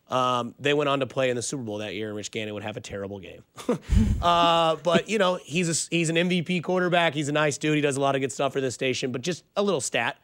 Um, 0.08 0.54
they 0.60 0.72
went 0.72 0.88
on 0.88 1.00
to 1.00 1.06
play 1.06 1.30
in 1.30 1.36
the 1.36 1.42
Super 1.42 1.64
Bowl 1.64 1.78
that 1.78 1.94
year, 1.94 2.08
and 2.08 2.16
Rich 2.16 2.30
Gannon 2.30 2.54
would 2.54 2.62
have 2.62 2.76
a 2.76 2.80
terrible 2.80 3.18
game. 3.18 3.42
uh, 4.22 4.76
but 4.76 5.08
you 5.08 5.18
know, 5.18 5.38
he's 5.42 5.68
a, 5.68 5.88
he's 5.94 6.10
an 6.10 6.16
MVP 6.16 6.62
quarterback. 6.62 7.14
He's 7.14 7.28
a 7.28 7.32
nice 7.32 7.58
dude. 7.58 7.74
He 7.74 7.80
does 7.80 7.96
a 7.96 8.00
lot 8.00 8.14
of 8.14 8.20
good 8.20 8.30
stuff 8.30 8.52
for 8.52 8.60
this 8.60 8.74
station. 8.74 9.10
But 9.10 9.22
just 9.22 9.42
a 9.56 9.62
little 9.62 9.80
stat: 9.80 10.16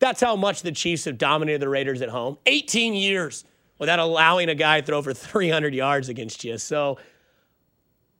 that's 0.00 0.20
how 0.20 0.34
much 0.34 0.62
the 0.62 0.72
Chiefs 0.72 1.04
have 1.04 1.18
dominated 1.18 1.60
the 1.60 1.68
Raiders 1.68 2.02
at 2.02 2.08
home. 2.08 2.36
18 2.46 2.94
years 2.94 3.44
without 3.82 3.98
allowing 3.98 4.48
a 4.48 4.54
guy 4.54 4.80
to 4.80 4.86
throw 4.86 5.02
for 5.02 5.12
300 5.14 5.74
yards 5.74 6.08
against 6.08 6.44
you. 6.44 6.56
So. 6.56 6.98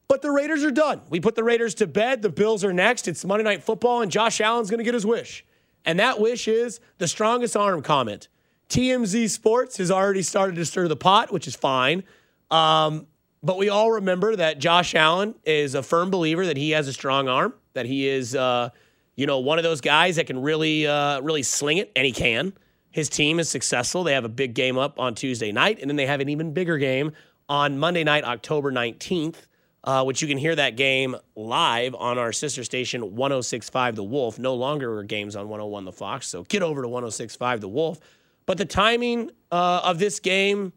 But 0.09 0.21
the 0.21 0.33
Raiders 0.33 0.65
are 0.65 0.73
done. 0.73 1.03
We 1.09 1.21
put 1.21 1.37
the 1.37 1.45
Raiders 1.45 1.75
to 1.77 1.87
bed. 1.87 2.21
The 2.21 2.31
Bills 2.31 2.65
are 2.65 2.73
next. 2.73 3.07
It's 3.07 3.25
Monday 3.25 3.45
Night 3.45 3.63
Football, 3.63 4.03
and 4.03 4.11
Josh 4.11 4.41
Allen's 4.41 4.71
going 4.71 4.79
to 4.79 4.85
get 4.85 4.93
his 4.93 5.07
wish. 5.07 5.45
And 5.85 6.01
that 6.01 6.21
wish 6.21 6.49
is 6.49 6.81
the 6.99 7.07
strongest 7.07 7.57
arm 7.57 7.81
comment. 7.81 8.27
TMZ 8.69 9.31
Sports 9.31 9.77
has 9.77 9.91
already 9.91 10.23
started 10.23 10.57
to 10.57 10.65
stir 10.67 10.89
the 10.89 10.97
pot, 10.97 11.33
which 11.33 11.47
is 11.47 11.55
fine. 11.55 12.03
Um, 12.51 13.07
but 13.43 13.57
we 13.57 13.69
all 13.69 13.93
remember 13.93 14.35
that 14.35 14.59
Josh 14.59 14.97
Allen 14.97 15.37
is 15.45 15.77
a 15.77 15.83
firm 15.83 16.11
believer 16.11 16.45
that 16.45 16.57
he 16.57 16.73
has 16.73 16.89
a 16.89 16.93
strong 16.93 17.29
arm, 17.29 17.55
that 17.75 17.87
he 17.87 18.09
is, 18.09 18.35
uh, 18.35 18.71
you 19.15 19.27
know, 19.27 19.39
one 19.39 19.59
of 19.59 19.63
those 19.63 19.81
guys 19.81 20.17
that 20.17 20.27
can 20.27 20.43
really, 20.43 20.89
uh, 20.89 21.21
really 21.21 21.45
sling 21.45 21.79
it, 21.79 21.93
and 21.95 22.05
he 22.05 22.13
can. 22.13 22.53
His 22.93 23.09
team 23.09 23.41
is 23.41 23.49
successful. 23.49 24.05
They 24.05 24.13
have 24.13 24.25
a 24.25 24.29
big 24.31 24.55
game 24.55 24.79
up 24.79 25.01
on 25.01 25.15
Tuesday 25.15 25.51
night, 25.51 25.79
and 25.81 25.89
then 25.91 25.97
they 25.97 26.07
have 26.07 26.21
an 26.21 26.29
even 26.29 26.53
bigger 26.53 26.79
game 26.79 27.13
on 27.49 27.79
Monday 27.79 28.05
night, 28.05 28.23
October 28.25 28.71
19th, 28.71 29.37
uh, 29.85 30.05
which 30.05 30.23
you 30.23 30.29
can 30.29 30.39
hear 30.39 30.55
that 30.55 30.77
game 30.77 31.17
live 31.35 31.95
on 31.95 32.19
our 32.19 32.33
sister 32.33 32.63
station, 32.65 33.17
1065 33.17 33.97
The 33.97 34.05
Wolf. 34.05 34.39
No 34.39 34.55
longer 34.55 34.99
are 34.99 35.03
games 35.03 35.35
on 35.35 35.49
101 35.49 35.85
The 35.87 35.93
Fox, 35.93 36.29
so 36.29 36.45
get 36.45 36.63
over 36.63 36.83
to 36.83 36.89
1065 36.89 37.61
The 37.63 37.69
Wolf. 37.69 37.99
But 38.47 38.59
the 38.59 38.65
timing 38.65 39.31
uh, 39.51 39.81
of 39.85 39.99
this 39.99 40.21
game, 40.21 40.73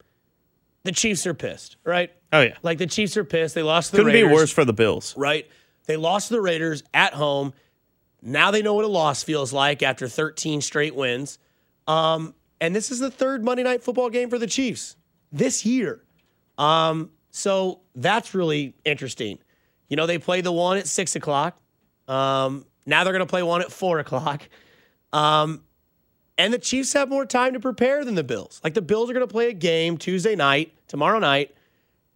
the 0.84 0.92
Chiefs 0.92 1.28
are 1.28 1.34
pissed, 1.34 1.78
right? 1.84 2.12
Oh 2.32 2.42
yeah, 2.42 2.56
Like 2.64 2.78
the 2.78 2.88
Chiefs 2.88 3.16
are 3.18 3.24
pissed. 3.24 3.56
They 3.56 3.64
lost 3.64 3.92
to 3.92 3.98
the 3.98 4.04
couldn't 4.04 4.14
Raiders. 4.14 4.30
be 4.30 4.34
worse 4.36 4.52
for 4.52 4.66
the 4.66 4.74
Bills. 4.74 5.16
right? 5.18 5.48
They 5.86 5.98
lost 5.98 6.30
to 6.30 6.34
the 6.36 6.42
Raiders 6.42 6.82
at 6.94 7.14
home. 7.14 7.54
Now 8.22 8.52
they 8.52 8.62
know 8.62 8.74
what 8.74 8.86
a 8.86 8.90
loss 8.90 9.24
feels 9.24 9.54
like 9.54 9.84
after 9.84 10.08
13 10.08 10.62
straight 10.62 10.96
wins. 10.96 11.38
Um, 11.88 12.34
and 12.62 12.76
this 12.76 12.92
is 12.92 13.00
the 13.00 13.12
third 13.12 13.44
Monday 13.44 13.64
night 13.64 13.84
football 13.84 14.10
game 14.10 14.30
for 14.30 14.40
the 14.40 14.48
Chiefs 14.48 14.96
this 15.32 15.66
year. 15.66 16.04
Um, 16.58 17.12
so 17.32 17.82
that's 17.96 18.34
really 18.34 18.76
interesting. 18.86 19.40
You 19.90 19.98
know, 19.98 20.06
they 20.06 20.18
play 20.18 20.42
the 20.42 20.52
one 20.52 20.78
at 20.78 20.88
six 20.88 21.16
o'clock. 21.16 21.60
Um, 22.08 22.66
now 22.86 23.04
they're 23.04 23.14
going 23.14 23.26
to 23.26 23.30
play 23.30 23.44
one 23.44 23.62
at 23.62 23.72
four 23.72 24.00
o'clock. 24.00 24.48
Um, 25.12 25.62
and 26.38 26.54
the 26.54 26.60
Chiefs 26.60 26.94
have 26.94 27.10
more 27.10 27.26
time 27.26 27.54
to 27.54 27.60
prepare 27.60 28.04
than 28.04 28.16
the 28.16 28.24
Bills. 28.24 28.60
Like 28.64 28.74
the 28.74 28.82
Bills 28.82 29.10
are 29.10 29.14
going 29.14 29.28
to 29.28 29.32
play 29.32 29.50
a 29.50 29.54
game 29.54 29.98
Tuesday 29.98 30.36
night, 30.36 30.74
tomorrow 30.88 31.20
night, 31.20 31.56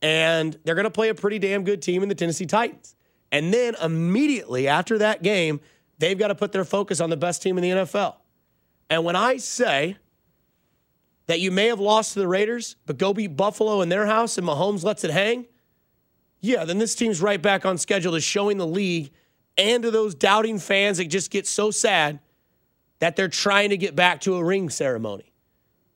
and 0.02 0.58
they're 0.64 0.76
going 0.76 0.86
to 0.86 0.92
play 0.92 1.10
a 1.10 1.16
pretty 1.16 1.40
damn 1.40 1.64
good 1.64 1.82
team 1.82 2.04
in 2.04 2.10
the 2.10 2.16
Tennessee 2.16 2.46
Titans. 2.46 2.96
And 3.32 3.54
then 3.54 3.76
immediately 3.82 4.68
after 4.68 4.98
that 4.98 5.22
game, 5.22 5.62
they've 6.00 6.18
got 6.18 6.30
to 6.30 6.36
put 6.36 6.52
their 6.52 6.66
focus 6.66 7.00
on 7.00 7.10
the 7.10 7.18
best 7.18 7.42
team 7.42 7.58
in 7.58 7.64
the 7.64 7.70
NFL. 7.70 8.16
And 8.90 9.04
when 9.04 9.16
I 9.16 9.38
say 9.38 9.98
that 11.28 11.40
you 11.40 11.52
may 11.52 11.68
have 11.68 11.80
lost 11.80 12.14
to 12.14 12.20
the 12.20 12.28
Raiders, 12.28 12.76
but 12.86 12.98
go 12.98 13.14
beat 13.14 13.36
Buffalo 13.38 13.82
in 13.82 13.90
their 13.90 14.06
house 14.06 14.38
and 14.38 14.48
Mahomes 14.48 14.84
lets 14.84 15.04
it 15.04 15.12
hang, 15.12 15.46
yeah, 16.42 16.66
then 16.66 16.78
this 16.78 16.96
team's 16.96 17.22
right 17.22 17.42
back 17.42 17.66
on 17.66 17.78
schedule 17.78 18.14
to 18.14 18.22
showing 18.22 18.58
the 18.58 18.68
league 18.68 19.12
and 19.58 19.84
to 19.84 19.92
those 19.92 20.16
doubting 20.16 20.58
fans 20.58 20.98
that 20.98 21.06
just 21.06 21.32
get 21.32 21.46
so 21.46 21.70
sad 21.70 22.20
that 23.00 23.16
they're 23.16 23.28
trying 23.28 23.70
to 23.70 23.78
get 23.78 23.96
back 23.96 24.22
to 24.22 24.36
a 24.36 24.44
ring 24.44 24.70
ceremony. 24.70 25.34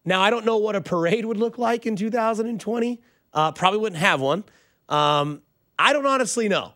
Now, 0.05 0.21
I 0.21 0.29
don't 0.29 0.45
know 0.45 0.57
what 0.57 0.75
a 0.75 0.81
parade 0.81 1.25
would 1.25 1.37
look 1.37 1.57
like 1.57 1.85
in 1.85 1.95
2020. 1.95 3.01
Uh, 3.33 3.51
probably 3.53 3.79
wouldn't 3.79 4.01
have 4.01 4.19
one. 4.19 4.43
Um, 4.89 5.41
I 5.79 5.93
don't 5.93 6.05
honestly 6.05 6.49
know 6.49 6.73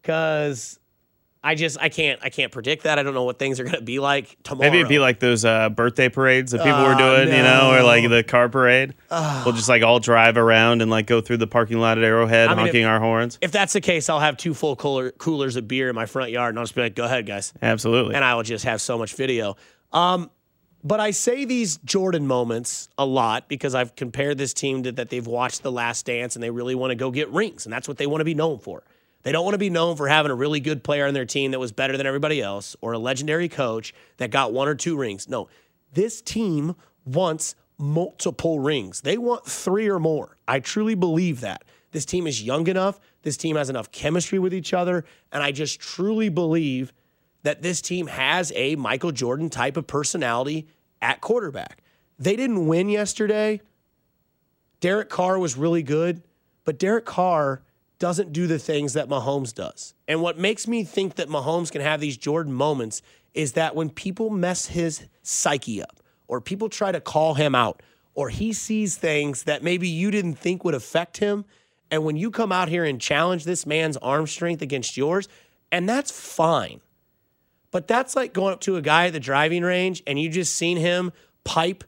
because 0.00 0.78
I 1.44 1.56
just 1.56 1.76
I 1.80 1.88
can't 1.88 2.20
I 2.22 2.30
can't 2.30 2.52
predict 2.52 2.84
that. 2.84 2.98
I 2.98 3.02
don't 3.02 3.14
know 3.14 3.24
what 3.24 3.38
things 3.38 3.58
are 3.58 3.64
going 3.64 3.76
to 3.76 3.82
be 3.82 3.98
like 3.98 4.36
tomorrow. 4.44 4.70
Maybe 4.70 4.78
it'd 4.78 4.88
be 4.88 5.00
like 5.00 5.18
those 5.18 5.44
uh, 5.44 5.70
birthday 5.70 6.08
parades 6.08 6.52
that 6.52 6.62
people 6.62 6.82
were 6.84 6.94
doing, 6.94 7.30
no. 7.30 7.36
you 7.36 7.42
know, 7.42 7.74
or 7.74 7.82
like 7.82 8.08
the 8.08 8.22
car 8.22 8.48
parade. 8.48 8.94
Uh, 9.10 9.42
we'll 9.44 9.54
just 9.54 9.68
like 9.68 9.82
all 9.82 9.98
drive 9.98 10.36
around 10.36 10.82
and 10.82 10.90
like 10.90 11.06
go 11.06 11.20
through 11.20 11.38
the 11.38 11.48
parking 11.48 11.78
lot 11.78 11.98
at 11.98 12.04
Arrowhead, 12.04 12.48
I 12.48 12.54
mean, 12.54 12.66
honking 12.66 12.82
if, 12.82 12.88
our 12.88 13.00
horns. 13.00 13.38
If 13.40 13.50
that's 13.50 13.72
the 13.72 13.80
case, 13.80 14.08
I'll 14.08 14.20
have 14.20 14.36
two 14.36 14.54
full 14.54 14.76
cooler, 14.76 15.10
coolers 15.10 15.56
of 15.56 15.66
beer 15.66 15.88
in 15.88 15.96
my 15.96 16.06
front 16.06 16.30
yard, 16.30 16.50
and 16.50 16.58
I'll 16.60 16.64
just 16.64 16.76
be 16.76 16.82
like, 16.82 16.94
"Go 16.94 17.04
ahead, 17.04 17.26
guys." 17.26 17.52
Absolutely. 17.60 18.14
And 18.14 18.24
I 18.24 18.36
will 18.36 18.44
just 18.44 18.64
have 18.64 18.80
so 18.80 18.96
much 18.96 19.14
video. 19.14 19.56
Um, 19.92 20.30
but 20.84 21.00
I 21.00 21.10
say 21.10 21.44
these 21.44 21.76
Jordan 21.78 22.26
moments 22.26 22.88
a 22.98 23.04
lot 23.06 23.48
because 23.48 23.74
I've 23.74 23.94
compared 23.96 24.38
this 24.38 24.52
team 24.52 24.82
to 24.84 24.92
that 24.92 25.10
they've 25.10 25.26
watched 25.26 25.62
The 25.62 25.72
Last 25.72 26.06
Dance 26.06 26.34
and 26.34 26.42
they 26.42 26.50
really 26.50 26.74
want 26.74 26.92
to 26.92 26.96
go 26.96 27.10
get 27.10 27.28
rings, 27.30 27.66
and 27.66 27.72
that's 27.72 27.88
what 27.88 27.98
they 27.98 28.06
want 28.06 28.20
to 28.20 28.24
be 28.24 28.34
known 28.34 28.58
for. 28.58 28.84
They 29.22 29.32
don't 29.32 29.44
want 29.44 29.54
to 29.54 29.58
be 29.58 29.70
known 29.70 29.96
for 29.96 30.08
having 30.08 30.32
a 30.32 30.34
really 30.34 30.60
good 30.60 30.82
player 30.82 31.06
on 31.06 31.14
their 31.14 31.24
team 31.24 31.52
that 31.52 31.60
was 31.60 31.72
better 31.72 31.96
than 31.96 32.06
everybody 32.06 32.40
else 32.40 32.74
or 32.80 32.92
a 32.92 32.98
legendary 32.98 33.48
coach 33.48 33.94
that 34.16 34.30
got 34.30 34.52
one 34.52 34.68
or 34.68 34.74
two 34.74 34.96
rings. 34.96 35.28
No, 35.28 35.48
this 35.92 36.20
team 36.20 36.74
wants 37.04 37.54
multiple 37.78 38.58
rings. 38.58 39.00
They 39.00 39.18
want 39.18 39.44
three 39.44 39.88
or 39.88 39.98
more. 39.98 40.36
I 40.46 40.60
truly 40.60 40.94
believe 40.94 41.40
that. 41.40 41.64
This 41.92 42.04
team 42.04 42.26
is 42.26 42.42
young 42.42 42.66
enough. 42.68 42.98
This 43.22 43.36
team 43.36 43.56
has 43.56 43.68
enough 43.68 43.92
chemistry 43.92 44.38
with 44.38 44.54
each 44.54 44.72
other. 44.72 45.04
And 45.30 45.42
I 45.42 45.52
just 45.52 45.78
truly 45.78 46.28
believe 46.28 46.92
that 47.42 47.62
this 47.62 47.80
team 47.80 48.06
has 48.06 48.52
a 48.54 48.76
Michael 48.76 49.12
Jordan 49.12 49.50
type 49.50 49.76
of 49.76 49.86
personality 49.86 50.66
at 51.00 51.20
quarterback. 51.20 51.82
They 52.18 52.36
didn't 52.36 52.66
win 52.66 52.88
yesterday. 52.88 53.60
Derek 54.80 55.08
Carr 55.08 55.38
was 55.38 55.56
really 55.56 55.82
good, 55.82 56.22
but 56.64 56.78
Derek 56.78 57.04
Carr 57.04 57.62
doesn't 58.02 58.32
do 58.32 58.48
the 58.48 58.58
things 58.58 58.94
that 58.94 59.08
Mahomes 59.08 59.54
does. 59.54 59.94
And 60.08 60.20
what 60.20 60.36
makes 60.36 60.66
me 60.66 60.82
think 60.82 61.14
that 61.14 61.28
Mahomes 61.28 61.70
can 61.70 61.82
have 61.82 62.00
these 62.00 62.16
Jordan 62.16 62.52
moments 62.52 63.00
is 63.32 63.52
that 63.52 63.76
when 63.76 63.90
people 63.90 64.28
mess 64.28 64.66
his 64.66 65.06
psyche 65.22 65.80
up, 65.80 66.00
or 66.26 66.40
people 66.40 66.68
try 66.68 66.90
to 66.90 67.00
call 67.00 67.34
him 67.34 67.54
out, 67.54 67.80
or 68.14 68.28
he 68.28 68.52
sees 68.52 68.96
things 68.96 69.44
that 69.44 69.62
maybe 69.62 69.86
you 69.86 70.10
didn't 70.10 70.34
think 70.34 70.64
would 70.64 70.74
affect 70.74 71.18
him, 71.18 71.44
and 71.92 72.04
when 72.04 72.16
you 72.16 72.32
come 72.32 72.50
out 72.50 72.68
here 72.68 72.84
and 72.84 73.00
challenge 73.00 73.44
this 73.44 73.66
man's 73.66 73.96
arm 73.98 74.26
strength 74.26 74.62
against 74.62 74.96
yours, 74.96 75.28
and 75.70 75.88
that's 75.88 76.10
fine. 76.10 76.80
But 77.70 77.86
that's 77.86 78.16
like 78.16 78.32
going 78.32 78.52
up 78.52 78.62
to 78.62 78.74
a 78.74 78.82
guy 78.82 79.06
at 79.06 79.12
the 79.12 79.20
driving 79.20 79.62
range 79.62 80.02
and 80.08 80.18
you 80.18 80.28
just 80.28 80.56
seen 80.56 80.76
him 80.76 81.12
pipe 81.44 81.84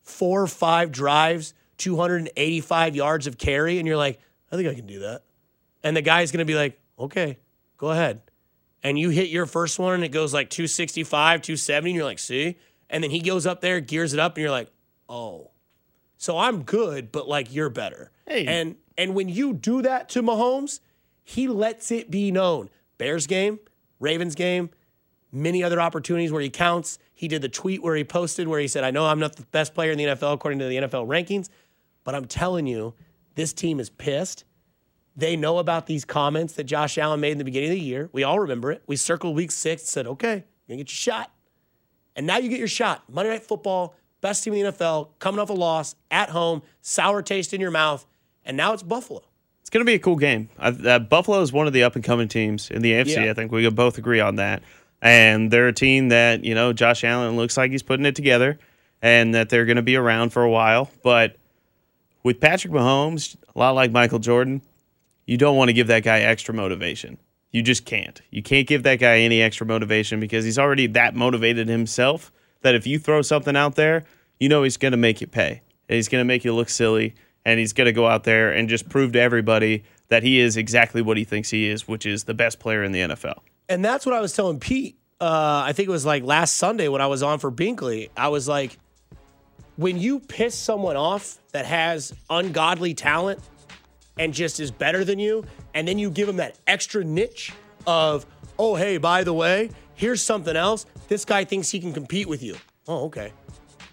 four 0.00 0.40
or 0.40 0.46
five 0.46 0.92
drives, 0.92 1.52
285 1.76 2.96
yards 2.96 3.26
of 3.26 3.36
carry, 3.36 3.78
and 3.78 3.86
you're 3.86 3.98
like, 3.98 4.18
I 4.50 4.56
think 4.56 4.66
I 4.66 4.74
can 4.74 4.86
do 4.86 5.00
that. 5.00 5.24
And 5.82 5.96
the 5.96 6.02
guy's 6.02 6.32
going 6.32 6.38
to 6.38 6.44
be 6.44 6.54
like, 6.54 6.80
okay, 6.98 7.38
go 7.76 7.90
ahead. 7.90 8.22
And 8.82 8.98
you 8.98 9.10
hit 9.10 9.28
your 9.28 9.46
first 9.46 9.78
one 9.78 9.94
and 9.94 10.04
it 10.04 10.10
goes 10.10 10.32
like 10.32 10.50
265, 10.50 11.42
270, 11.42 11.90
and 11.90 11.96
you're 11.96 12.04
like, 12.04 12.18
see? 12.18 12.56
And 12.90 13.02
then 13.02 13.10
he 13.10 13.20
goes 13.20 13.46
up 13.46 13.60
there, 13.60 13.80
gears 13.80 14.14
it 14.14 14.20
up, 14.20 14.36
and 14.36 14.42
you're 14.42 14.50
like, 14.50 14.70
oh. 15.08 15.50
So 16.16 16.38
I'm 16.38 16.62
good, 16.62 17.12
but 17.12 17.28
like 17.28 17.52
you're 17.52 17.70
better. 17.70 18.10
Hey. 18.26 18.46
And 18.46 18.76
and 18.96 19.14
when 19.14 19.28
you 19.28 19.54
do 19.54 19.82
that 19.82 20.08
to 20.10 20.22
Mahomes, 20.22 20.80
he 21.22 21.46
lets 21.46 21.90
it 21.90 22.10
be 22.10 22.32
known. 22.32 22.70
Bears 22.98 23.26
game, 23.28 23.60
Ravens 24.00 24.34
game, 24.34 24.70
many 25.30 25.62
other 25.62 25.80
opportunities 25.80 26.32
where 26.32 26.42
he 26.42 26.50
counts. 26.50 26.98
He 27.14 27.28
did 27.28 27.42
the 27.42 27.48
tweet 27.48 27.82
where 27.82 27.94
he 27.94 28.04
posted 28.04 28.48
where 28.48 28.60
he 28.60 28.68
said, 28.68 28.84
I 28.84 28.90
know 28.90 29.06
I'm 29.06 29.20
not 29.20 29.36
the 29.36 29.42
best 29.46 29.74
player 29.74 29.92
in 29.92 29.98
the 29.98 30.04
NFL 30.04 30.34
according 30.34 30.58
to 30.60 30.66
the 30.66 30.76
NFL 30.76 31.06
rankings, 31.06 31.48
but 32.04 32.14
I'm 32.14 32.24
telling 32.24 32.66
you, 32.66 32.94
this 33.34 33.52
team 33.52 33.78
is 33.78 33.90
pissed. 33.90 34.44
They 35.18 35.34
know 35.34 35.58
about 35.58 35.86
these 35.86 36.04
comments 36.04 36.52
that 36.52 36.64
Josh 36.64 36.96
Allen 36.96 37.18
made 37.18 37.32
in 37.32 37.38
the 37.38 37.44
beginning 37.44 37.70
of 37.70 37.74
the 37.74 37.82
year. 37.82 38.08
We 38.12 38.22
all 38.22 38.38
remember 38.38 38.70
it. 38.70 38.84
We 38.86 38.94
circled 38.94 39.34
week 39.34 39.50
six 39.50 39.82
said, 39.82 40.06
okay, 40.06 40.28
you're 40.28 40.76
going 40.76 40.78
to 40.78 40.84
get 40.84 40.92
your 40.92 41.14
shot. 41.14 41.32
And 42.14 42.24
now 42.24 42.38
you 42.38 42.48
get 42.48 42.60
your 42.60 42.68
shot. 42.68 43.02
Monday 43.10 43.32
Night 43.32 43.42
Football, 43.42 43.96
best 44.20 44.44
team 44.44 44.54
in 44.54 44.64
the 44.64 44.70
NFL, 44.70 45.08
coming 45.18 45.40
off 45.40 45.50
a 45.50 45.54
loss 45.54 45.96
at 46.08 46.30
home, 46.30 46.62
sour 46.82 47.20
taste 47.20 47.52
in 47.52 47.60
your 47.60 47.72
mouth. 47.72 48.06
And 48.44 48.56
now 48.56 48.72
it's 48.72 48.84
Buffalo. 48.84 49.24
It's 49.60 49.70
going 49.70 49.84
to 49.84 49.90
be 49.90 49.94
a 49.94 49.98
cool 49.98 50.14
game. 50.14 50.50
uh, 50.56 51.00
Buffalo 51.00 51.42
is 51.42 51.52
one 51.52 51.66
of 51.66 51.72
the 51.72 51.82
up 51.82 51.96
and 51.96 52.04
coming 52.04 52.28
teams 52.28 52.70
in 52.70 52.80
the 52.80 52.92
AFC. 52.92 53.24
Yeah. 53.24 53.32
I 53.32 53.34
think 53.34 53.50
we 53.50 53.64
could 53.64 53.74
both 53.74 53.98
agree 53.98 54.20
on 54.20 54.36
that. 54.36 54.62
And 55.02 55.50
they're 55.50 55.66
a 55.66 55.72
team 55.72 56.10
that, 56.10 56.44
you 56.44 56.54
know, 56.54 56.72
Josh 56.72 57.02
Allen 57.02 57.36
looks 57.36 57.56
like 57.56 57.72
he's 57.72 57.82
putting 57.82 58.06
it 58.06 58.14
together 58.14 58.56
and 59.02 59.34
that 59.34 59.48
they're 59.48 59.66
going 59.66 59.76
to 59.76 59.82
be 59.82 59.96
around 59.96 60.30
for 60.30 60.44
a 60.44 60.50
while. 60.50 60.88
But 61.02 61.36
with 62.22 62.40
Patrick 62.40 62.72
Mahomes, 62.72 63.36
a 63.52 63.58
lot 63.58 63.74
like 63.74 63.90
Michael 63.90 64.20
Jordan, 64.20 64.62
you 65.28 65.36
don't 65.36 65.56
want 65.56 65.68
to 65.68 65.74
give 65.74 65.88
that 65.88 66.02
guy 66.02 66.20
extra 66.20 66.54
motivation. 66.54 67.18
You 67.50 67.60
just 67.62 67.84
can't. 67.84 68.20
You 68.30 68.42
can't 68.42 68.66
give 68.66 68.82
that 68.84 68.98
guy 68.98 69.18
any 69.18 69.42
extra 69.42 69.66
motivation 69.66 70.20
because 70.20 70.42
he's 70.42 70.58
already 70.58 70.86
that 70.88 71.14
motivated 71.14 71.68
himself 71.68 72.32
that 72.62 72.74
if 72.74 72.86
you 72.86 72.98
throw 72.98 73.20
something 73.20 73.54
out 73.54 73.74
there, 73.74 74.04
you 74.40 74.48
know 74.48 74.62
he's 74.62 74.78
going 74.78 74.92
to 74.92 74.98
make 74.98 75.20
you 75.20 75.26
pay. 75.26 75.60
And 75.86 75.96
he's 75.96 76.08
going 76.08 76.22
to 76.22 76.24
make 76.24 76.46
you 76.46 76.54
look 76.54 76.70
silly 76.70 77.14
and 77.44 77.60
he's 77.60 77.74
going 77.74 77.84
to 77.84 77.92
go 77.92 78.06
out 78.06 78.24
there 78.24 78.50
and 78.52 78.70
just 78.70 78.88
prove 78.88 79.12
to 79.12 79.20
everybody 79.20 79.84
that 80.08 80.22
he 80.22 80.40
is 80.40 80.56
exactly 80.56 81.02
what 81.02 81.18
he 81.18 81.24
thinks 81.24 81.50
he 81.50 81.68
is, 81.68 81.86
which 81.86 82.06
is 82.06 82.24
the 82.24 82.34
best 82.34 82.58
player 82.58 82.82
in 82.82 82.92
the 82.92 83.00
NFL. 83.00 83.40
And 83.68 83.84
that's 83.84 84.06
what 84.06 84.14
I 84.14 84.20
was 84.20 84.32
telling 84.32 84.58
Pete. 84.58 84.96
Uh, 85.20 85.62
I 85.62 85.74
think 85.74 85.90
it 85.90 85.92
was 85.92 86.06
like 86.06 86.22
last 86.22 86.56
Sunday 86.56 86.88
when 86.88 87.02
I 87.02 87.06
was 87.06 87.22
on 87.22 87.38
for 87.38 87.52
Binkley. 87.52 88.08
I 88.16 88.28
was 88.28 88.48
like, 88.48 88.78
when 89.76 89.98
you 89.98 90.20
piss 90.20 90.54
someone 90.54 90.96
off 90.96 91.38
that 91.52 91.66
has 91.66 92.14
ungodly 92.30 92.94
talent 92.94 93.40
and 94.18 94.34
just 94.34 94.60
is 94.60 94.70
better 94.70 95.04
than 95.04 95.18
you, 95.18 95.44
and 95.74 95.86
then 95.86 95.98
you 95.98 96.10
give 96.10 96.26
them 96.26 96.36
that 96.36 96.58
extra 96.66 97.04
niche 97.04 97.52
of, 97.86 98.26
oh, 98.58 98.74
hey, 98.74 98.98
by 98.98 99.24
the 99.24 99.32
way, 99.32 99.70
here's 99.94 100.22
something 100.22 100.56
else. 100.56 100.86
This 101.08 101.24
guy 101.24 101.44
thinks 101.44 101.70
he 101.70 101.80
can 101.80 101.92
compete 101.92 102.28
with 102.28 102.42
you. 102.42 102.56
Oh, 102.86 103.06
okay. 103.06 103.32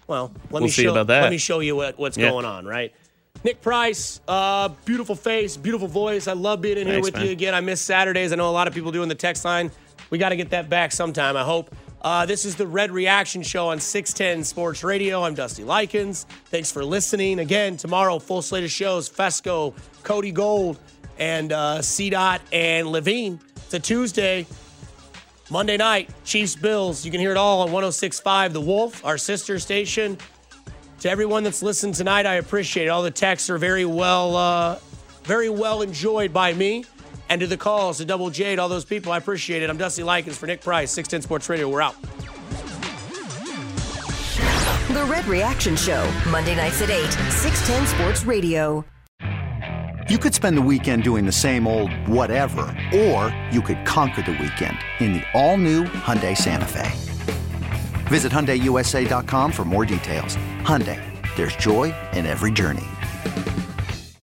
Well, 0.06 0.32
let 0.44 0.52
we'll 0.52 0.62
me 0.62 0.68
see 0.68 0.84
show, 0.84 0.92
about 0.92 1.08
that. 1.08 1.22
Let 1.22 1.30
me 1.30 1.38
show 1.38 1.60
you 1.60 1.76
what, 1.76 1.98
what's 1.98 2.16
yeah. 2.16 2.30
going 2.30 2.44
on, 2.44 2.64
right? 2.64 2.92
Nick 3.44 3.60
Price, 3.60 4.20
uh, 4.26 4.68
beautiful 4.84 5.14
face, 5.14 5.56
beautiful 5.56 5.88
voice. 5.88 6.26
I 6.26 6.32
love 6.32 6.60
being 6.60 6.78
in 6.78 6.86
here 6.86 7.00
with 7.00 7.14
man. 7.14 7.26
you 7.26 7.32
again. 7.32 7.54
I 7.54 7.60
miss 7.60 7.80
Saturdays. 7.80 8.32
I 8.32 8.36
know 8.36 8.48
a 8.48 8.52
lot 8.52 8.66
of 8.66 8.74
people 8.74 8.92
do 8.92 9.02
in 9.02 9.08
the 9.08 9.14
text 9.14 9.44
line. 9.44 9.70
We 10.10 10.18
got 10.18 10.30
to 10.30 10.36
get 10.36 10.50
that 10.50 10.68
back 10.68 10.92
sometime, 10.92 11.36
I 11.36 11.42
hope. 11.42 11.74
Uh, 12.06 12.24
this 12.24 12.44
is 12.44 12.54
the 12.54 12.68
Red 12.68 12.92
Reaction 12.92 13.42
Show 13.42 13.66
on 13.66 13.80
610 13.80 14.44
Sports 14.44 14.84
Radio. 14.84 15.24
I'm 15.24 15.34
Dusty 15.34 15.64
Likens. 15.64 16.24
Thanks 16.44 16.70
for 16.70 16.84
listening. 16.84 17.40
Again, 17.40 17.76
tomorrow, 17.76 18.20
full 18.20 18.42
slate 18.42 18.62
of 18.62 18.70
shows 18.70 19.10
Fesco, 19.10 19.74
Cody 20.04 20.30
Gold, 20.30 20.78
and 21.18 21.50
uh, 21.50 21.82
and 22.52 22.86
Levine. 22.86 23.40
It's 23.56 23.74
a 23.74 23.80
Tuesday. 23.80 24.46
Monday 25.50 25.76
night, 25.76 26.08
Chiefs 26.24 26.54
Bills. 26.54 27.04
You 27.04 27.10
can 27.10 27.18
hear 27.18 27.32
it 27.32 27.36
all 27.36 27.62
on 27.62 27.72
1065 27.72 28.52
The 28.52 28.60
Wolf, 28.60 29.04
our 29.04 29.18
sister 29.18 29.58
station. 29.58 30.16
To 31.00 31.10
everyone 31.10 31.42
that's 31.42 31.60
listened 31.60 31.96
tonight, 31.96 32.24
I 32.24 32.34
appreciate 32.34 32.86
it. 32.86 32.90
All 32.90 33.02
the 33.02 33.10
texts 33.10 33.50
are 33.50 33.58
very 33.58 33.84
well, 33.84 34.36
uh, 34.36 34.78
very 35.24 35.50
well 35.50 35.82
enjoyed 35.82 36.32
by 36.32 36.54
me. 36.54 36.84
And 37.28 37.40
to 37.40 37.46
the 37.46 37.56
calls, 37.56 37.98
to 37.98 38.04
Double 38.04 38.30
J, 38.30 38.56
to 38.56 38.62
all 38.62 38.68
those 38.68 38.84
people, 38.84 39.12
I 39.12 39.18
appreciate 39.18 39.62
it. 39.62 39.70
I'm 39.70 39.76
Dusty 39.76 40.02
Likens 40.02 40.38
for 40.38 40.46
Nick 40.46 40.60
Price, 40.60 40.92
610 40.92 41.22
Sports 41.22 41.48
Radio. 41.48 41.68
We're 41.68 41.82
out. 41.82 42.00
The 44.92 45.04
Red 45.10 45.26
Reaction 45.26 45.76
Show, 45.76 46.08
Monday 46.30 46.54
nights 46.54 46.80
at 46.82 46.90
8, 46.90 47.04
610 47.30 47.86
Sports 47.86 48.24
Radio. 48.24 48.84
You 50.08 50.18
could 50.18 50.34
spend 50.34 50.56
the 50.56 50.62
weekend 50.62 51.02
doing 51.02 51.26
the 51.26 51.32
same 51.32 51.66
old 51.66 51.92
whatever, 52.08 52.62
or 52.94 53.36
you 53.50 53.60
could 53.60 53.84
conquer 53.84 54.22
the 54.22 54.30
weekend 54.30 54.78
in 55.00 55.14
the 55.14 55.22
all-new 55.34 55.84
Hyundai 55.84 56.36
Santa 56.36 56.64
Fe. 56.64 56.90
Visit 58.06 58.30
HyundaiUSA.com 58.30 59.50
for 59.50 59.64
more 59.64 59.84
details. 59.84 60.36
Hyundai, 60.60 61.02
there's 61.36 61.56
joy 61.56 61.92
in 62.12 62.24
every 62.24 62.52
journey. 62.52 62.86